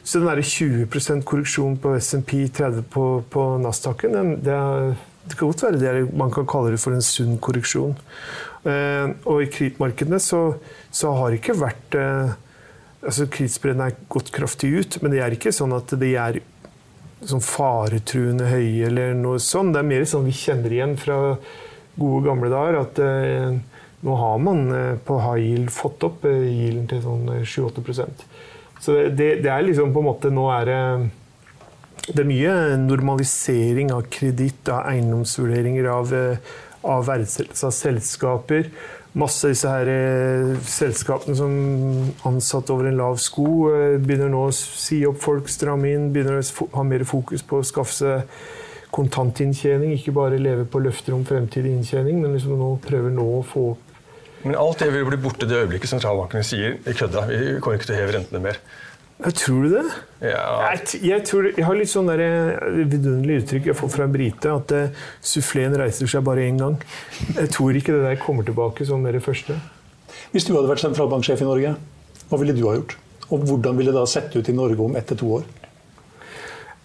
så 0.00 0.22
den 0.22 0.30
derre 0.30 0.46
20% 0.54 1.28
korreksjon 1.28 1.76
på 1.82 1.92
SMP, 2.00 2.46
30 2.48 2.88
på, 2.96 3.04
på 3.28 3.44
Nasdaqen, 3.60 4.38
det, 4.40 4.56
det 5.28 5.36
kan 5.36 5.52
godt 5.52 5.66
være 5.66 5.82
det 5.84 6.16
man 6.16 6.32
kan 6.32 6.48
kalle 6.48 6.72
det 6.72 6.80
for 6.80 6.96
en 6.96 7.04
sunn 7.04 7.36
korreksjon. 7.44 7.92
Eh, 8.64 9.12
og 9.28 9.44
i 9.44 9.52
kredittmarkedene 9.52 10.22
så, 10.22 10.42
så 10.88 11.12
har 11.20 11.28
det 11.28 11.44
ikke 11.44 11.60
vært 11.60 12.00
altså 13.06 13.28
Kritidsbreddene 13.30 13.90
er 13.90 13.96
gått 14.12 14.32
kraftig 14.34 14.72
ut, 14.76 14.98
men 15.02 15.14
det 15.14 15.22
er 15.24 15.36
ikke 15.36 15.54
sånn 15.54 15.74
at 15.76 15.94
de 16.00 16.12
er 16.18 16.40
sånn 17.26 17.42
faretruende 17.44 18.50
høye 18.50 18.88
eller 18.90 19.14
noe 19.18 19.40
sånt. 19.42 19.74
Det 19.74 19.82
er 19.82 19.88
mer 19.88 20.04
sånn 20.08 20.26
vi 20.28 20.34
kjenner 20.36 20.74
igjen 20.74 20.96
fra 21.00 21.18
gode, 21.96 22.24
gamle 22.26 22.50
dager. 22.52 22.80
At 22.82 23.00
eh, 23.02 23.56
nå 24.06 24.16
har 24.20 24.42
man 24.42 24.66
eh, 24.74 24.96
på 25.02 25.20
high 25.22 25.42
yield 25.42 25.72
fått 25.74 26.04
opp 26.06 26.26
eh, 26.28 26.44
yielden 26.50 26.90
til 26.90 27.02
sånn 27.04 27.30
7-8 27.40 27.86
eh, 28.04 28.26
Så 28.82 28.98
det, 29.08 29.30
det, 29.44 29.50
er 29.50 29.64
liksom 29.66 29.94
på 29.94 30.02
en 30.02 30.10
måte 30.10 30.34
Nå 30.34 30.50
er 30.54 30.68
det 30.70 30.82
det 32.06 32.22
er 32.22 32.28
mye 32.28 32.50
normalisering 32.78 33.88
av 33.90 34.04
kreditt, 34.14 34.68
av 34.70 34.84
eiendomsvurderinger, 34.92 35.88
av, 35.90 36.12
eh, 36.14 36.52
av 36.86 37.08
verdsettelse 37.08 37.66
av 37.66 37.74
selskaper 37.74 38.68
masse 39.16 39.46
av 39.46 39.54
disse 39.54 39.70
her 39.70 39.88
eh, 39.90 40.52
selskapene 40.68 41.36
som 41.38 41.54
ansatt 42.28 42.70
over 42.74 42.90
en 42.90 42.98
lav 42.98 43.16
sko, 43.22 43.48
eh, 43.72 43.96
begynner 44.02 44.30
nå 44.32 44.44
å 44.48 44.54
si 44.54 45.00
opp 45.08 45.18
folk, 45.22 45.48
stramme 45.52 45.94
inn, 45.94 46.10
begynner 46.12 46.40
å 46.40 46.68
ha 46.76 46.84
mer 46.86 47.06
fokus 47.08 47.44
på 47.46 47.60
å 47.60 47.66
skaffe 47.66 47.96
seg 47.96 48.38
kontantinntjening, 48.96 49.94
ikke 49.96 50.14
bare 50.16 50.40
leve 50.40 50.66
på 50.68 50.80
løfter 50.84 51.16
om 51.16 51.24
fremtidig 51.28 51.72
inntjening, 51.74 52.20
men 52.22 52.36
liksom 52.36 52.56
nå 52.60 52.76
prøver 52.84 53.12
nå 53.12 53.26
å 53.40 53.42
få 53.44 53.66
Men 54.46 54.54
alt 54.60 54.78
det 54.78 54.92
vil 54.92 55.06
bli 55.08 55.18
borte 55.18 55.46
det 55.48 55.56
øyeblikket 55.58 55.90
sentralbankene 55.90 56.44
sier 56.46 56.76
i 56.86 56.92
kødda, 56.94 57.24
vi 57.26 57.56
kommer 57.58 57.80
ikke 57.80 57.88
til 57.88 57.96
å 57.96 57.98
heve 57.98 58.12
rentene 58.14 58.42
mer. 58.44 58.60
Jeg 59.16 59.32
tror 59.32 59.62
du 59.64 59.70
det? 59.72 59.84
Ja. 60.28 60.72
Jeg, 60.74 61.00
jeg, 61.00 61.22
tror, 61.24 61.46
jeg, 61.48 61.64
har 61.64 61.78
litt 61.78 61.88
sånn 61.88 62.10
der 62.10 62.20
vidunderlig 62.76 63.38
uttrykk 63.40 63.70
jeg 63.70 63.78
får 63.78 63.92
fra 63.94 64.04
en 64.04 64.12
brite, 64.12 64.52
at 64.52 64.74
uh, 64.76 65.06
suffleen 65.24 65.76
reiser 65.80 66.10
seg 66.10 66.24
bare 66.26 66.44
én 66.44 66.60
gang. 66.60 66.76
Jeg 67.32 67.48
tror 67.54 67.78
ikke 67.78 67.94
det 67.96 68.02
der 68.04 68.20
kommer 68.20 68.44
tilbake 68.44 68.84
som 68.88 69.06
det 69.06 69.22
første. 69.24 69.56
Hvis 70.34 70.44
du 70.44 70.52
hadde 70.52 70.68
vært 70.68 70.84
sentralbanksjef 70.84 71.40
i 71.40 71.48
Norge, 71.48 71.72
hva 72.28 72.40
ville 72.42 72.56
du 72.56 72.66
ha 72.66 72.74
gjort? 72.76 72.98
Og 73.32 73.46
hvordan 73.48 73.78
ville 73.78 73.94
det 73.94 73.96
da 73.96 74.10
sett 74.10 74.36
ut 74.36 74.52
i 74.52 74.56
Norge 74.56 74.84
om 74.84 74.98
ett 75.00 75.08
til 75.08 75.20
to 75.22 75.32
år? 75.38 75.48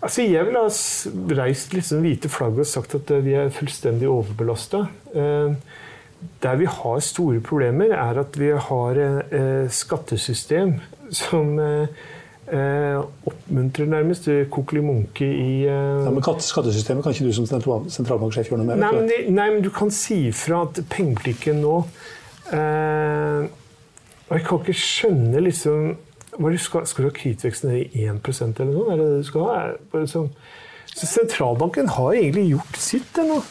Altså, 0.02 0.24
jeg 0.24 0.48
ville 0.48 0.64
ha 0.64 1.42
reist 1.44 1.76
litt 1.76 1.90
sånn 1.90 2.02
hvite 2.06 2.32
flagg 2.32 2.64
og 2.64 2.70
sagt 2.70 2.96
at 2.96 3.12
uh, 3.12 3.20
vi 3.26 3.36
er 3.36 3.52
fullstendig 3.54 4.08
overbelasta. 4.08 4.86
Uh, 5.12 5.60
der 6.40 6.58
vi 6.62 6.70
har 6.70 7.04
store 7.04 7.44
problemer, 7.44 7.92
er 7.98 8.24
at 8.24 8.36
vi 8.38 8.54
har 8.54 8.98
et 9.02 9.74
skattesystem 9.74 10.76
som 11.12 11.60
eh, 11.60 11.88
oppmuntrer 12.50 13.86
nærmest 13.88 14.26
kokkelimunke 14.52 15.26
i 15.26 15.66
eh... 15.70 16.06
ja, 16.06 16.12
Men 16.12 16.24
skattesystemet 16.24 17.04
kan 17.04 17.14
ikke 17.14 17.30
du 17.30 17.36
som 17.38 17.46
sentralbanksjef 17.48 18.50
gjøre 18.50 18.64
noe 18.64 18.72
med? 18.72 18.82
Nei 18.82 18.92
men, 18.98 19.12
nei, 19.36 19.50
men, 19.54 19.62
du 19.64 19.70
kan 19.74 19.94
si 19.94 20.24
fra 20.36 20.66
at 20.66 20.82
pengepolitikken 20.92 21.62
nå 21.64 21.76
eh, 22.52 23.46
Og 24.26 24.34
jeg 24.36 24.48
kan 24.48 24.64
ikke 24.64 24.80
skjønne 24.82 25.46
liksom 25.48 25.94
hva 26.40 26.52
du 26.52 26.60
skal, 26.64 26.86
skal 26.88 27.04
du 27.04 27.10
ha 27.10 27.16
kritveksten 27.16 27.72
ned 27.72 27.96
i 27.98 28.06
1 28.08 28.22
eller 28.64 28.72
noe? 28.72 28.92
Er 28.94 29.00
det 29.02 29.08
det 29.10 29.18
du 29.20 29.26
skal 29.28 29.48
ha? 29.50 29.56
Liksom, 30.00 30.30
så 30.92 31.08
sentralbanken 31.08 31.90
har 31.92 32.14
egentlig 32.14 32.46
gjort 32.54 32.78
sitt 32.80 33.20
ennå. 33.20 33.42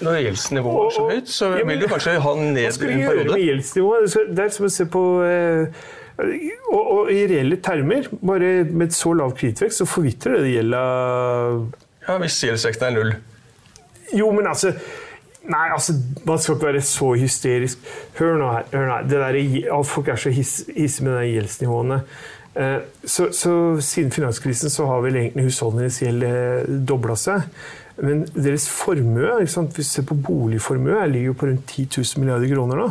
Når 0.00 0.16
gjeldsnivået 0.24 0.86
er 0.86 0.94
så 0.96 1.04
høyt, 1.08 1.28
så 1.32 1.50
vil 1.68 1.80
du 1.80 1.86
kanskje 1.88 2.16
ha 2.20 2.32
ned 2.36 2.48
en 2.48 2.54
periode? 2.56 2.64
Hva 2.64 2.72
skal 2.76 2.88
du 2.88 3.02
gjøre 3.04 3.26
med 3.28 3.44
gjeldsnivået? 3.44 4.16
Det 4.36 4.44
er 4.44 4.54
som 4.56 4.68
å 4.68 4.72
se 4.72 4.86
på 4.96 5.04
eh, 5.24 5.84
og, 6.70 6.80
og, 6.80 7.12
i 7.12 7.22
reelle 7.30 7.60
termer, 7.64 8.08
bare 8.20 8.64
med 8.64 8.94
så 8.94 9.14
lav 9.16 9.34
kredittvekst, 9.38 9.82
så 9.82 9.88
forvitrer 9.88 10.40
det 10.44 10.54
gjelda 10.54 10.82
Ja, 12.06 12.16
hvis 12.22 12.40
gjeldsvekten 12.44 12.88
er 12.88 12.96
null. 12.96 13.14
Jo, 14.16 14.32
men 14.34 14.50
altså 14.50 14.74
Nei, 15.50 15.70
altså, 15.72 15.94
man 16.28 16.38
skal 16.38 16.54
ikke 16.54 16.66
være 16.66 16.82
så 16.84 17.06
hysterisk. 17.16 17.86
Hør 18.18 18.34
nå 18.36 18.50
her. 18.52 18.66
Hør 18.74 18.82
nå 18.86 18.96
her. 18.98 19.06
Der, 19.08 19.82
folk 19.88 20.10
er 20.12 20.18
så 20.20 20.30
hissige 20.30 21.06
med 21.06 21.16
de 21.16 21.30
gjeldsnivåene. 21.30 21.96
Eh, 22.60 22.76
så, 23.04 23.30
så, 23.32 23.52
siden 23.80 24.12
finanskrisen 24.12 24.70
så 24.70 24.86
har 24.86 25.00
vel 25.00 25.16
egentlig 25.16 25.46
husholdningenes 25.48 26.00
gjeld 26.02 26.26
eh, 26.28 26.70
dobla 26.88 27.16
seg. 27.18 27.48
Men 28.00 28.24
deres 28.34 28.68
formue, 28.72 29.32
hvis 29.40 29.56
vi 29.76 29.86
ser 29.86 30.06
på 30.08 30.16
boligformue, 30.18 31.00
ligger 31.08 31.32
jo 31.32 31.38
på 31.40 31.50
rundt 31.50 31.66
10 31.68 31.88
000 31.96 32.22
milliarder 32.24 32.54
kroner 32.54 32.80
nå. 32.80 32.88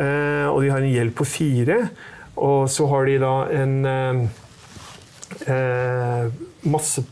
Eh, 0.00 0.46
og 0.48 0.62
de 0.62 0.72
har 0.72 0.84
en 0.84 0.94
gjeld 0.94 1.14
på 1.16 1.26
fire. 1.28 1.82
Og 2.40 2.70
så 2.72 2.86
har 2.88 3.08
de 3.08 3.18
da 3.20 3.34
en 3.52 3.74
eh, 3.88 4.20
eh, 5.46 6.30
masse 6.70 7.04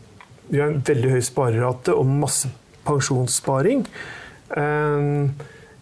Vi 0.49 0.57
har 0.57 0.71
en 0.71 0.81
veldig 0.85 1.13
høy 1.13 1.21
sparerate 1.21 1.93
og 1.93 2.09
masse 2.09 2.49
pensjonssparing 2.87 3.83
eh, 4.57 5.05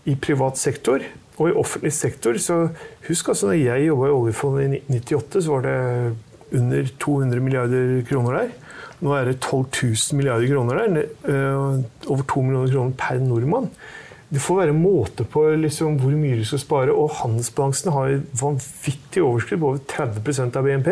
i 0.08 0.16
privat 0.20 0.60
sektor. 0.60 1.06
Og 1.38 1.52
i 1.52 1.58
offentlig 1.58 1.94
sektor 1.94 2.40
så 2.42 2.66
Husk 3.08 3.30
altså 3.32 3.52
når 3.52 3.60
jeg 3.62 3.88
jobba 3.88 4.10
i 4.10 4.16
oljefondet 4.18 4.64
i 4.66 4.82
1998, 5.00 5.44
så 5.46 5.54
var 5.54 5.68
det 5.68 5.76
under 6.58 6.90
200 7.00 7.44
milliarder 7.44 8.02
kroner 8.08 8.42
der. 8.42 8.50
Nå 9.04 9.14
er 9.14 9.30
det 9.30 9.38
12 9.46 9.68
000 9.84 10.18
milliarder 10.18 10.50
kroner 10.50 10.82
der. 10.82 11.08
Eh, 11.30 12.10
over 12.10 12.28
2 12.28 12.44
millioner 12.44 12.74
kroner 12.74 12.98
per 13.00 13.22
nordmann. 13.24 13.70
Det 14.28 14.42
får 14.44 14.60
være 14.60 14.76
måte 14.76 15.24
på 15.24 15.46
liksom, 15.56 16.00
hvor 16.02 16.16
mye 16.20 16.40
du 16.40 16.46
skal 16.48 16.60
spare. 16.60 16.96
Og 16.96 17.14
handelsbalansen 17.22 17.94
har 17.96 18.18
vanvittig 18.42 19.24
overskudd 19.24 19.62
på 19.62 19.70
over 19.72 19.84
30% 19.94 20.60
av 20.60 20.68
BNP. 20.68 20.90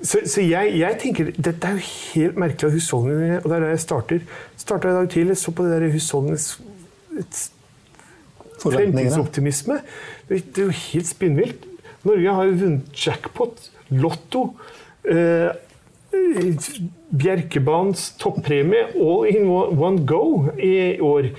Så, 0.00 0.20
så 0.28 0.44
jeg, 0.44 0.74
jeg, 0.80 0.98
tenker, 1.00 1.32
Dette 1.36 1.68
er 1.68 1.76
jo 1.76 1.86
helt 1.86 2.36
merkelig 2.40 2.68
av 2.68 2.76
husholdningene, 2.76 3.40
og 3.40 3.48
det 3.48 3.56
er 3.56 3.64
der 3.64 3.74
jeg 3.74 3.84
starter. 3.84 4.28
Starta 4.60 4.92
i 4.92 4.98
dag 4.98 5.10
tidlig, 5.12 5.38
så 5.40 5.52
på 5.52 5.64
det 5.64 5.76
der 5.76 5.94
husholdningenes 5.94 6.52
fremtidsoptimisme. 8.60 9.80
Det, 10.28 10.42
det 10.54 10.62
er 10.62 10.70
jo 10.70 10.78
helt 10.82 11.08
spinnvilt. 11.08 11.66
Norge 12.08 12.36
har 12.36 12.48
jo 12.48 12.60
vunnet 12.62 13.06
jackpot, 13.06 13.66
Lotto. 13.90 14.44
Eh, 15.04 15.50
Bjerkebanens 17.10 18.10
toppremie 18.18 18.88
all 18.98 19.26
in 19.30 19.48
one 19.50 20.04
go 20.06 20.50
i 20.58 20.98
år. 21.00 21.30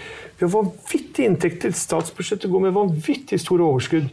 Vi 0.42 0.48
har 0.48 0.54
vanvittige 0.56 1.30
inntekter. 1.30 1.74
Statsbudsjettet 1.78 2.50
går 2.50 2.64
med 2.64 2.72
vanvittig 2.74 3.38
store 3.40 3.68
overskudd. 3.68 4.08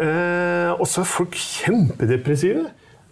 Eh, 0.00 0.70
og 0.72 0.86
så 0.88 1.02
er 1.02 1.10
folk 1.10 1.36
kjempedepressive. 1.36 2.62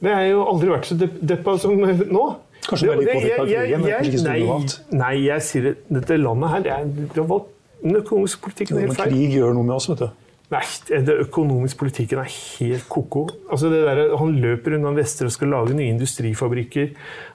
Det 0.01 0.15
har 0.15 0.25
jo 0.31 0.47
aldri 0.49 0.71
vært 0.73 0.89
så 0.89 0.97
deppa 0.97 1.59
som 1.61 1.77
nå. 1.77 2.25
Kanskje 2.67 2.87
det 2.89 2.95
er 2.95 3.03
litt 3.03 3.11
jeg, 3.13 3.75
av 3.77 3.85
krigen? 4.01 4.25
Nei, 4.25 4.97
nei, 4.97 5.13
jeg 5.27 5.45
sier 5.45 5.69
det. 5.69 5.75
Dette 5.99 6.17
landet 6.17 6.55
her, 6.55 6.65
det 6.65 6.73
er, 6.73 6.89
det 7.13 7.27
valgt 7.29 7.53
den 7.83 8.01
økonomiske 8.01 8.41
politikken 8.47 8.81
helt 8.81 8.97
feil. 8.97 9.13
Krig 9.13 9.37
gjør 9.37 9.53
noe 9.59 9.69
med 9.69 9.77
oss, 9.77 9.91
vet 9.93 10.07
du. 10.07 10.09
Nei, 10.47 10.63
det 11.03 11.15
økonomiske 11.25 11.81
politikken 11.81 12.21
er 12.23 12.29
helt 12.31 12.85
ko-ko. 12.87 13.25
Altså 13.51 13.67
der, 13.73 14.13
han 14.15 14.37
løper 14.39 14.77
unna 14.77 14.93
Vestre 14.95 15.27
og 15.27 15.35
skal 15.35 15.51
lage 15.51 15.75
nye 15.75 15.91
industrifabrikker. 15.91 16.93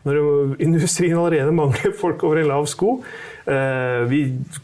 Når 0.08 0.56
industrien 0.64 1.18
allerede 1.20 1.52
mangler 1.52 1.92
folk 2.00 2.24
over 2.24 2.40
en 2.40 2.48
lav 2.48 2.70
sko. 2.72 3.02
Eh, 3.52 4.06
vi 4.08 4.22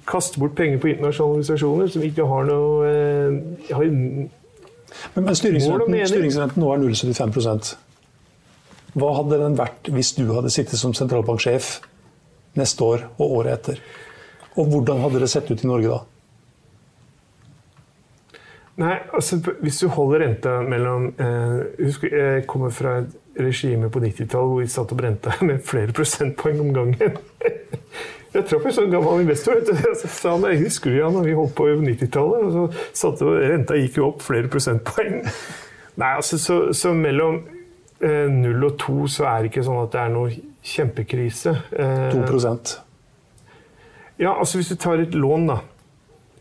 kaster 0.07 0.39
bort 0.39 0.55
penger 0.55 0.79
på 0.79 0.93
internasjonale 0.93 1.41
organisasjoner 1.41 1.91
som 1.91 2.07
ikke 2.07 2.29
har 2.31 2.47
noe 2.47 2.87
eh, 2.87 3.71
har 3.73 3.91
men, 5.15 5.25
men 5.25 5.35
styringsrenten, 5.35 5.97
styringsrenten 6.09 6.63
nå 6.63 6.69
er 6.73 6.81
0,75% 6.81 7.71
Hva 8.97 9.09
hadde 9.19 9.39
den 9.41 9.57
vært 9.59 9.89
hvis 9.93 10.13
du 10.17 10.23
hadde 10.31 10.51
sittet 10.53 10.79
som 10.79 10.95
sentralbanksjef 10.97 11.77
neste 12.57 12.85
år 12.85 13.09
og 13.17 13.39
året 13.41 13.57
etter? 13.57 13.81
Og 14.57 14.71
hvordan 14.71 15.03
hadde 15.03 15.21
det 15.21 15.29
sett 15.33 15.51
ut 15.51 15.65
i 15.65 15.69
Norge 15.69 15.91
da? 15.91 15.99
Nei, 18.77 18.97
altså 19.13 19.39
Hvis 19.61 19.79
du 19.81 19.87
holder 19.89 20.21
renta 20.21 20.59
mellom 20.61 21.07
eh, 21.17 21.85
Husk, 21.85 22.03
jeg 22.11 22.45
kommer 22.49 22.69
fra 22.73 22.99
et 23.01 23.15
regime 23.37 23.89
på 23.93 24.01
90-tallet 24.01 24.51
hvor 24.51 24.61
vi 24.61 24.69
satt 24.69 24.93
og 24.93 24.99
brente 24.99 25.33
med 25.47 25.65
flere 25.65 25.93
prosentpoeng 25.93 26.61
om 26.61 26.71
gangen. 26.73 27.17
Jeg 28.33 28.43
traff 28.49 28.65
en 28.67 28.73
sånn 28.75 28.91
gammel 28.91 29.21
investor. 29.23 29.61
Jeg 29.65 29.95
sa 30.19 30.33
han, 30.35 30.43
jeg 30.51 30.59
husker 30.65 30.91
du 30.91 30.97
ja, 30.99 31.07
når 31.09 31.23
vi 31.25 31.35
holdt 31.37 31.55
på 31.57 31.69
i 31.71 31.77
90-tallet? 31.79 32.43
og 32.43 32.51
så 32.53 32.89
satte 32.99 33.29
Renta 33.39 33.77
gikk 33.79 33.97
jo 33.97 34.09
opp 34.11 34.21
flere 34.25 34.51
prosentpoeng. 34.51 35.23
Nei, 35.97 36.09
altså, 36.11 36.37
så, 36.37 36.57
så 36.77 36.91
mellom 36.93 37.39
eh, 38.03 38.27
0 38.29 38.67
og 38.67 38.75
2 38.83 38.97
så 39.15 39.25
er 39.31 39.41
det 39.41 39.49
ikke 39.49 39.63
sånn 39.65 39.79
at 39.81 39.95
det 39.95 40.03
er 40.03 40.13
noe 40.13 40.35
kjempekrise. 40.73 41.55
Eh, 41.71 42.05
2% 42.13 42.75
Ja, 44.21 44.35
altså 44.35 44.59
Hvis 44.59 44.69
du 44.73 44.77
tar 44.81 45.01
et 45.01 45.17
lån, 45.17 45.49
da. 45.49 45.61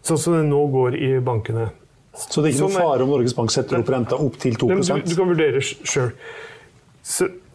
Sånn 0.05 0.21
som 0.21 0.37
det 0.37 0.45
nå 0.51 0.61
går 0.75 0.99
i 1.01 1.15
bankene. 1.25 1.71
Så 2.17 2.43
det 2.43 2.51
er 2.51 2.55
ikke 2.55 2.67
noen 2.67 2.79
fare 2.81 3.07
om 3.07 3.13
Norges 3.13 3.35
Bank 3.37 3.53
setter 3.53 3.81
opp 3.81 3.91
renta 3.93 4.19
opp 4.21 4.39
til 4.41 4.57
2 4.59 4.69
Nei, 4.73 4.79
du, 4.83 5.11
du 5.11 5.17
kan 5.19 5.33
vurdere 5.33 5.63
sjøl. 5.65 6.13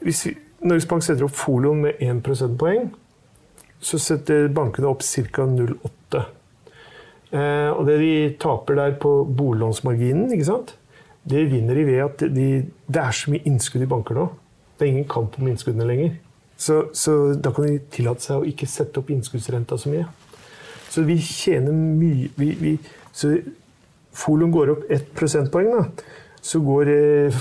Hvis 0.06 0.26
vi, 0.28 0.36
Norges 0.66 0.90
Bank 0.90 1.06
setter 1.06 1.26
opp 1.26 1.38
folioen 1.38 1.82
med 1.88 2.04
1 2.04 2.22
prosentpoeng, 2.26 2.92
så 3.82 3.98
setter 4.02 4.52
bankene 4.54 4.92
opp 4.92 5.02
ca. 5.02 5.48
0,8. 5.50 6.22
Eh, 7.32 7.72
og 7.72 7.88
det 7.88 7.98
de 8.04 8.14
taper 8.42 8.78
der 8.78 8.94
på 9.02 9.16
boliglånsmarginen, 9.26 10.30
ikke 10.36 10.50
sant? 10.52 10.76
det 11.24 11.46
vinner 11.52 11.76
de 11.76 11.86
ved 11.86 12.00
at 12.04 12.24
de, 12.34 12.48
det 12.88 13.02
er 13.02 13.14
så 13.14 13.32
mye 13.32 13.46
innskudd 13.46 13.86
i 13.86 13.90
banker 13.90 14.18
nå. 14.18 14.28
Det 14.78 14.88
er 14.88 14.94
ingen 14.96 15.10
kamp 15.10 15.38
om 15.38 15.50
innskuddene 15.52 15.86
lenger. 15.86 16.16
Så, 16.58 16.84
så 16.98 17.34
da 17.38 17.52
kan 17.54 17.68
de 17.68 17.78
tillate 17.94 18.26
seg 18.26 18.42
å 18.42 18.48
ikke 18.50 18.70
sette 18.70 19.02
opp 19.02 19.10
innskuddsrenta 19.14 19.78
så 19.82 19.92
mye. 19.92 20.08
Så 20.92 21.06
vi 21.08 21.18
tjener 21.24 21.74
mye 21.74 22.30
vi, 22.36 22.50
vi, 22.60 22.74
Så 23.14 23.36
folioen 24.14 24.52
går 24.54 24.72
opp 24.76 24.90
ett 24.92 25.14
prosentpoeng, 25.18 25.70
da. 25.76 25.86
Så 26.42 26.60
går 26.66 26.90
eh, 26.90 27.36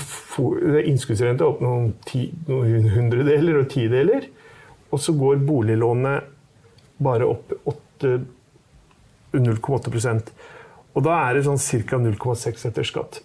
innskuddsrenta 0.91 1.47
opp 1.47 1.61
noen, 1.63 1.93
ti, 2.05 2.27
noen 2.47 2.85
hundredeler 2.93 3.63
og 3.63 3.69
tideler. 3.73 4.27
Og 4.91 4.99
så 5.01 5.15
går 5.17 5.41
boliglånet 5.47 6.27
bare 7.01 7.25
opp 7.31 7.53
åtte- 7.65 8.21
0,8 9.31 10.21
Og 10.93 11.03
da 11.05 11.13
er 11.29 11.33
det 11.37 11.45
sånn 11.45 11.57
ca. 11.87 11.97
0,6 11.97 12.65
etter 12.67 12.83
skatt. 12.83 13.21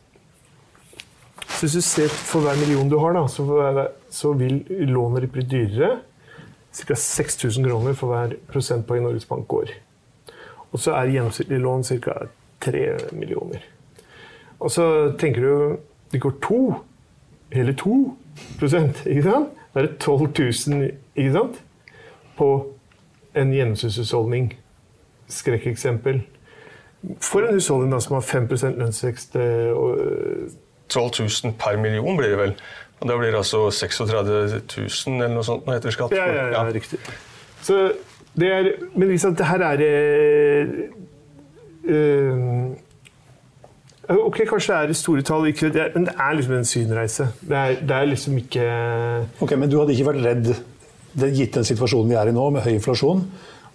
Så 1.56 1.64
hvis 1.66 1.72
du 1.74 1.82
ser 1.82 2.08
for 2.08 2.44
hver 2.44 2.56
million 2.60 2.88
du 2.88 2.98
har, 3.00 3.12
da, 3.16 3.24
så, 3.26 3.42
hver- 3.48 3.90
så 4.12 4.32
vil 4.38 4.60
lånet 4.86 5.30
bli 5.32 5.42
dyrere. 5.42 5.98
Ca. 6.76 6.94
6000 6.94 7.64
kroner 7.66 7.94
for 7.96 8.12
hver 8.12 8.36
prosentpoeng 8.52 9.02
Norges 9.02 9.26
Bank 9.28 9.48
går. 9.48 9.72
Og 10.72 10.78
så 10.82 10.92
er 10.94 11.10
gjennomsnittlig 11.14 11.58
lån 11.64 11.82
ca. 12.04 12.28
3 12.66 13.14
millioner. 13.16 13.64
Og 14.60 14.72
så 14.72 14.86
tenker 15.20 15.44
du 15.44 15.76
det 16.12 16.20
går 16.22 16.36
to, 16.42 16.60
hele 17.52 17.74
2 17.76 17.96
ikke 18.56 18.68
sant? 18.70 19.02
Da 19.06 19.80
er 19.80 19.86
det 19.86 19.98
12 19.98 20.28
000 20.38 20.90
ikke 21.16 21.32
sant? 21.32 21.62
på 22.36 22.48
en 23.36 23.52
gjennomsnittshusholdning. 23.52 24.50
Skrekkeksempel. 25.28 26.20
For 27.20 27.44
en 27.46 27.54
husholdning 27.54 27.92
da, 27.92 28.00
som 28.00 28.16
har 28.18 28.24
5 28.26 28.48
lønnsvekst 28.76 29.36
eh, 29.36 29.70
og 29.72 30.00
eh, 30.00 30.56
12 30.88 31.10
000 31.44 31.54
per 31.58 31.78
million 31.80 32.16
blir 32.16 32.34
det 32.34 32.38
vel. 32.38 32.54
Og 33.00 33.08
da 33.08 33.16
blir 33.18 33.32
det 33.32 33.40
altså 33.42 33.70
36 33.70 34.08
000 35.06 35.16
eller 35.16 35.34
noe 35.34 35.44
sånt 35.44 35.68
etter 35.68 35.94
skatt. 35.94 36.14
Ja, 36.16 36.26
ja, 36.32 36.46
ja, 36.54 36.62
riktig. 36.72 37.00
Så 37.62 37.90
det 38.36 38.52
er, 38.52 38.70
men 38.94 39.08
liksom, 39.08 39.34
det 39.36 39.48
her 39.48 39.64
er 39.64 39.82
eh, 39.84 40.62
eh, 40.62 40.95
Ok, 44.06 44.36
kanskje 44.46 44.76
det 44.86 44.94
er 44.94 44.98
store 45.00 45.22
tall, 45.26 45.48
ikke, 45.50 45.68
det 45.74 45.80
er, 45.82 45.88
men 45.96 46.04
det 46.06 46.12
er 46.22 46.36
liksom 46.38 46.54
en 46.60 46.68
synreise. 46.68 47.24
Det 47.42 47.56
er, 47.58 47.72
det 47.82 47.96
er 47.96 48.04
liksom 48.12 48.36
ikke 48.38 48.66
Ok, 49.42 49.56
Men 49.58 49.70
du 49.72 49.80
hadde 49.80 49.96
ikke 49.96 50.06
vært 50.12 50.22
redd, 50.28 50.50
det, 51.16 51.30
gitt 51.34 51.56
den 51.58 51.66
situasjonen 51.66 52.12
vi 52.12 52.18
er 52.20 52.30
i 52.30 52.34
nå, 52.36 52.44
med 52.54 52.62
høy 52.62 52.76
inflasjon, 52.76 53.24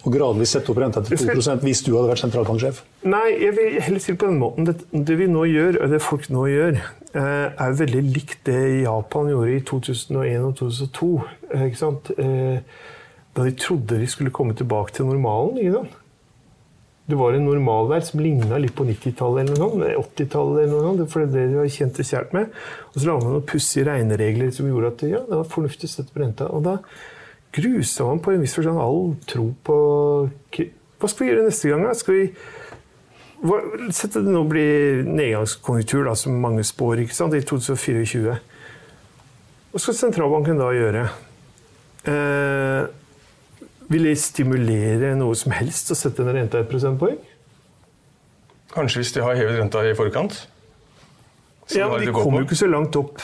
og 0.02 0.14
gradvis 0.16 0.54
sette 0.56 0.72
opp 0.72 0.80
renta 0.80 1.02
til 1.04 1.20
2% 1.20 1.62
hvis 1.66 1.84
du 1.84 1.92
hadde 1.98 2.08
vært 2.14 2.22
sentralbanksjef? 2.24 2.80
Nei, 3.12 3.26
jeg 3.42 3.52
vil 3.58 3.76
heller 3.84 4.02
si 4.02 4.16
på 4.18 4.30
den 4.30 4.40
måten. 4.40 4.66
Det, 4.70 4.78
det 5.10 5.18
vi 5.20 5.28
nå 5.30 5.44
gjør, 5.50 5.78
og 5.84 5.92
det 5.92 6.00
folk 6.02 6.24
nå 6.32 6.46
gjør, 6.50 6.80
eh, 7.12 7.46
er 7.66 7.76
veldig 7.84 8.02
likt 8.08 8.40
det 8.48 8.58
Japan 8.86 9.28
gjorde 9.34 9.52
i 9.58 9.62
2001 9.68 10.48
og 10.48 10.56
2002. 10.64 11.10
eh, 11.52 11.66
Ikke 11.68 11.82
sant? 11.84 12.10
Eh, 12.16 12.58
Da 13.32 13.44
de 13.46 13.52
trodde 13.56 13.96
de 13.96 14.06
skulle 14.12 14.28
komme 14.34 14.52
tilbake 14.52 14.92
til 14.92 15.06
normalen. 15.08 15.56
Ikke 15.60 15.76
sant? 15.78 15.98
Det 17.10 17.16
var 17.18 17.34
en 17.34 17.44
normalvær 17.48 18.04
som 18.06 18.20
ligna 18.22 18.58
litt 18.62 18.76
på 18.78 18.84
90-tallet 18.86 19.42
eller 19.48 19.58
noe 19.58 19.72
sånt, 19.74 20.14
80-tallet 20.14 20.60
eller 20.62 20.72
noe 20.76 20.84
sånt, 20.96 21.10
for 21.10 21.24
det 21.24 21.28
er 21.28 21.32
det 21.34 21.50
de 21.50 21.58
var 21.58 21.72
kjent 21.74 21.98
og 21.98 22.06
kjært 22.08 22.36
med. 22.36 22.52
Og 22.92 23.00
så 23.02 23.08
la 23.08 23.16
man 23.18 23.32
noen 23.34 23.46
pussige 23.50 23.86
regneregler 23.88 24.52
som 24.54 24.68
gjorde 24.70 24.92
at 24.94 25.02
ja, 25.10 25.22
det 25.26 25.40
var 25.40 25.48
fornuftig 25.50 25.90
å 25.90 25.92
sette 25.96 26.14
på 26.14 26.22
renta. 26.22 26.46
Og 26.54 26.62
da 26.68 26.76
grusa 27.52 28.06
man 28.06 28.22
på 28.22 28.32
en 28.32 28.40
viss 28.44 28.54
forstand 28.56 28.78
all 28.80 29.02
tro 29.28 29.48
på 29.66 29.78
Hva 31.02 31.10
skal 31.10 31.24
vi 31.26 31.32
gjøre 31.32 31.48
neste 31.48 31.68
gang? 31.72 31.82
da? 31.88 31.92
Skal 31.98 32.14
vi 32.20 32.24
hva- 33.42 33.90
Sett 33.92 34.14
at 34.16 34.22
det 34.22 34.30
nå 34.32 34.44
blir 34.46 35.02
nedgangskonjunktur, 35.02 36.04
da, 36.06 36.14
som 36.14 36.38
mange 36.40 36.62
spår, 36.64 37.02
ikke 37.02 37.18
sant, 37.18 37.34
i 37.34 37.42
2024. 37.42 38.38
Hva 39.72 39.80
skal 39.82 39.98
sentralbanken 39.98 40.62
da 40.62 40.70
gjøre? 40.70 41.02
Eh, 42.06 42.86
vil 43.92 44.08
de 44.08 44.14
stimulere 44.18 45.12
noe 45.18 45.36
som 45.38 45.54
helst 45.54 45.92
å 45.92 45.98
sette 45.98 46.24
ned 46.26 46.38
renta 46.38 46.62
et 46.62 46.70
prosentpoeng? 46.70 47.20
Kanskje 48.72 49.02
hvis 49.02 49.12
de 49.16 49.24
har 49.24 49.36
hevet 49.36 49.60
renta 49.60 49.84
i 49.84 49.94
forkant? 49.96 50.38
Så 51.66 51.78
Ja, 51.78 51.88
men 51.88 52.06
de 52.06 52.12
kommer 52.12 52.42
jo 52.42 52.48
ikke 52.48 52.58
så 52.58 52.68
langt 52.70 52.96
opp. 52.96 53.20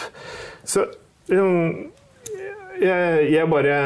Så 0.65 0.85
um, 1.33 1.89
jeg, 2.81 3.33
jeg 3.33 3.49
bare 3.51 3.79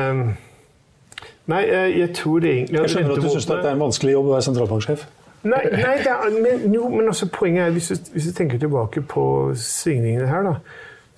Nei, 1.50 1.62
jeg, 1.66 1.94
jeg 1.98 2.14
tror 2.14 2.44
egentlig 2.44 2.78
Jeg 2.78 2.90
skjønner 2.92 3.16
at 3.16 3.24
du 3.24 3.30
syns 3.32 3.48
det 3.48 3.56
er 3.58 3.72
en 3.72 3.82
vanskelig 3.82 4.12
jobb 4.14 4.28
å 4.28 4.34
være 4.36 4.46
sentralbanksjef. 4.46 5.06
Nei, 5.42 5.62
nei 5.74 5.96
det 6.04 6.12
er, 6.12 6.36
men, 6.38 6.68
jo, 6.70 6.86
men 6.92 7.10
også 7.10 7.26
poenget 7.34 7.64
er, 7.64 7.72
hvis 7.74 7.90
du, 7.90 8.12
hvis 8.14 8.28
du 8.30 8.36
tenker 8.36 8.60
tilbake 8.62 9.02
på 9.10 9.24
svingningene 9.58 10.28
her, 10.30 10.46
da, 10.46 10.52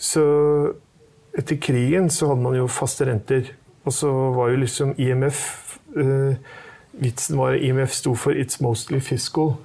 så 0.01 0.25
etter 1.37 1.59
krigen 1.61 2.09
så 2.13 2.31
hadde 2.31 2.45
man 2.47 2.57
jo 2.57 2.71
faste 2.71 3.05
renter. 3.09 3.53
Og 3.85 3.93
så 3.93 4.11
var 4.35 4.51
jo 4.51 4.61
liksom 4.63 4.95
IMF 4.99 5.41
eh, 5.97 6.37
Vitsen 6.95 7.39
var 7.39 7.57
IMF 7.59 7.93
sto 7.93 8.15
for 8.15 8.33
'It's 8.33 8.63
mostly 8.63 9.01
fiscal'. 9.01 9.57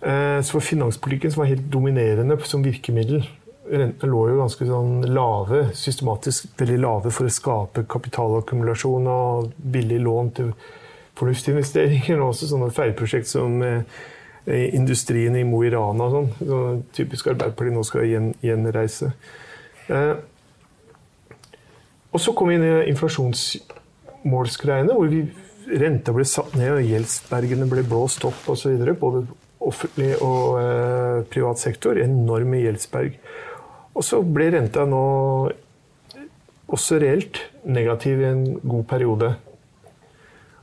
Eh, 0.00 0.42
så 0.42 0.52
var 0.52 0.60
finanspolitikken 0.60 1.32
som 1.32 1.40
var 1.40 1.46
helt 1.46 1.72
dominerende 1.72 2.38
som 2.44 2.62
virkemiddel. 2.62 3.28
Rentene 3.70 4.10
lå 4.10 4.28
jo 4.28 4.38
ganske 4.40 4.66
sånn 4.66 5.04
lave, 5.14 5.68
systematisk 5.74 6.48
veldig 6.58 6.78
lave 6.80 7.10
for 7.10 7.28
å 7.28 7.30
skape 7.30 7.84
kapitalakkumulasjon 7.88 9.06
og 9.06 9.52
billig 9.72 10.00
lån 10.00 10.30
til 10.34 10.54
fornuftsinvesteringer. 11.20 12.18
Og 12.18 12.32
også 12.32 12.48
sånne 12.50 12.72
feilprosjekt 12.74 13.28
som 13.28 13.62
eh, 13.62 13.84
industrien 14.74 15.36
i 15.36 15.44
Mo 15.44 15.62
i 15.62 15.70
Rana 15.70 16.08
og 16.08 16.16
sånn. 16.16 16.30
Så 16.40 16.82
typisk 16.96 17.30
Arbeiderpartiet 17.30 17.76
nå 17.76 17.84
skal 17.86 18.08
gjen, 18.08 18.34
gjenreise. 18.42 19.12
Eh, 19.86 20.14
og 22.10 22.18
så 22.22 22.32
kom 22.34 22.50
vi 22.50 22.54
inn 22.58 22.66
i 22.66 22.88
inflasjonsmålsgreiene, 22.90 24.94
hvor 24.96 25.08
vi, 25.12 25.20
renta 25.70 26.10
ble 26.14 26.24
satt 26.26 26.54
ned 26.58 26.70
og 26.74 26.82
gjeldsbergene 26.82 27.66
ble 27.70 27.82
blåst 27.86 28.24
opp 28.26 28.48
osv. 28.50 28.74
Både 28.98 29.22
offentlig 29.60 30.16
og 30.24 30.58
eh, 30.58 31.22
privat 31.30 31.58
sektor. 31.62 31.98
Enorme 32.00 32.58
gjeldsberg. 32.64 33.12
Og 33.94 34.02
så 34.06 34.22
ble 34.24 34.50
renta 34.56 34.84
nå 34.88 35.04
også 36.70 36.98
reelt 37.02 37.50
negativ 37.66 38.20
i 38.22 38.28
en 38.30 38.44
god 38.62 38.84
periode. 38.90 39.34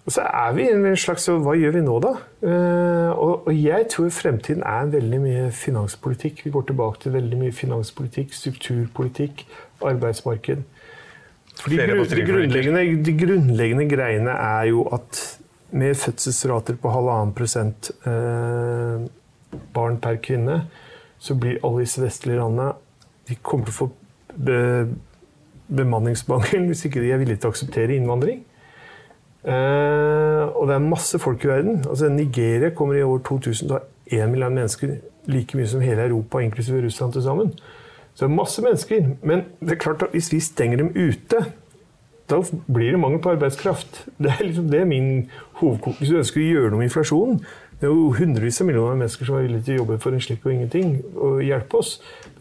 Og 0.08 0.14
så 0.16 0.24
er 0.24 0.54
vi 0.56 0.64
i 0.64 0.72
en 0.72 0.96
slags 0.96 1.26
Hva 1.28 1.52
gjør 1.60 1.74
vi 1.76 1.82
nå, 1.84 1.98
da? 2.00 2.14
Eh, 2.40 3.10
og, 3.12 3.50
jeg 3.52 3.90
tror 3.92 4.14
fremtiden 4.16 4.64
er 4.64 4.94
veldig 4.94 5.20
mye 5.20 5.50
finanspolitikk. 5.52 6.46
Vi 6.46 6.54
går 6.54 6.70
tilbake 6.70 7.02
til 7.04 7.18
veldig 7.18 7.40
mye 7.42 7.56
finanspolitikk, 7.56 8.32
strukturpolitikk, 8.34 9.44
arbeidsmarked. 9.84 10.64
For 11.62 11.74
de, 11.74 11.78
de, 11.82 12.26
grunnleggende, 12.28 12.84
de 13.06 13.14
grunnleggende 13.18 13.88
greiene 13.90 14.34
er 14.34 14.70
jo 14.72 14.86
at 14.94 15.22
med 15.78 15.96
fødselsrater 16.00 16.78
på 16.82 16.92
halvannen 16.94 17.34
prosent 17.36 17.90
eh, 18.08 19.08
barn 19.74 19.98
per 20.04 20.20
kvinne, 20.24 20.62
så 21.20 21.36
blir 21.36 21.60
alle 21.66 21.84
disse 21.84 22.02
vestlige 22.02 22.40
landene 22.40 22.72
de 23.28 23.36
kommer 23.44 23.68
til 23.68 23.74
å 23.74 23.80
få 23.82 23.88
be, 24.38 24.60
bemanningsmangel 25.68 26.70
hvis 26.70 26.86
ikke 26.88 27.04
de 27.04 27.12
er 27.12 27.20
villige 27.22 27.42
til 27.42 27.50
å 27.50 27.56
akseptere 27.56 27.98
innvandring. 27.98 28.46
Eh, 29.48 30.44
og 30.48 30.68
det 30.68 30.78
er 30.78 30.84
masse 30.84 31.20
folk 31.20 31.44
i 31.46 31.52
verden. 31.52 31.84
Altså 31.88 32.10
Nigeria 32.12 32.72
kommer 32.76 33.00
i 33.00 33.04
år 33.06 33.22
2000 33.28 33.68
til 33.68 33.76
å 33.76 33.80
ha 33.80 34.24
1 34.24 34.32
milliard 34.32 34.56
mennesker, 34.56 34.98
like 35.28 35.58
mye 35.60 35.68
som 35.68 35.84
hele 35.84 36.08
Europa, 36.08 36.40
inklusive 36.44 36.82
Russland 36.86 37.16
til 37.16 37.26
sammen. 37.26 37.52
Så 38.18 38.26
det 38.26 38.32
er 38.32 38.36
masse 38.36 38.62
mennesker. 38.66 39.10
Men 39.22 39.44
det 39.62 39.76
er 39.76 39.84
klart 39.84 40.02
at 40.02 40.16
hvis 40.16 40.32
vi 40.34 40.40
stenger 40.42 40.80
dem 40.82 40.90
ute, 40.96 41.44
da 42.28 42.40
blir 42.66 42.92
det 42.92 43.00
mangel 43.00 43.22
på 43.22 43.36
arbeidskraft. 43.36 44.08
Det 44.18 44.32
er 44.34 44.44
liksom 44.44 44.72
det 44.72 44.88
min 44.90 45.30
hovedkonklusjon. 45.62 46.02
Hvis 46.02 46.10
du 46.10 46.18
ønsker 46.24 46.42
å 46.42 46.48
gjøre 46.48 46.72
noe 46.72 46.82
med 46.82 46.90
inflasjonen, 46.90 47.38
Det 47.78 47.86
er 47.86 47.92
jo 47.94 48.08
hundrevis 48.18 48.58
av 48.64 48.66
millioner 48.66 48.96
av 48.96 48.98
mennesker 48.98 49.28
som 49.28 49.36
er 49.38 49.44
villige 49.46 49.68
til 49.68 49.76
å 49.76 49.82
jobbe 49.84 49.96
for 50.02 50.16
en 50.18 50.22
slikk 50.26 50.46
og 50.48 50.54
ingenting 50.56 50.96
og 51.14 51.42
hjelpe 51.46 51.78
oss. 51.78 51.92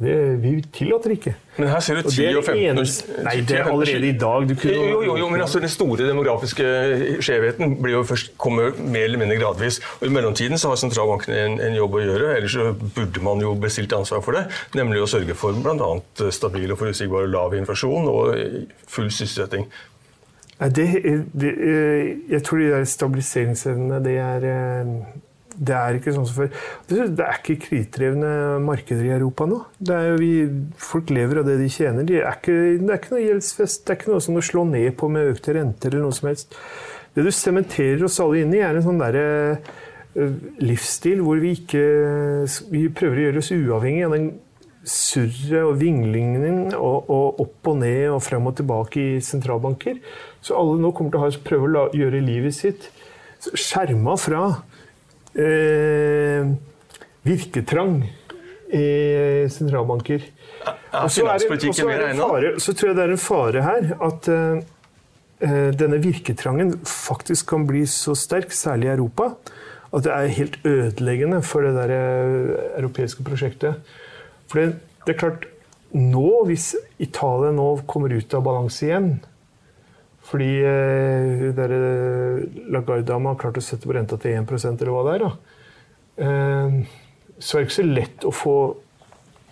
Det, 0.01 0.13
vi 0.41 0.53
tillater 0.73 1.13
ikke. 1.13 1.33
Men 1.59 1.69
her 1.75 1.83
ser 1.85 1.99
du 2.01 2.07
10 2.09 2.39
og 2.39 2.47
15 2.47 2.81
år 2.81 3.25
Nei, 3.27 3.35
det 3.45 3.59
er 3.59 3.69
allerede 3.69 4.09
i 4.09 4.15
dag. 4.17 4.55
Kunne, 4.63 4.77
jo, 4.79 5.03
jo, 5.05 5.17
jo, 5.21 5.27
men 5.29 5.45
altså 5.45 5.61
den 5.61 5.73
store 5.73 6.07
demografiske 6.09 6.65
skjevheten 7.25 7.75
blir 7.83 7.99
jo 7.99 8.01
først, 8.09 8.33
kommer 8.41 8.73
mer 8.81 9.05
eller 9.11 9.21
mindre 9.21 9.37
gradvis. 9.43 9.83
Og 9.99 10.07
I 10.09 10.15
mellomtiden 10.15 10.57
så 10.61 10.73
har 10.73 10.81
sentralbankene 10.81 11.43
en, 11.43 11.59
en, 11.69 11.77
jobb 11.83 11.99
å 11.99 12.03
gjøre, 12.07 12.33
ellers 12.39 12.57
så 12.57 12.71
burde 12.97 13.25
man 13.29 13.45
jo 13.45 13.53
bestilt 13.61 13.93
ansvar 13.97 14.25
for 14.25 14.39
det. 14.39 14.47
Nemlig 14.79 15.05
å 15.05 15.11
sørge 15.19 15.37
for 15.37 15.53
bl.a. 15.53 15.91
stabil 16.33 16.73
og 16.73 16.81
forutsigbar 16.81 17.29
lav 17.29 17.59
inflasjon 17.61 18.09
og 18.09 18.33
full 18.89 19.13
sysselsetting. 19.13 19.69
Det, 20.57 20.89
det, 21.37 21.53
jeg 22.33 22.43
tror 22.49 22.65
de 22.65 22.73
der 22.73 22.85
stabiliseringsevnene, 22.89 24.01
det 24.01 24.19
er 24.25 24.51
det 25.57 25.77
er 25.77 25.99
ikke 25.99 26.13
sånn 26.15 26.27
som 26.29 26.37
før. 26.43 26.51
Det 26.89 27.01
er 27.25 27.39
ikke 27.41 27.59
kredittrevne 27.65 28.33
markeder 28.65 29.09
i 29.09 29.15
Europa 29.17 29.47
nå. 29.49 29.61
Vi, 30.21 30.31
folk 30.81 31.13
lever 31.15 31.41
av 31.41 31.49
det 31.49 31.57
de 31.63 31.71
tjener. 31.73 32.07
De 32.09 32.21
er 32.21 32.37
ikke, 32.37 32.57
det 32.83 32.93
er 32.93 33.01
ikke 33.01 33.15
noe 33.15 33.25
gjeldsfest. 33.25 33.85
Det 33.85 33.95
er 33.95 34.01
ikke 34.01 34.13
noe 34.13 34.25
som 34.27 34.39
å 34.39 34.45
slå 34.45 34.67
ned 34.69 34.91
på 35.01 35.11
med 35.13 35.33
økte 35.33 35.57
renter 35.57 35.95
eller 35.95 36.09
noe 36.09 36.17
som 36.17 36.31
helst. 36.31 36.57
Det 37.17 37.25
du 37.25 37.33
sementerer 37.33 38.05
oss 38.05 38.21
alle 38.21 38.43
inn 38.45 38.53
i, 38.53 38.63
er 38.65 38.77
en 38.77 38.85
sånn 38.85 39.01
derre 39.01 39.27
livsstil 40.65 41.21
hvor 41.21 41.37
vi 41.43 41.51
ikke 41.59 41.81
Vi 42.73 42.87
prøver 42.89 43.19
å 43.19 43.25
gjøre 43.27 43.41
oss 43.43 43.53
uavhengig 43.53 44.05
av 44.07 44.15
den 44.17 44.29
surret 44.87 45.65
og 45.65 45.81
vinglingen 45.81 46.77
og, 46.79 47.09
og, 47.11 47.41
opp 47.43 47.71
og 47.73 47.81
ned 47.81 48.13
og 48.15 48.21
frem 48.23 48.47
og 48.47 48.55
tilbake 48.61 49.03
i 49.03 49.25
sentralbanker. 49.25 49.99
Så 50.45 50.55
alle 50.55 50.77
nå 50.79 50.93
kommer 50.95 51.11
til 51.11 51.27
å 51.27 51.47
prøve 51.49 51.73
å 51.73 51.89
gjøre 51.97 52.23
livet 52.23 52.55
sitt 52.55 52.87
skjerma 53.55 54.17
fra 54.19 54.43
eh, 55.37 56.49
virketrang 57.27 58.01
i 58.75 58.87
sentralbanker. 59.53 60.25
Og 60.97 61.11
så, 61.13 61.27
er 61.27 61.39
det, 61.39 61.47
så, 61.77 61.87
det 61.87 62.17
fare, 62.19 62.55
så 62.63 62.73
tror 62.75 62.91
jeg 62.91 62.97
det 62.97 63.05
er 63.05 63.13
en 63.15 63.21
fare 63.23 63.63
her 63.67 63.91
at 64.09 64.29
eh, 64.33 65.71
denne 65.77 66.01
virketrangen 66.03 66.73
faktisk 66.89 67.51
kan 67.53 67.67
bli 67.69 67.85
så 67.91 68.17
sterk, 68.19 68.55
særlig 68.57 68.89
i 68.89 68.95
Europa, 68.97 69.35
at 69.95 70.07
det 70.07 70.13
er 70.13 70.35
helt 70.39 70.59
ødeleggende 70.67 71.43
for 71.47 71.67
det 71.67 71.77
der 71.77 71.93
eh, 71.95 72.57
europeiske 72.81 73.27
prosjektet. 73.27 73.95
For 74.51 74.63
det, 74.63 74.81
det 75.05 75.15
er 75.15 75.21
klart 75.21 75.47
nå, 75.97 76.45
hvis 76.49 76.75
Italia 76.99 77.53
nå 77.55 77.69
kommer 77.89 78.13
ut 78.17 78.35
av 78.35 78.45
balanse 78.45 78.89
igjen, 78.89 79.13
fordi 80.27 80.51
eh, 80.67 81.47
Lagarde-dama 82.73 83.33
har 83.33 83.41
klart 83.41 83.61
å 83.61 83.65
sette 83.65 83.87
på 83.87 83.95
renta 83.95 84.19
til 84.19 84.35
1 84.35 84.51
eller 84.75 84.93
hva 84.95 85.05
det 85.07 85.17
er. 85.17 85.27
Eh, 86.27 86.79
så 87.39 87.57
er 87.57 87.63
det 87.63 87.69
ikke 87.69 87.79
så 87.79 87.87
lett 87.87 88.27
å 88.27 88.33
få 88.35 88.57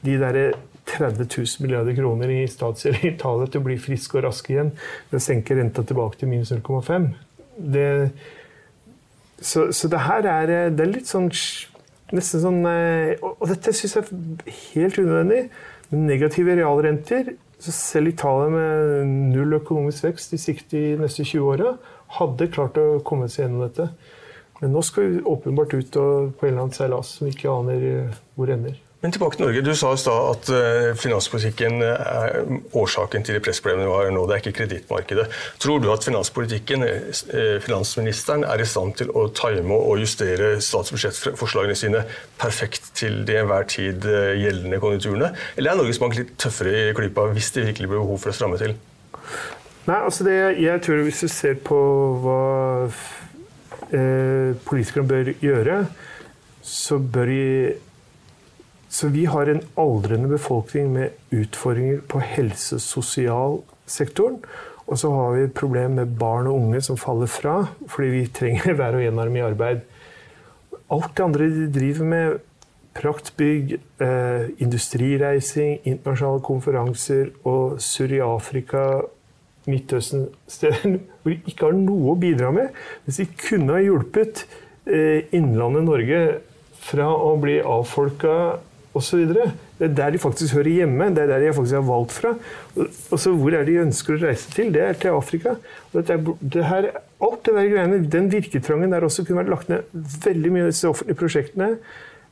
de 0.05 0.17
der 0.21 0.39
30 0.85 1.29
000 1.31 1.65
milliarder 1.65 1.97
kroner 1.97 2.33
i 2.33 2.43
statsgjeld 2.51 3.05
i 3.05 3.13
Italia 3.15 3.49
til 3.49 3.63
å 3.63 3.67
bli 3.69 3.77
friske 3.81 4.19
og 4.19 4.27
raske 4.27 4.53
igjen 4.53 4.73
ved 5.11 5.21
å 5.21 5.25
senke 5.25 5.57
renta 5.57 5.85
tilbake 5.87 6.21
til 6.21 6.31
minus 6.33 6.53
0,5. 6.53 7.07
Det, 7.57 7.87
så, 9.39 9.69
så, 9.73 9.89
det 9.93 10.03
her 10.05 10.27
er, 10.29 10.53
det 10.75 10.85
er 10.85 10.93
litt 10.97 11.11
sånn 11.11 11.31
Nesten 12.15 12.43
sånn 12.43 12.67
eh, 12.69 13.15
Og 13.23 13.47
dette 13.49 13.73
syns 13.75 13.95
jeg 13.97 14.05
er 14.05 14.57
helt 14.75 14.99
unødvendig. 15.01 15.39
Med 15.89 16.03
negative 16.11 16.57
realrenter 16.59 17.31
selv 17.73 18.11
Italia 18.11 18.51
med 18.53 19.07
null 19.33 19.57
økonomisk 19.57 20.05
vekst 20.09 20.35
i 20.37 20.41
sikte 20.41 20.77
de 20.77 20.99
neste 21.01 21.25
20 21.25 21.53
åra 21.55 21.75
hadde 22.19 22.51
klart 22.53 22.77
å 22.81 23.01
komme 23.07 23.31
seg 23.31 23.47
gjennom 23.47 23.65
dette. 23.65 23.89
Men 24.61 24.75
nå 24.75 24.83
skal 24.87 25.09
vi 25.09 25.23
åpenbart 25.29 25.75
ut 25.75 25.97
på 25.97 26.05
en 26.05 26.51
eller 26.51 26.67
annen 26.67 26.77
seilas 26.77 27.17
som 27.17 27.27
vi 27.27 27.35
ikke 27.35 27.53
aner 27.53 28.13
hvor 28.37 28.53
ender. 28.53 28.77
Men 29.05 29.13
tilbake 29.13 29.37
til 29.37 29.45
Norge. 29.45 29.61
Du 29.61 29.75
sa 29.77 29.91
i 29.93 29.99
stad 30.01 30.27
at 30.31 30.47
uh, 30.49 30.87
finanspolitikken 30.97 31.83
er 31.85 32.39
årsaken 32.73 33.27
til 33.27 33.37
de 33.37 33.43
pressproblemene 33.45 33.85
vi 33.85 33.93
har 33.93 34.15
nå. 34.17 34.23
Det 34.25 34.33
er 34.33 34.41
ikke 34.41 34.53
kredittmarkedet. 34.63 35.27
Tror 35.61 35.83
du 35.85 35.91
at 35.93 36.07
finanspolitikken, 36.09 36.87
uh, 36.89 37.59
finansministeren, 37.61 38.47
er 38.49 38.65
i 38.65 38.69
stand 38.71 38.97
til 39.03 39.13
å 39.13 39.27
time 39.37 39.77
og 39.77 40.01
justere 40.01 40.55
statsbudsjettforslagene 40.65 41.77
sine 41.77 42.01
perfekt 42.41 42.95
til 42.97 43.21
de 43.29 43.37
enhver 43.43 43.69
tid 43.69 44.09
gjeldende 44.41 44.81
konjunkturene? 44.81 45.35
Eller 45.59 45.75
er 45.75 45.83
Norges 45.83 46.01
Bank 46.01 46.17
litt 46.17 46.33
tøffere 46.41 46.75
i 46.87 46.97
klypa 46.97 47.29
hvis 47.37 47.53
det 47.53 47.69
virkelig 47.69 47.93
blir 47.93 48.01
behov 48.07 48.25
for 48.25 48.33
å 48.33 48.39
stramme 48.41 48.65
til? 48.65 48.73
Nei, 49.85 50.01
altså 50.01 50.25
det, 50.25 50.39
jeg 50.65 50.81
tror 50.81 51.05
Hvis 51.05 51.27
du 51.27 51.29
ser 51.29 51.61
på 51.61 51.77
hva 52.25 52.43
politikerne 54.65 55.11
bør 55.11 55.35
gjøre, 55.45 55.83
så 56.65 56.97
bør 56.97 57.29
de 57.29 57.43
så 58.95 59.09
vi 59.11 59.25
har 59.27 59.49
en 59.51 59.63
aldrende 59.75 60.29
befolkning 60.31 60.93
med 60.95 61.35
utfordringer 61.35 62.05
på 62.07 62.21
helse- 62.23 62.77
og 62.77 62.83
sosialsektoren. 62.85 64.37
Og 64.87 64.99
så 65.01 65.09
har 65.11 65.33
vi 65.35 65.41
et 65.43 65.55
problem 65.57 65.97
med 65.99 66.13
barn 66.21 66.47
og 66.47 66.61
unge 66.61 66.83
som 66.85 66.99
faller 67.01 67.27
fra 67.27 67.57
fordi 67.91 68.11
vi 68.13 68.25
trenger 68.39 68.75
hver 68.79 68.95
og 68.95 69.03
en 69.03 69.19
av 69.19 69.27
dem 69.27 69.39
i 69.41 69.43
arbeid. 69.43 69.81
Alt 70.95 71.17
det 71.17 71.25
andre 71.25 71.49
de 71.51 71.67
driver 71.75 72.07
med, 72.13 72.37
praktbygg, 72.95 73.73
eh, 74.07 74.45
industrireising, 74.63 75.81
internasjonale 75.83 76.45
konferanser 76.47 77.33
og 77.43 77.81
surr 77.83 78.15
i 78.15 78.21
Afrika, 78.23 78.85
Midtøsten 79.67 80.29
steder 80.55 81.01
hvor 81.25 81.33
de 81.33 81.41
ikke 81.51 81.67
har 81.67 81.75
noe 81.81 82.13
å 82.13 82.21
bidra 82.21 82.53
med. 82.55 82.71
Hvis 83.09 83.19
de 83.25 83.27
kunne 83.49 83.75
ha 83.75 83.83
hjulpet 83.83 84.45
eh, 84.87 85.27
Innlandet 85.35 85.89
Norge 85.89 86.23
fra 86.85 87.09
å 87.11 87.35
bli 87.43 87.59
avfolka 87.59 88.37
osv. 88.95 89.27
Det 89.35 89.89
er 89.89 89.95
der 89.99 90.15
de 90.15 90.21
faktisk 90.23 90.55
hører 90.55 90.71
hjemme. 90.71 91.11
Det 91.15 91.25
er 91.25 91.33
der 91.33 91.43
de 91.43 91.53
faktisk 91.57 91.77
er 91.79 91.87
valgt 91.89 92.13
fra. 92.13 92.35
Og 93.11 93.19
så 93.21 93.35
Hvor 93.35 93.57
er 93.59 93.67
de 93.67 93.81
ønsker 93.83 94.17
å 94.17 94.23
reise 94.27 94.51
til? 94.55 94.73
Det 94.75 94.83
er 94.83 94.99
til 94.99 95.15
Afrika. 95.15 95.57
Og 95.93 96.11
er, 96.11 96.25
det 96.41 96.65
her, 96.71 96.91
alt 97.21 97.45
det 97.47 97.55
der 97.55 97.71
greiene, 97.73 98.11
Den 98.11 98.33
virketrangen 98.33 98.93
der 98.93 99.05
også 99.05 99.25
kunne 99.25 99.43
vært 99.43 99.53
lagt 99.53 99.69
ned 99.69 99.83
veldig 100.25 100.53
mye 100.53 100.67
av 100.67 100.73
disse 100.73 100.89
offentlige 100.89 101.21
prosjektene. 101.21 101.71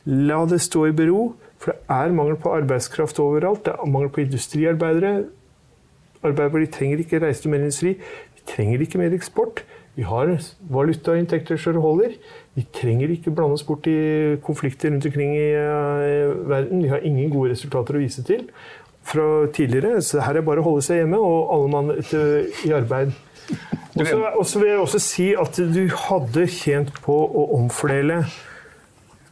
La 0.06 0.44
det 0.46 0.60
stå 0.62 0.86
i 0.88 0.96
bero, 0.96 1.34
for 1.62 1.72
det 1.72 1.94
er 1.94 2.14
mangel 2.14 2.36
på 2.36 2.54
arbeidskraft 2.54 3.20
overalt. 3.22 3.64
Det 3.66 3.74
er 3.74 3.90
mangel 3.90 4.10
på 4.10 4.24
industriarbeidere. 4.24 5.26
Arbeiderpartiet 6.22 6.74
trenger 6.74 7.02
ikke 7.02 7.22
reise 7.22 7.42
til 7.42 7.50
mer 7.50 7.62
industri. 7.66 7.96
Vi 8.34 8.46
trenger 8.54 8.82
ikke 8.82 8.98
mer 8.98 9.14
eksport. 9.14 9.64
Vi 9.94 10.04
har 10.08 10.30
valutainntekter 10.72 11.58
så 11.60 11.74
det 11.74 11.82
holder. 11.84 12.14
Vi 12.56 12.64
trenger 12.72 13.10
ikke 13.12 13.32
blande 13.34 13.58
oss 13.58 13.64
bort 13.68 13.86
i 13.90 14.36
konflikter 14.44 14.90
rundt 14.90 15.06
omkring 15.06 15.34
i 15.36 15.50
uh, 15.52 16.32
verden. 16.48 16.82
Vi 16.82 16.88
har 16.88 17.04
ingen 17.04 17.30
gode 17.32 17.52
resultater 17.52 17.98
å 17.98 18.00
vise 18.00 18.24
til 18.24 18.46
fra 19.04 19.46
tidligere. 19.52 20.00
Så 20.02 20.22
her 20.24 20.38
er 20.38 20.46
bare 20.46 20.62
å 20.62 20.68
holde 20.70 20.84
seg 20.86 21.02
hjemme, 21.02 21.20
og 21.20 21.52
alle 21.52 21.72
mann 21.72 21.92
i 21.92 22.72
arbeid. 22.72 23.12
Og 24.38 24.46
så 24.48 24.62
vil 24.62 24.70
jeg 24.70 24.80
også 24.80 25.02
si 25.02 25.28
at 25.36 25.58
du 25.74 25.82
hadde 26.06 26.46
tjent 26.48 26.94
på 27.04 27.12
å 27.12 27.50
omfordele 27.58 28.22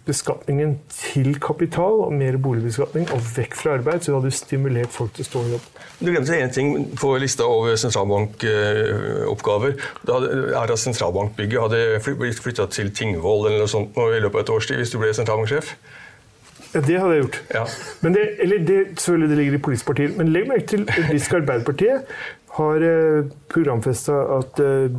beskatningen 0.09 0.79
til 0.91 1.35
kapital 1.43 2.01
og 2.07 2.15
mer 2.17 2.39
boligbeskatning 2.41 3.11
og 3.15 3.21
vekk 3.37 3.57
fra 3.59 3.77
arbeid, 3.77 4.03
så 4.03 4.13
du 4.13 4.19
hadde 4.19 4.33
stimulert 4.35 4.93
folk 4.95 5.13
til 5.17 5.27
å 5.27 5.29
stå 5.29 5.45
i 5.45 5.53
jobb. 5.55 5.69
Du 6.01 6.09
glemte 6.09 6.39
én 6.41 6.53
ting 6.55 6.73
på 6.97 7.13
lista 7.21 7.45
over 7.45 7.77
sentralbankoppgaver. 7.81 9.77
Det 10.09 10.19
er 10.57 10.73
at 10.73 10.81
sentralbankbygget 10.81 11.65
hadde 11.67 12.17
blitt 12.21 12.41
flytta 12.41 12.67
til 12.73 12.89
Tingvoll 12.97 13.47
eller 13.47 13.61
noe 13.65 13.71
sånt 13.71 13.99
i 14.01 14.23
løpet 14.25 14.41
av 14.41 14.45
et 14.47 14.55
års 14.57 14.71
tid 14.71 14.81
hvis 14.81 14.95
du 14.95 15.01
ble 15.03 15.13
sentralbanksjef. 15.17 15.75
Ja, 16.75 16.81
Det 16.81 16.99
hadde 17.01 17.15
jeg 17.15 17.25
gjort. 17.25 17.41
Ja. 17.55 17.65
Men 18.01 18.15
det, 18.15 18.27
eller 18.41 18.59
det, 18.67 18.81
selvfølgelig 18.97 19.31
det 19.31 19.39
ligger 19.39 19.55
i 19.55 19.63
politiske 19.69 19.93
partier. 19.93 20.13
Men 20.17 20.33
legg 20.33 20.49
merke 20.49 20.67
til 20.67 20.87
at 20.89 21.09
Brisk 21.11 21.35
Arbeiderpartiet 21.35 22.19
har 22.57 22.85
eh, 22.87 23.31
programfesta 23.51 24.19
at 24.39 24.61
eh, 24.65 24.99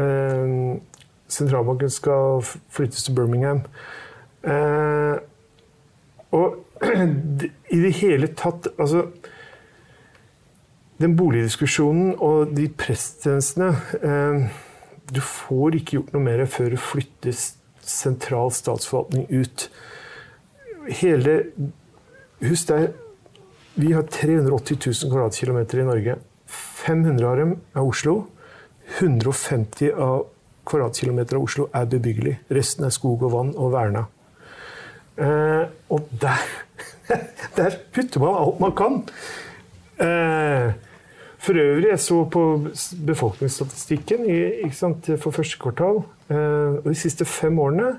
eh, 0.00 0.54
sentralbanken 1.28 1.90
skal 1.90 2.42
flyttes 2.72 3.04
til 3.04 3.14
Birmingham. 3.14 3.62
Eh, 4.42 5.16
og 6.32 6.56
i 7.76 7.78
det 7.78 7.92
hele 8.00 8.26
tatt 8.34 8.66
Altså 8.74 9.04
Den 10.98 11.12
boligdiskusjonen 11.14 12.16
og 12.18 12.56
de 12.56 12.64
presstjenestene 12.74 13.68
eh, 14.02 14.56
Du 15.14 15.20
får 15.22 15.78
ikke 15.78 16.00
gjort 16.00 16.10
noe 16.16 16.24
mer 16.24 16.42
før 16.50 16.74
du 16.74 16.80
flytter 16.80 17.36
sentral 17.82 18.50
statsforvaltning 18.54 19.26
ut. 19.30 19.64
Hele 21.02 21.32
Husk 22.42 22.72
deg, 22.72 22.88
vi 23.78 23.92
har 23.94 24.06
380 24.10 24.78
000 24.82 25.10
kvadratkilometer 25.12 25.82
i 25.82 25.86
Norge. 25.86 26.16
500 26.82 27.26
av 27.28 27.36
dem 27.38 27.52
er 27.74 27.82
Oslo. 27.86 28.14
150 28.98 29.92
av 29.94 30.24
kvadratkilometer 30.66 31.38
av 31.38 31.46
Oslo 31.46 31.68
er 31.74 31.86
bebyggelig. 31.90 32.34
Resten 32.50 32.86
er 32.86 32.94
skog 32.94 33.22
og 33.26 33.34
vann 33.36 33.54
og 33.54 33.70
verna. 33.74 34.06
Uh, 35.18 35.68
og 35.92 36.08
der, 36.20 36.40
der, 37.56 37.74
putter 37.92 38.20
man 38.20 38.38
alt 38.38 38.60
man 38.60 38.72
kan. 38.76 39.02
Uh, 40.00 40.72
for 41.42 41.58
øvrig, 41.58 41.88
jeg 41.90 42.00
så 42.00 42.24
på 42.24 42.66
befolkningsstatistikken 43.06 44.24
i, 44.30 44.70
sant, 44.72 45.10
for 45.18 45.30
første 45.30 45.58
kvartal. 45.58 46.02
Uh, 46.30 46.80
og 46.80 46.88
de 46.88 46.94
siste 46.94 47.24
fem 47.24 47.58
årene 47.58 47.96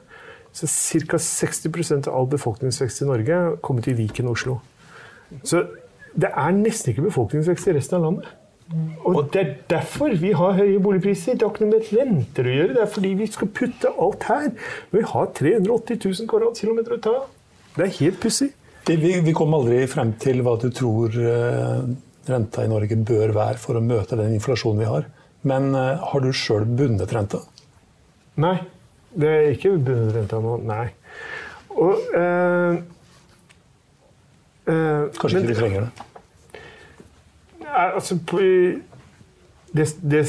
så 0.54 0.68
ca. 0.68 1.18
60% 1.18 2.08
av 2.08 2.18
all 2.18 2.28
befolkningsvekst 2.30 3.02
i 3.02 3.10
Norge 3.10 3.40
kommet 3.66 3.88
i 3.90 3.96
Viken 3.98 4.30
og 4.30 4.38
Oslo. 4.38 4.60
Så 5.44 5.64
det 6.14 6.30
er 6.30 6.54
nesten 6.54 6.94
ikke 6.94 7.08
befolkningsvekst 7.08 7.68
i 7.68 7.74
resten 7.78 7.98
av 7.98 8.06
landet. 8.06 8.30
Og 9.06 9.30
Det 9.34 9.42
er 9.42 9.54
derfor 9.70 10.14
vi 10.20 10.32
har 10.34 10.58
høye 10.58 10.80
boligpriser. 10.82 11.38
Det 11.38 11.46
har 11.46 11.54
ikke 11.54 11.66
noe 11.66 11.76
med 11.76 11.90
renter 11.94 12.48
å 12.48 12.56
gjøre. 12.58 12.76
Det 12.78 12.84
er 12.84 12.92
fordi 12.96 13.14
vi 13.20 13.28
skal 13.30 13.52
putte 13.60 13.92
alt 14.06 14.28
her. 14.30 14.50
Men 14.92 15.00
vi 15.00 15.06
har 15.12 15.32
380 15.40 16.00
000 16.06 16.30
kvadratkilometer 16.32 16.98
å 16.98 17.02
ta 17.04 17.16
Det 17.76 17.86
er 17.86 17.98
helt 18.00 18.22
pussig. 18.24 18.52
Vi, 18.88 19.12
vi 19.24 19.34
kom 19.36 19.54
aldri 19.56 19.84
frem 19.88 20.14
til 20.20 20.42
hva 20.44 20.58
du 20.60 20.68
tror 20.76 21.14
uh, 21.16 21.86
renta 22.28 22.66
i 22.66 22.72
Norge 22.72 22.98
bør 23.00 23.32
være 23.36 23.62
for 23.62 23.80
å 23.80 23.84
møte 23.84 24.18
den 24.20 24.36
inflasjonen 24.36 24.82
vi 24.84 24.90
har. 24.90 25.08
Men 25.48 25.72
uh, 25.76 26.02
har 26.12 26.24
du 26.24 26.32
sjøl 26.36 26.66
bundet 26.68 27.14
renta? 27.16 27.44
Nei. 28.44 28.58
Det 29.14 29.30
er 29.30 29.52
ikke 29.54 29.76
bundet 29.78 30.18
renta 30.18 30.42
nå. 30.42 30.58
Nei. 30.66 30.88
Og 31.74 32.10
uh, 32.18 32.82
Kanskje 35.20 35.44
ikke 35.44 35.52
du 35.52 35.58
trenger 35.60 35.88
det? 35.88 36.10
Altså 37.74 38.18
det, 39.74 39.88
det, 40.02 40.24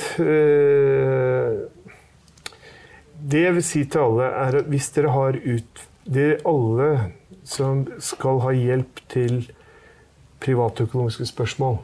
det, 3.31 3.41
jeg 3.41 3.55
vil 3.55 3.67
si 3.67 3.85
til 3.85 4.05
alle, 4.05 4.31
er 4.45 4.61
at 4.61 4.71
hvis 4.73 4.91
dere 4.97 5.13
har 5.13 5.39
ut 5.39 5.83
Det 6.05 6.25
er 6.31 6.43
alle 6.49 6.89
som 7.45 7.85
skal 8.01 8.41
ha 8.45 8.53
hjelp 8.53 9.01
til 9.09 9.45
privatøkonomiske 10.45 11.27
spørsmål, 11.27 11.79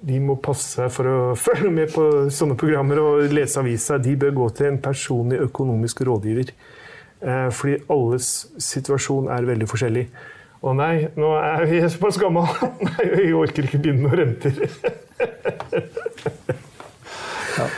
de 0.00 0.18
må 0.20 0.36
passe 0.40 0.76
seg 0.76 0.90
for 0.92 1.08
å 1.08 1.18
følge 1.46 1.70
med 1.72 1.92
på 1.92 2.04
sånne 2.32 2.56
programmer 2.60 3.00
og 3.00 3.32
lese 3.32 3.60
avisa. 3.60 3.98
De 4.00 4.16
bør 4.16 4.36
gå 4.36 4.48
til 4.56 4.70
en 4.70 4.80
personlig 4.80 5.40
økonomisk 5.46 6.04
rådgiver. 6.08 6.52
Fordi 7.52 7.76
alles 7.92 8.28
situasjon 8.60 9.28
er 9.32 9.48
veldig 9.48 9.68
forskjellig. 9.68 10.06
Å 10.60 10.72
nei, 10.76 11.08
nå 11.16 11.30
er 11.40 11.64
vi 11.70 11.80
såpass 11.88 12.18
gammel. 12.20 12.48
Nei, 12.90 13.04
jeg 13.08 13.36
orker 13.36 13.64
ikke 13.64 13.80
begynne 13.80 14.10
med 14.10 14.18
renter. 14.20 14.58
Ja. 17.56 17.68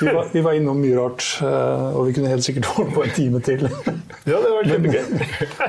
Vi, 0.00 0.06
var, 0.08 0.30
vi, 0.32 0.40
var, 0.42 0.56
innom 0.56 0.80
mye 0.82 0.96
rart, 0.96 1.26
eh, 1.44 1.84
og 1.94 2.08
vi 2.08 2.14
kunne 2.16 2.32
helt 2.32 2.44
sikkert 2.44 2.70
holdt 2.74 2.94
på 2.96 3.04
en 3.04 3.12
time 3.14 3.42
til. 3.44 3.68
Ja, 4.26 4.40
det 4.40 4.50
var 4.54 4.66
kjempegøy. 4.66 5.12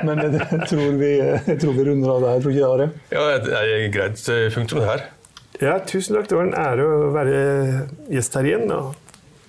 Men, 0.07 0.15
men 0.24 0.39
jeg, 0.39 0.61
tror 0.71 0.97
vi, 1.01 1.11
jeg, 1.19 1.59
tror 1.61 1.76
vi, 1.78 1.86
runder 1.89 2.15
av 2.15 2.26
der, 2.26 2.41
tror 2.41 2.55
ikke 2.55 2.63
det, 2.63 2.71
Are? 2.71 2.88
Ja, 3.13 3.28
det 3.43 3.59
er 3.59 3.86
greit 3.93 4.26
eh, 4.32 4.47
punktum, 4.55 4.82
det 4.82 4.89
her. 4.89 5.05
Ja, 5.61 5.78
tusen 5.86 6.17
takk. 6.17 6.32
Det 6.32 6.39
var 6.39 6.47
en 6.47 6.57
ære 6.57 6.88
å 6.88 7.13
være 7.13 7.39
gjest 8.15 8.39
her 8.39 8.47
igjen. 8.49 8.71
Og 8.74 8.95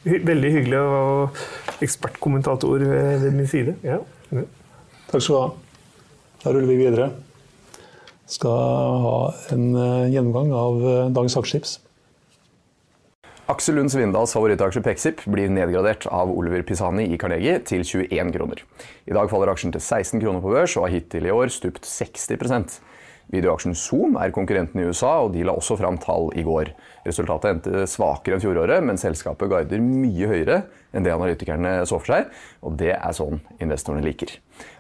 veldig 0.05 0.55
hyggelig 0.59 0.81
å 0.83 0.89
ha 0.93 1.83
ekspertkommentator 1.87 2.83
ved 2.85 3.31
min 3.33 3.49
side. 3.51 3.79
Ja. 3.87 4.03
Takk 5.09 5.22
skal 5.22 5.31
du 5.31 5.39
ha. 5.39 5.53
Da 6.45 6.53
ruller 6.53 6.68
vi 6.68 6.76
videre. 6.76 7.09
Skal 8.28 8.53
ha 9.05 9.16
en 9.55 9.70
eh, 9.72 10.12
gjennomgang 10.12 10.53
av 10.53 10.82
eh, 10.84 11.07
dagens 11.16 11.36
aksjetips. 11.40 11.78
Aksel 13.49 13.76
Lund 13.76 13.92
Svindals 13.92 14.32
favorittaksje 14.32 14.80
Pexip 14.84 15.24
blir 15.28 15.51
nedgradert 15.53 16.07
av 16.09 16.30
Oliver 16.32 16.62
Pisani 16.64 17.05
i 17.12 17.18
Carnegie 17.20 17.59
til 17.68 17.84
21 17.84 18.32
kroner. 18.36 18.62
I 19.05 19.16
dag 19.16 19.28
faller 19.32 19.53
aksjen 19.53 19.72
til 19.72 19.84
16 19.84 20.20
kroner 20.20 20.45
på 20.45 20.53
børs 20.53 20.76
og 20.76 20.86
har 20.86 20.95
hittil 20.95 21.28
i 21.28 21.32
år 21.32 21.53
stupt 21.53 21.84
60 21.88 22.40
Videoaksjen 23.33 23.75
Zoom 23.79 24.18
er 24.20 24.33
konkurrenten 24.35 24.83
i 24.83 24.87
USA, 24.89 25.16
og 25.25 25.33
de 25.35 25.45
la 25.47 25.55
også 25.57 25.79
fram 25.81 25.97
tall 26.03 26.29
i 26.37 26.45
går. 26.47 26.70
Resultatet 27.07 27.51
endte 27.51 27.87
svakere 27.91 28.37
enn 28.37 28.43
fjoråret, 28.45 28.85
men 28.85 29.01
selskapet 29.01 29.51
guider 29.51 29.83
mye 29.83 30.29
høyere 30.31 30.59
enn 30.95 31.07
det 31.07 31.14
analytikerne 31.14 31.77
så 31.89 31.99
for 31.99 32.12
seg, 32.12 32.29
og 32.62 32.77
det 32.81 32.93
er 32.95 33.16
sånn 33.16 33.41
investorene 33.64 34.05
liker. 34.05 34.37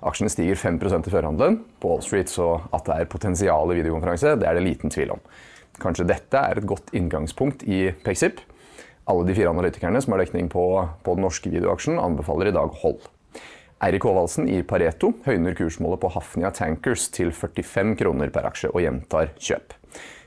Aksjene 0.06 0.30
stiger 0.32 0.60
5% 0.60 1.08
i 1.08 1.14
førhandelen 1.14 1.58
på 1.82 1.90
Wall 1.90 2.04
Street, 2.04 2.30
så 2.30 2.58
at 2.70 2.86
det 2.86 3.00
er 3.00 3.10
potensial 3.10 3.72
i 3.72 3.80
videokonferanse, 3.80 4.36
det 4.38 4.48
er 4.48 4.58
det 4.58 4.66
liten 4.68 4.92
tvil 4.94 5.16
om. 5.16 5.24
Kanskje 5.82 6.06
dette 6.06 6.38
er 6.38 6.60
et 6.60 6.68
godt 6.70 6.92
inngangspunkt 6.94 7.64
i 7.66 7.88
Pexip. 8.04 8.44
Alle 9.10 9.26
de 9.28 9.34
fire 9.36 9.50
analytikerne 9.50 10.00
som 10.00 10.14
har 10.14 10.22
dekning 10.22 10.46
på, 10.52 10.62
på 11.04 11.16
den 11.16 11.26
norske 11.26 11.50
videoaksjen, 11.52 11.98
anbefaler 12.00 12.52
i 12.52 12.56
dag 12.56 12.70
hold. 12.84 13.02
Eirik 13.82 14.04
Håvaldsen 14.06 14.46
i 14.46 14.60
Pareto 14.62 15.10
høyner 15.24 15.56
kursmålet 15.58 15.98
på 16.02 16.10
Hafnia 16.14 16.52
Tankers 16.54 17.08
til 17.12 17.32
45 17.34 17.96
kroner 17.98 18.30
per 18.32 18.46
aksje 18.46 18.70
og 18.70 18.84
gjentar 18.84 19.32
kjøp. 19.34 19.74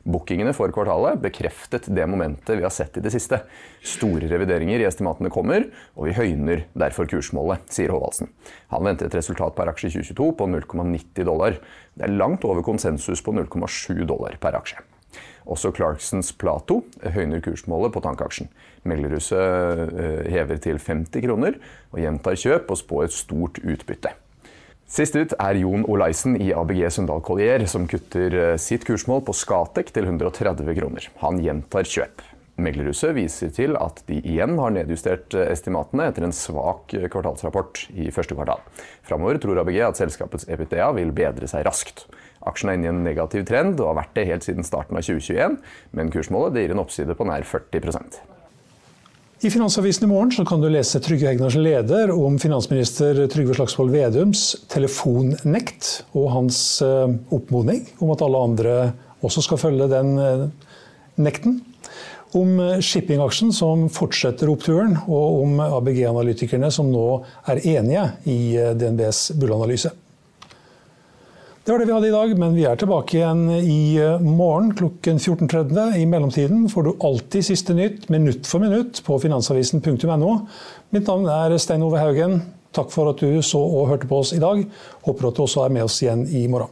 Bookingene 0.07 0.53
for 0.55 0.71
kvartalet 0.75 1.19
bekreftet 1.23 1.87
det 1.91 2.05
momentet 2.07 2.59
vi 2.59 2.63
har 2.63 2.71
sett 2.71 2.99
i 2.99 3.03
det 3.03 3.11
siste. 3.11 3.39
Store 3.83 4.27
revideringer 4.27 4.83
i 4.83 4.87
estimatene 4.87 5.31
kommer, 5.31 5.65
og 5.95 6.07
vi 6.07 6.15
høyner 6.15 6.65
derfor 6.79 7.07
kursmålet, 7.11 7.63
sier 7.71 7.91
Håvaldsen. 7.95 8.31
Han 8.71 8.87
venter 8.87 9.07
et 9.07 9.17
resultat 9.19 9.55
per 9.55 9.71
aksje 9.71 9.91
i 9.91 9.95
2022 9.95 10.29
på 10.39 10.51
0,90 10.51 11.27
dollar. 11.27 11.59
Det 11.95 12.07
er 12.07 12.15
langt 12.19 12.47
over 12.47 12.63
konsensus 12.67 13.23
på 13.23 13.35
0,7 13.35 14.03
dollar 14.07 14.39
per 14.43 14.59
aksje. 14.59 14.83
Også 15.47 15.71
Clarksons 15.75 16.33
Plato 16.35 16.81
høyner 17.15 17.43
kursmålet 17.43 17.95
på 17.95 18.03
tankaksjen. 18.03 18.51
Meglerhuset 18.87 19.97
eh, 19.97 20.29
hever 20.33 20.61
til 20.63 20.79
50 20.81 21.25
kroner 21.25 21.59
og 21.91 21.99
gjentar 22.01 22.39
kjøp 22.39 22.71
og 22.73 22.81
spår 22.81 23.07
et 23.07 23.17
stort 23.17 23.61
utbytte. 23.63 24.13
Sist 24.87 25.17
ut 25.19 25.33
er 25.35 25.57
Jon 25.59 25.83
Olaisen 25.91 26.37
i 26.39 26.53
ABG 26.55 26.85
Sundal 26.95 27.19
Collier, 27.27 27.65
som 27.67 27.89
kutter 27.91 28.31
eh, 28.31 28.55
sitt 28.61 28.87
kursmål 28.87 29.25
på 29.27 29.35
Skatek 29.35 29.91
til 29.91 30.07
130 30.07 30.77
kroner. 30.77 31.09
Han 31.19 31.41
gjentar 31.43 31.87
kjøp. 31.87 32.23
Meglerhuset 32.57 33.11
viser 33.13 33.51
til 33.53 33.75
at 33.77 33.99
de 34.07 34.17
igjen 34.17 34.55
har 34.57 34.71
nedjustert 34.73 35.35
eh, 35.35 35.51
estimatene 35.51 36.07
etter 36.07 36.23
en 36.25 36.33
svak 36.33 36.95
kvartalsrapport 37.11 37.83
i 37.99 38.07
første 38.15 38.37
kvartal. 38.37 38.63
Framover 39.05 39.41
tror 39.43 39.59
ABG 39.61 39.81
at 39.89 39.99
selskapets 39.99 40.47
EPTA 40.47 40.87
vil 40.95 41.11
bedre 41.19 41.51
seg 41.51 41.67
raskt. 41.67 42.07
Aksjen 42.47 42.71
er 42.71 42.79
inne 42.79 42.87
i 42.87 42.93
en 42.93 43.03
negativ 43.05 43.43
trend 43.49 43.77
og 43.81 43.91
har 43.91 43.99
vært 44.05 44.15
det 44.15 44.27
helt 44.31 44.47
siden 44.47 44.63
starten 44.63 44.95
av 44.95 45.03
2021, 45.03 45.59
men 45.99 46.15
kursmålet 46.15 46.63
gir 46.63 46.77
en 46.77 46.85
oppside 46.87 47.17
på 47.19 47.27
nær 47.27 47.43
40 47.43 48.36
i 49.41 49.49
Finansavisen 49.49 50.03
i 50.03 50.07
morgen 50.09 50.45
kan 50.45 50.61
du 50.61 50.65
lese 50.69 50.97
Trygve 50.99 51.27
Hegnars 51.29 51.53
leder 51.55 52.09
om 52.09 52.39
finansminister 52.41 53.19
Trygve 53.29 53.53
Slagsvold 53.53 53.91
Vedums 53.93 54.55
telefonnekt 54.73 55.89
og 56.17 56.31
hans 56.33 56.57
eh, 56.81 57.11
oppmodning 57.35 57.83
om 58.01 58.15
at 58.15 58.23
alle 58.25 58.41
andre 58.47 58.73
også 59.21 59.43
skal 59.45 59.61
følge 59.61 59.89
den 59.91 60.09
eh, 60.17 60.41
nekten. 61.21 61.59
Om 62.33 62.57
eh, 62.65 62.81
shippingaksjen 62.81 63.53
som 63.53 63.85
fortsetter 63.93 64.49
oppturen, 64.49 64.97
og 65.05 65.43
om 65.43 65.61
ABG-analytikerne 65.67 66.73
som 66.73 66.89
nå 66.89 67.05
er 67.45 67.61
enige 67.77 68.09
i 68.33 68.39
DNBs 68.73 69.35
bullanalyse. 69.37 69.93
Det 71.67 71.73
var 71.73 71.79
det 71.79 71.85
vi 71.85 71.91
hadde 71.91 72.07
i 72.07 72.11
dag, 72.11 72.29
men 72.39 72.53
vi 72.55 72.61
er 72.63 72.77
tilbake 72.79 73.17
igjen 73.17 73.41
i 73.51 73.97
eh, 73.99 74.21
morgen 74.23 74.69
klokken 74.71 75.17
14.30. 75.19 75.97
I 75.99 76.05
mellomtiden 76.07 76.61
får 76.71 76.85
du 76.85 77.03
alltid 77.03 77.43
siste 77.43 77.75
nytt 77.75 78.05
minutt 78.07 78.47
for 78.47 78.63
minutt 78.63 79.01
på 79.03 79.17
finansavisen.no. 79.19 80.31
Mitt 80.95 81.11
navn 81.11 81.27
er 81.27 81.57
Stein 81.59 81.83
Ove 81.83 81.99
Haugen. 81.99 82.39
Takk 82.71 82.87
for 82.95 83.11
at 83.11 83.19
du 83.19 83.43
så 83.43 83.59
og 83.59 83.89
hørte 83.91 84.07
på 84.07 84.21
oss 84.23 84.31
i 84.31 84.39
dag. 84.39 84.63
Håper 85.09 85.27
at 85.27 85.35
du 85.35 85.43
også 85.43 85.67
er 85.67 85.75
med 85.75 85.89
oss 85.89 85.99
igjen 86.05 86.23
i 86.31 86.47
morgen. 86.47 86.71